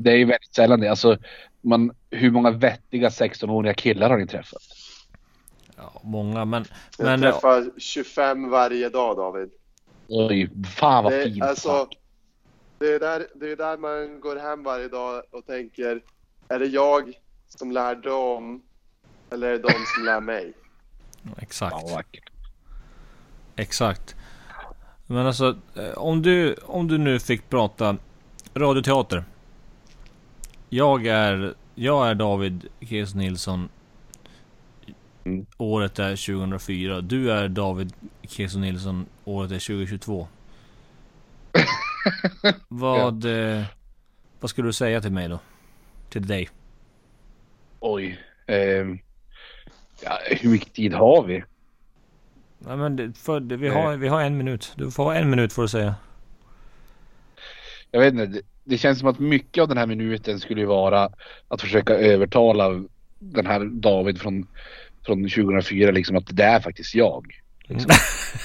Det 0.00 0.10
är 0.10 0.16
ju 0.16 0.24
väldigt 0.24 0.54
sällan 0.54 0.80
det. 0.80 0.88
Alltså, 0.88 1.18
man, 1.60 1.96
hur 2.10 2.30
många 2.30 2.50
vettiga 2.50 3.08
16-åriga 3.08 3.74
killar 3.74 4.10
har 4.10 4.18
ni 4.18 4.26
träffat? 4.26 4.62
Ja, 5.76 6.00
många 6.04 6.44
men... 6.44 6.64
Jag 6.98 7.04
men 7.04 7.20
träffar 7.20 7.70
25 7.78 8.50
varje 8.50 8.88
dag 8.88 9.16
David. 9.16 9.50
Oj, 10.08 10.50
fan 10.76 11.04
vad 11.04 11.12
Det, 11.12 11.24
fint. 11.24 11.42
alltså, 11.42 11.88
det, 12.84 12.94
är 12.94 13.00
där, 13.00 13.26
det 13.34 13.52
är 13.52 13.56
där 13.56 13.76
man 13.76 14.20
går 14.20 14.36
hem 14.36 14.62
varje 14.62 14.88
dag 14.88 15.22
och 15.30 15.46
tänker, 15.46 16.02
är 16.48 16.58
det 16.58 16.66
jag 16.66 17.12
som 17.48 17.72
lär 17.72 17.94
dem 17.94 18.62
eller 19.30 19.48
är 19.48 19.52
det 19.52 19.58
de 19.58 19.72
som 19.94 20.04
lär 20.04 20.20
mig? 20.20 20.52
Exakt. 21.38 21.76
Exakt. 23.56 24.16
Men 25.06 25.26
alltså, 25.26 25.56
eh, 25.76 25.92
om 25.98 26.22
du, 26.22 26.54
om 26.54 26.88
du 26.88 26.98
nu 26.98 27.20
fick 27.20 27.48
prata 27.50 27.96
radioteater. 28.54 29.24
Jag 30.68 31.06
är, 31.06 31.54
jag 31.74 32.08
är 32.08 32.14
David 32.14 32.68
Kes 32.80 33.14
Nilsson. 33.14 33.68
Mm. 35.24 35.46
Året 35.56 35.98
är 35.98 36.10
2004. 36.10 37.00
Du 37.00 37.32
är 37.32 37.48
David 37.48 37.92
Kes 38.22 38.54
Nilsson. 38.54 39.06
Året 39.24 39.50
är 39.50 39.66
2022. 39.66 40.28
vad, 42.68 43.24
eh, 43.24 43.64
vad 44.40 44.50
skulle 44.50 44.68
du 44.68 44.72
säga 44.72 45.00
till 45.00 45.12
mig 45.12 45.28
då? 45.28 45.38
Till 46.08 46.26
dig? 46.26 46.48
Oj. 47.80 48.18
ehm, 48.46 48.98
ja, 50.02 50.18
hur 50.40 50.50
mycket 50.50 50.72
tid 50.72 50.94
har 50.94 51.22
vi? 51.22 51.44
Nej, 52.58 52.76
men 52.76 52.96
det, 52.96 53.18
för, 53.18 53.40
det, 53.40 53.56
vi, 53.56 53.68
har, 53.68 53.96
vi 53.96 54.08
har 54.08 54.22
en 54.22 54.36
minut. 54.36 54.72
Du 54.76 54.90
får 54.90 55.04
ha 55.04 55.14
en 55.14 55.30
minut 55.30 55.52
för 55.52 55.64
att 55.64 55.70
säga. 55.70 55.94
Jag 57.90 58.00
vet 58.00 58.12
inte. 58.12 58.26
Det, 58.26 58.42
det 58.64 58.78
känns 58.78 58.98
som 58.98 59.08
att 59.08 59.18
mycket 59.18 59.62
av 59.62 59.68
den 59.68 59.78
här 59.78 59.86
minuten 59.86 60.40
skulle 60.40 60.66
vara 60.66 61.10
att 61.48 61.60
försöka 61.60 61.94
övertala 61.94 62.84
den 63.18 63.46
här 63.46 63.64
David 63.64 64.20
från, 64.20 64.46
från 65.06 65.22
2004 65.22 65.90
liksom 65.90 66.16
att 66.16 66.36
det 66.36 66.44
är 66.44 66.60
faktiskt 66.60 66.94
jag. 66.94 67.43
Liksom. 67.66 67.90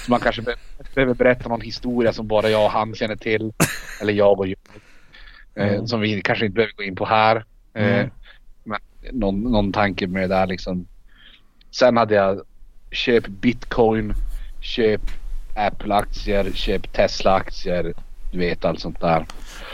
Så 0.04 0.10
man 0.10 0.20
kanske 0.20 0.42
be- 0.42 0.56
behöver 0.94 1.14
berätta 1.14 1.48
någon 1.48 1.60
historia 1.60 2.12
som 2.12 2.26
bara 2.28 2.48
jag 2.50 2.64
och 2.64 2.70
han 2.70 2.94
känner 2.94 3.16
till. 3.16 3.52
Eller 4.00 4.12
jag 4.12 4.38
och 4.40 4.46
jag. 4.48 4.56
Eh, 5.54 5.72
Mm. 5.74 5.86
Som 5.86 6.00
vi 6.00 6.20
kanske 6.22 6.46
inte 6.46 6.54
behöver 6.54 6.74
gå 6.74 6.82
in 6.82 6.96
på 6.96 7.06
här. 7.06 7.44
Eh, 7.74 7.94
Mm. 7.98 8.10
men 8.64 8.80
någon, 9.12 9.42
någon 9.42 9.72
tanke 9.72 10.06
med 10.06 10.22
det 10.22 10.26
där 10.34 10.46
liksom. 10.46 10.86
Sen 11.70 11.96
hade 11.96 12.14
jag 12.14 12.40
köp 12.90 13.26
bitcoin, 13.28 14.12
köp 14.60 15.00
Apple-aktier, 15.56 16.50
köp 16.54 16.92
Tesla-aktier. 16.92 17.94
Du 18.32 18.38
vet 18.38 18.64
allt 18.64 18.80
sånt 18.80 19.00
där. 19.00 19.26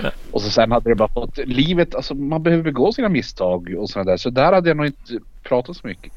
Ja. 0.03 0.11
Och 0.31 0.43
så 0.43 0.51
sen 0.51 0.73
hade 0.73 0.91
det 0.91 0.95
bara 0.95 1.09
fått 1.09 1.37
livet, 1.39 1.95
alltså 1.95 2.15
man 2.15 2.43
behöver 2.43 2.63
begå 2.65 2.93
sina 2.93 3.09
misstag 3.09 3.75
och 3.79 3.91
sådana 3.91 4.11
där. 4.11 4.17
Så 4.17 4.31
där 4.31 4.53
hade 4.53 4.69
jag 4.71 4.77
nog 4.77 4.87
inte 4.87 5.19
pratat 5.43 5.77
så 5.77 5.87
mycket. 5.87 6.13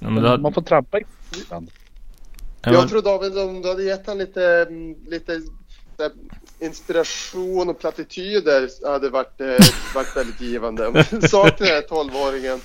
Ja, 0.00 0.10
men 0.10 0.22
då, 0.22 0.38
Man 0.38 0.52
får 0.52 0.62
trampa 0.62 0.98
i 0.98 1.02
ibland. 1.44 1.70
Jag 2.72 2.88
tror 2.88 3.02
David, 3.02 3.38
om 3.38 3.62
du 3.62 3.68
hade 3.68 3.82
gett 3.82 4.06
han 4.06 4.18
lite, 4.18 4.66
mm, 4.68 4.96
lite 5.06 5.40
inspiration 6.58 7.68
och 7.68 7.78
plattityder 7.78 8.88
hade 8.90 9.10
varit, 9.10 9.40
eh, 9.40 9.46
varit 9.94 10.16
väldigt 10.16 10.40
givande. 10.40 10.86
Om 10.86 11.02
du 11.10 11.28
sa 11.28 11.50
till 11.50 11.66
den 11.66 11.74
här 11.74 11.82
12-åringen 11.82 12.60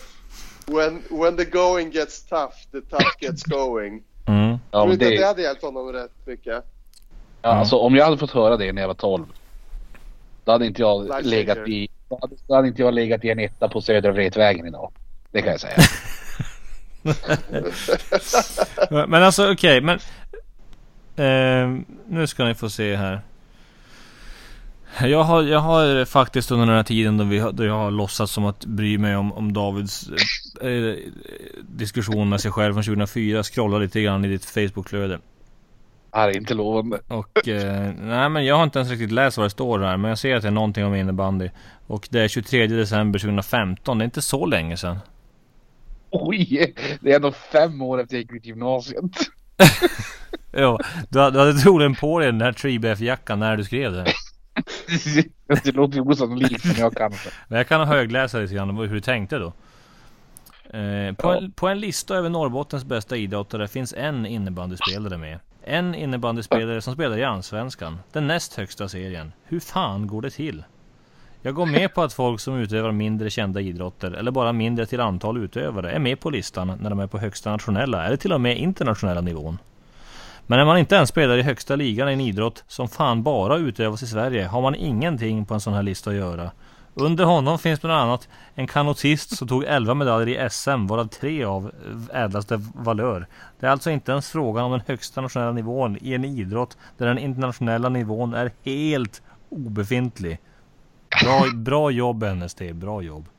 when, 0.66 1.02
when 1.10 1.38
the 1.38 1.46
going 1.46 1.92
gets 1.92 2.24
tough, 2.24 2.56
the 2.72 2.82
tough 2.82 3.16
gets 3.20 3.44
going. 3.44 4.04
mm. 4.28 4.58
Ja, 4.72 4.82
tror 4.82 4.82
du 4.82 4.88
men 4.88 4.94
inte 4.94 5.06
att 5.06 5.12
det 5.12 5.18
det, 5.18 5.26
hade 5.26 5.42
hjälpt 5.42 5.64
honom 5.64 5.94
rätt 5.94 6.12
mycket? 6.26 6.64
ja, 7.42 7.50
alltså, 7.50 7.78
om 7.78 7.96
jag 7.96 8.06
hade 8.06 8.18
fått 8.18 8.32
höra 8.32 8.58
det 8.58 8.74
när 8.74 8.82
jag 8.82 8.88
var 8.88 8.96
12. 8.96 9.26
Då 10.44 10.52
hade 10.52 10.66
inte 10.66 10.82
jag 10.82 11.04
Life 11.04 11.22
legat 11.22 11.68
i, 11.68 11.88
då 12.10 12.18
hade, 12.22 12.36
då 12.48 12.56
hade 12.56 12.68
inte 12.68 12.82
jag 12.82 12.94
legat 12.94 13.26
i 13.26 13.30
en 13.30 13.40
etta 13.40 13.70
på 13.70 13.82
Södra 13.82 14.12
Vretvägen 14.12 14.68
idag. 14.68 14.92
Det 15.32 15.42
kan 15.42 15.52
jag 15.52 15.60
säga. 15.60 15.78
Men 18.90 19.24
alltså 19.24 19.52
okej, 19.52 19.82
men... 19.82 20.00
Eh, 21.16 21.84
nu 22.08 22.28
ska 22.28 22.44
ni 22.44 22.56
få 22.56 22.70
se 22.70 22.96
här. 22.96 23.22
Jag 25.00 25.24
har, 25.24 25.44
jag 25.44 25.60
har 25.60 26.06
faktiskt 26.06 26.52
under 26.52 26.66
den 26.66 26.76
här 26.76 26.84
tiden 26.84 27.18
då, 27.18 27.24
vi, 27.24 27.40
då 27.54 27.64
jag 27.66 27.74
har 27.74 27.92
låtsats 27.92 28.34
som 28.34 28.46
att 28.46 28.66
bry 28.66 28.98
mig 28.98 29.16
om, 29.16 29.34
om 29.34 29.54
Davids 29.54 30.10
eh, 30.62 30.70
eh, 30.70 30.96
diskussion 31.62 32.30
med 32.30 32.42
sig 32.42 32.52
själv 32.52 32.74
från 32.74 32.84
2004 32.84 33.44
scrollat 33.44 33.82
lite 33.82 34.02
grann 34.02 34.26
i 34.26 34.28
ditt 34.28 34.46
Facebook-flöde. 34.46 35.20
Det 36.12 36.18
här 36.18 36.30
är 36.30 36.38
inte 36.38 36.54
lovande. 36.54 37.00
Och 37.08 37.48
eh, 37.48 37.94
nej 38.00 38.30
men 38.30 38.46
jag 38.46 38.56
har 38.56 38.64
inte 38.64 38.80
ens 38.80 38.92
riktigt 38.92 39.12
läst 39.12 39.38
vad 39.38 39.46
det 39.46 39.50
står 39.50 39.80
här 39.80 39.98
men 39.98 40.10
jag 40.10 40.18
ser 40.18 40.36
att 40.36 40.42
det 40.42 40.48
är 40.48 40.52
någonting 40.52 40.86
om 40.86 40.96
innebandy. 40.96 41.50
Och 41.88 42.08
det 42.12 42.22
är 42.22 42.28
23 42.28 42.68
december 42.68 43.20
2015, 43.20 43.98
det 43.98 44.04
är 44.04 44.06
inte 44.06 44.22
så 44.22 44.46
länge 44.46 44.78
sedan. 44.78 44.98
Oj! 46.12 46.74
Det 47.02 47.12
är 47.12 47.16
ändå 47.16 47.32
fem 47.32 47.82
år 47.82 48.02
efter 48.02 48.16
jag 48.16 48.22
gick 48.22 48.32
ut 48.34 48.46
gymnasiet. 48.46 49.04
Ja, 50.54 50.80
du, 51.10 51.20
hade- 51.20 51.32
du 51.32 51.40
hade 51.40 51.54
troligen 51.60 51.96
på 51.96 52.20
dig 52.20 52.32
den 52.32 52.42
här 52.42 52.52
3BF-jackan 52.52 53.40
när 53.40 53.58
du 53.58 53.64
skrev 53.64 53.92
det. 53.94 54.06
det 55.64 55.72
låter 55.76 55.96
ju 55.96 56.02
osannolikt 56.02 56.66
men 56.66 56.76
jag 56.76 56.94
kan 56.96 57.12
inte. 57.12 57.30
Men 57.48 57.58
jag 57.58 57.68
kan 57.68 57.88
högläsa 57.88 58.40
lite 58.40 58.54
grann 58.54 58.70
om 58.70 58.78
hur 58.78 58.88
du 58.88 59.00
tänkte 59.02 59.38
då. 59.38 59.54
Eh, 60.78 61.16
på, 61.16 61.30
en, 61.32 61.52
på 61.52 61.68
en 61.68 61.80
lista 61.80 62.16
över 62.16 62.30
Norrbottens 62.30 62.86
bästa 62.86 63.18
idrottare 63.18 63.68
finns 63.68 63.94
en 63.98 64.26
innebandyspelare 64.26 65.18
med. 65.18 65.40
En 65.64 65.96
innebandyspelare 65.96 66.82
som 66.82 66.94
spelar 66.94 67.18
i 67.18 67.24
Allsvenskan, 67.24 68.00
den 68.12 68.28
näst 68.28 68.54
högsta 68.56 68.90
serien. 68.90 69.34
Hur 69.44 69.60
fan 69.60 70.08
går 70.08 70.22
det 70.22 70.30
till? 70.30 70.64
Jag 71.44 71.56
går 71.56 71.66
med 71.66 71.94
på 71.94 72.02
att 72.02 72.14
folk 72.14 72.40
som 72.40 72.56
utövar 72.56 72.92
mindre 72.92 73.30
kända 73.30 73.62
idrotter, 73.62 74.12
eller 74.12 74.32
bara 74.32 74.54
mindre 74.54 74.86
till 74.86 75.00
antal 75.00 75.38
utövare, 75.38 75.92
är 75.92 76.00
med 76.00 76.20
på 76.20 76.30
listan 76.30 76.78
när 76.82 76.90
de 76.90 77.00
är 77.00 77.08
på 77.08 77.18
högsta 77.18 77.52
nationella, 77.52 78.06
eller 78.06 78.18
till 78.18 78.34
och 78.34 78.42
med 78.42 78.58
internationella 78.58 79.22
nivån. 79.22 79.58
Men 80.48 80.58
när 80.58 80.66
man 80.66 80.78
inte 80.78 80.96
ens 80.96 81.10
spelar 81.10 81.38
i 81.38 81.42
högsta 81.42 81.76
ligan 81.76 82.10
i 82.10 82.14
en 82.14 82.22
idrott 82.22 82.64
som 82.68 82.88
fan 82.88 83.24
bara 83.24 83.58
utövas 83.58 84.04
i 84.04 84.08
Sverige 84.08 84.46
har 84.46 84.62
man 84.62 84.76
ingenting 84.76 85.46
på 85.46 85.54
en 85.54 85.62
sån 85.62 85.74
här 85.74 85.84
lista 85.84 86.10
att 86.10 86.16
göra. 86.16 86.52
Under 86.94 87.24
honom 87.26 87.60
finns 87.60 87.82
bland 87.82 88.02
annat 88.02 88.30
en 88.56 88.68
kanotist 88.68 89.38
som 89.38 89.48
tog 89.48 89.64
11 89.64 89.94
medaljer 89.94 90.46
i 90.46 90.50
SM 90.50 90.88
varav 90.88 91.06
tre 91.06 91.44
av 91.44 91.72
ädlaste 92.14 92.62
valör. 92.76 93.28
Det 93.60 93.66
är 93.66 93.72
alltså 93.72 93.90
inte 93.90 94.12
ens 94.12 94.30
frågan 94.30 94.66
om 94.66 94.72
den 94.72 94.82
högsta 94.88 95.22
nationella 95.22 95.52
nivån 95.52 95.98
i 96.02 96.14
en 96.14 96.26
idrott 96.26 96.78
där 96.98 97.08
den 97.08 97.18
internationella 97.18 97.90
nivån 97.90 98.34
är 98.34 98.52
helt 98.64 99.22
obefintlig. 99.50 100.40
Bra, 101.24 101.46
bra 101.56 101.92
jobb 101.92 102.24
NST, 102.24 102.62
bra 102.74 103.02
jobb. 103.02 103.30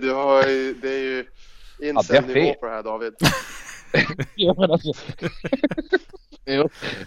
Du 0.00 0.12
har 0.12 0.46
ju, 0.46 0.74
det 0.74 0.88
är 0.88 1.02
ju 1.02 1.26
incel-nivå 1.78 2.34
fel? 2.34 2.54
på 2.54 2.66
det 2.66 2.72
här 2.72 2.82
David. 2.82 3.14
ja, 4.34 4.54
men 4.58 4.70
alltså. 4.70 4.92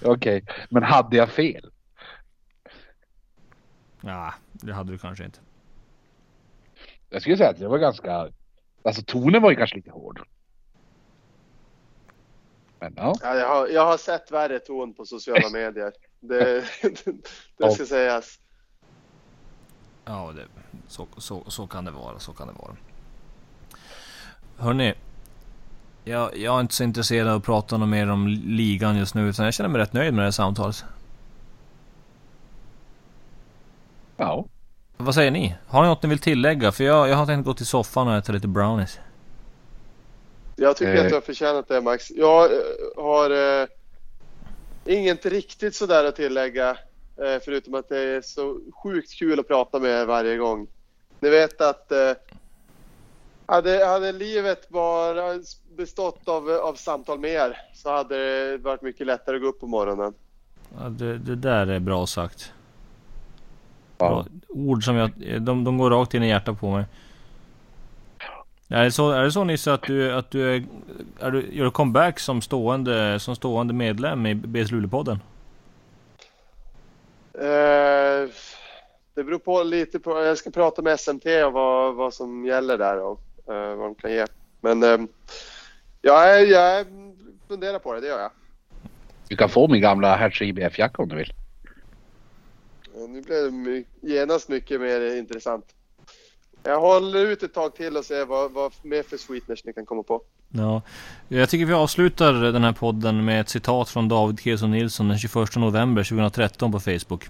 Okej, 0.11 0.45
men 0.69 0.83
hade 0.83 1.17
jag 1.17 1.29
fel? 1.29 1.71
Ja, 4.01 4.33
det 4.51 4.73
hade 4.73 4.91
du 4.91 4.97
kanske 4.97 5.25
inte. 5.25 5.39
Jag 7.09 7.21
skulle 7.21 7.37
säga 7.37 7.49
att 7.49 7.59
det 7.59 7.67
var 7.67 7.77
ganska... 7.77 8.31
Alltså 8.83 9.01
tonen 9.01 9.41
var 9.41 9.49
ju 9.49 9.55
kanske 9.55 9.75
lite 9.75 9.91
hård. 9.91 10.21
Men 12.79 12.93
ja. 12.97 13.15
Ja, 13.21 13.35
jag, 13.35 13.47
har, 13.47 13.67
jag 13.67 13.85
har 13.85 13.97
sett 13.97 14.31
värre 14.31 14.59
ton 14.59 14.93
på 14.93 15.05
sociala 15.05 15.49
medier. 15.49 15.91
Det, 16.19 16.65
det 17.57 17.71
ska 17.71 17.85
sägas. 17.85 18.39
Ja, 20.07 20.33
det, 20.35 20.43
så, 20.87 21.07
så, 21.17 21.43
så 21.47 21.67
kan 21.67 21.85
det 21.85 21.91
vara. 21.91 22.19
Så 22.19 22.33
kan 22.33 22.47
det 22.47 22.53
vara. 22.53 22.75
Hörni. 24.57 24.93
Jag, 26.03 26.37
jag 26.37 26.55
är 26.55 26.61
inte 26.61 26.73
så 26.75 26.83
intresserad 26.83 27.27
av 27.27 27.37
att 27.37 27.43
prata 27.43 27.77
något 27.77 27.89
mer 27.89 28.09
om 28.09 28.27
ligan 28.27 28.97
just 28.97 29.15
nu. 29.15 29.29
Utan 29.29 29.45
jag 29.45 29.53
känner 29.53 29.69
mig 29.69 29.81
rätt 29.81 29.93
nöjd 29.93 30.13
med 30.13 30.21
det 30.21 30.25
här 30.25 30.31
samtalet. 30.31 30.85
Ja. 34.17 34.45
Vad 34.97 35.15
säger 35.15 35.31
ni? 35.31 35.55
Har 35.67 35.81
ni 35.81 35.87
något 35.87 36.03
ni 36.03 36.09
vill 36.09 36.19
tillägga? 36.19 36.71
För 36.71 36.83
jag, 36.83 37.09
jag 37.09 37.15
har 37.15 37.25
tänkt 37.25 37.45
gå 37.45 37.53
till 37.53 37.65
soffan 37.65 38.07
och 38.07 38.15
äta 38.15 38.31
lite 38.31 38.47
brownies. 38.47 38.99
Jag 40.55 40.77
tycker 40.77 40.95
Eh. 40.95 41.01
att 41.03 41.09
du 41.09 41.13
har 41.15 41.21
förtjänat 41.21 41.67
det 41.67 41.81
Max. 41.81 42.11
Jag 42.11 42.43
eh, 42.43 42.59
har 43.03 43.61
eh, 43.61 43.67
inget 44.85 45.25
riktigt 45.25 45.75
sådär 45.75 46.03
att 46.05 46.15
tillägga. 46.15 46.77
Eh, 47.17 47.41
förutom 47.45 47.73
att 47.73 47.89
det 47.89 47.99
är 47.99 48.21
så 48.21 48.59
sjukt 48.83 49.19
kul 49.19 49.39
att 49.39 49.47
prata 49.47 49.79
med 49.79 49.91
er 50.01 50.05
varje 50.05 50.37
gång. 50.37 50.67
Ni 51.19 51.29
vet 51.29 51.61
att 51.61 51.91
eh, 51.91 52.11
hade, 53.45 53.85
hade 53.85 54.11
livet 54.11 54.69
bara 54.69 55.39
bestått 55.77 56.27
av, 56.27 56.49
av 56.49 56.73
samtal 56.73 57.19
med 57.19 57.31
er 57.31 57.57
så 57.73 57.91
hade 57.91 58.17
det 58.17 58.57
varit 58.57 58.81
mycket 58.81 59.07
lättare 59.07 59.35
att 59.35 59.41
gå 59.41 59.47
upp 59.47 59.59
på 59.59 59.67
morgonen. 59.67 60.13
Ja, 60.77 60.89
det, 60.89 61.17
det 61.17 61.35
där 61.35 61.67
är 61.67 61.79
bra 61.79 62.07
sagt. 62.07 62.53
ja. 63.97 64.09
Bra. 64.09 64.25
Ord 64.47 64.83
som 64.83 64.95
jag... 64.95 65.11
De, 65.41 65.63
de 65.63 65.77
går 65.77 65.89
rakt 65.89 66.13
in 66.13 66.23
i 66.23 66.27
hjärtat 66.27 66.59
på 66.59 66.71
mig. 66.71 66.85
Är 68.69 68.83
det 68.83 68.91
så, 68.91 69.11
är 69.11 69.23
det 69.23 69.31
så 69.31 69.43
Nisse 69.43 69.73
att 69.73 69.83
du, 69.83 70.13
att 70.13 70.31
du, 70.31 70.55
är, 70.55 70.63
är 71.19 71.31
du 71.31 71.47
gör 71.51 71.69
comeback 71.69 72.19
som 72.19 72.41
stående, 72.41 73.19
som 73.19 73.35
stående 73.35 73.73
medlem 73.73 74.25
i 74.25 74.35
BS 74.35 74.71
Luleå-podden? 74.71 75.19
Eh, 77.37 78.29
det 79.13 79.23
beror 79.23 79.39
på 79.39 79.63
lite 79.63 79.99
på. 79.99 80.23
Jag 80.23 80.37
ska 80.37 80.49
prata 80.51 80.81
med 80.81 80.99
SMT 80.99 81.25
och 81.45 81.53
vad, 81.53 81.95
vad 81.95 82.13
som 82.13 82.45
gäller 82.45 82.77
där 82.77 82.99
och 82.99 83.21
eh, 83.53 83.75
vad 83.75 83.87
de 83.87 83.95
kan 83.95 84.11
ge. 84.11 84.25
Men 84.61 84.83
eh, 84.83 84.99
jag, 86.01 86.45
jag 86.47 86.85
funderar 87.47 87.79
på 87.79 87.93
det, 87.93 88.01
det 88.01 88.07
gör 88.07 88.19
jag. 88.19 88.31
Du 89.29 89.35
kan 89.35 89.49
få 89.49 89.67
min 89.67 89.81
gamla 89.81 90.15
Hertz 90.15 90.41
IBF-jacka 90.41 91.01
om 91.01 91.09
du 91.09 91.15
vill. 91.15 91.33
Nu 93.07 93.21
blev 93.21 93.43
det 93.43 93.51
my- 93.51 93.85
genast 94.01 94.49
mycket 94.49 94.81
mer 94.81 95.15
intressant. 95.15 95.65
Jag 96.63 96.79
håller 96.79 97.25
ut 97.25 97.43
ett 97.43 97.53
tag 97.53 97.75
till 97.75 97.97
och 97.97 98.05
ser 98.05 98.25
vad, 98.25 98.51
vad 98.51 98.73
mer 98.81 99.03
för 99.03 99.17
sweeteners 99.17 99.65
ni 99.65 99.73
kan 99.73 99.85
komma 99.85 100.03
på. 100.03 100.21
Ja. 100.49 100.81
Jag 101.27 101.49
tycker 101.49 101.65
vi 101.65 101.73
avslutar 101.73 102.33
den 102.33 102.63
här 102.63 102.71
podden 102.71 103.25
med 103.25 103.41
ett 103.41 103.49
citat 103.49 103.89
från 103.89 104.07
David 104.07 104.39
Keson 104.39 104.71
Nilsson 104.71 105.07
den 105.07 105.19
21 105.19 105.55
november 105.55 106.03
2013 106.03 106.71
på 106.71 106.79
Facebook. 106.79 107.29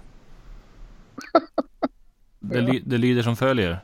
Det, 2.40 2.60
ly- 2.60 2.82
det 2.84 2.98
lyder 2.98 3.22
som 3.22 3.36
följer. 3.36 3.80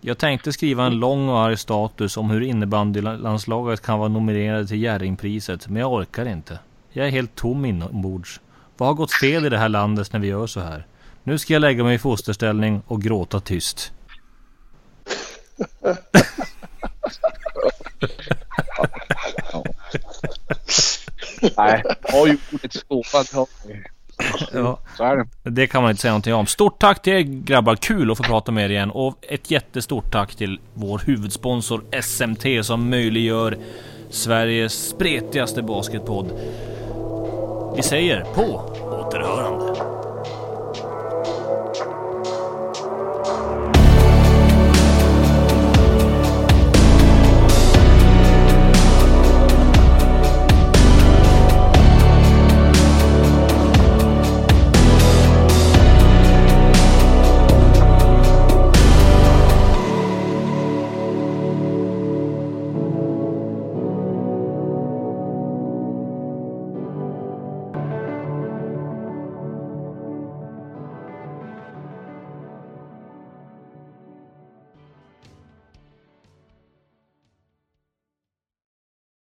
Jag 0.00 0.18
tänkte 0.18 0.52
skriva 0.52 0.84
en 0.86 0.98
lång 0.98 1.28
och 1.28 1.40
arg 1.40 1.56
status 1.56 2.16
om 2.16 2.30
hur 2.30 2.40
innebandylandslaget 2.40 3.80
kan 3.82 3.98
vara 3.98 4.08
nominerade 4.08 4.66
till 4.66 4.82
Jerringpriset, 4.82 5.68
men 5.68 5.80
jag 5.80 5.92
orkar 5.92 6.26
inte. 6.26 6.58
Jag 6.92 7.06
är 7.06 7.10
helt 7.10 7.34
tom 7.34 7.64
inombords. 7.64 8.40
Vad 8.76 8.88
har 8.88 8.94
gått 8.94 9.12
fel 9.12 9.46
i 9.46 9.48
det 9.48 9.58
här 9.58 9.68
landet 9.68 10.12
när 10.12 10.20
vi 10.20 10.26
gör 10.26 10.46
så 10.46 10.60
här? 10.60 10.86
Nu 11.22 11.38
ska 11.38 11.52
jag 11.52 11.60
lägga 11.60 11.84
mig 11.84 11.94
i 11.94 11.98
fosterställning 11.98 12.82
och 12.86 13.02
gråta 13.02 13.40
tyst. 13.40 13.92
Nej, 21.56 21.82
har 22.02 22.26
ju 22.26 22.38
har 23.32 23.68
vi. 23.68 23.82
Ja. 24.52 24.78
Så 24.96 25.04
är 25.04 25.16
det. 25.16 25.50
Det 25.50 25.66
kan 25.66 25.82
man 25.82 25.90
inte 25.90 26.02
säga 26.02 26.12
någonting 26.12 26.34
om. 26.34 26.46
Stort 26.46 26.78
tack 26.80 27.02
till 27.02 27.12
er 27.12 27.20
grabbar, 27.20 27.76
kul 27.76 28.10
att 28.10 28.16
få 28.16 28.22
prata 28.22 28.52
med 28.52 28.64
er 28.64 28.70
igen. 28.70 28.90
Och 28.90 29.18
ett 29.22 29.50
jättestort 29.50 30.12
tack 30.12 30.34
till 30.34 30.60
vår 30.74 31.02
huvudsponsor 31.06 31.84
SMT 32.02 32.66
som 32.66 32.90
möjliggör 32.90 33.58
Sveriges 34.10 34.88
spretigaste 34.88 35.62
basketpodd. 35.62 36.32
Vi 37.76 37.82
säger 37.82 38.24
på 38.34 38.42
återhörande. 38.82 39.74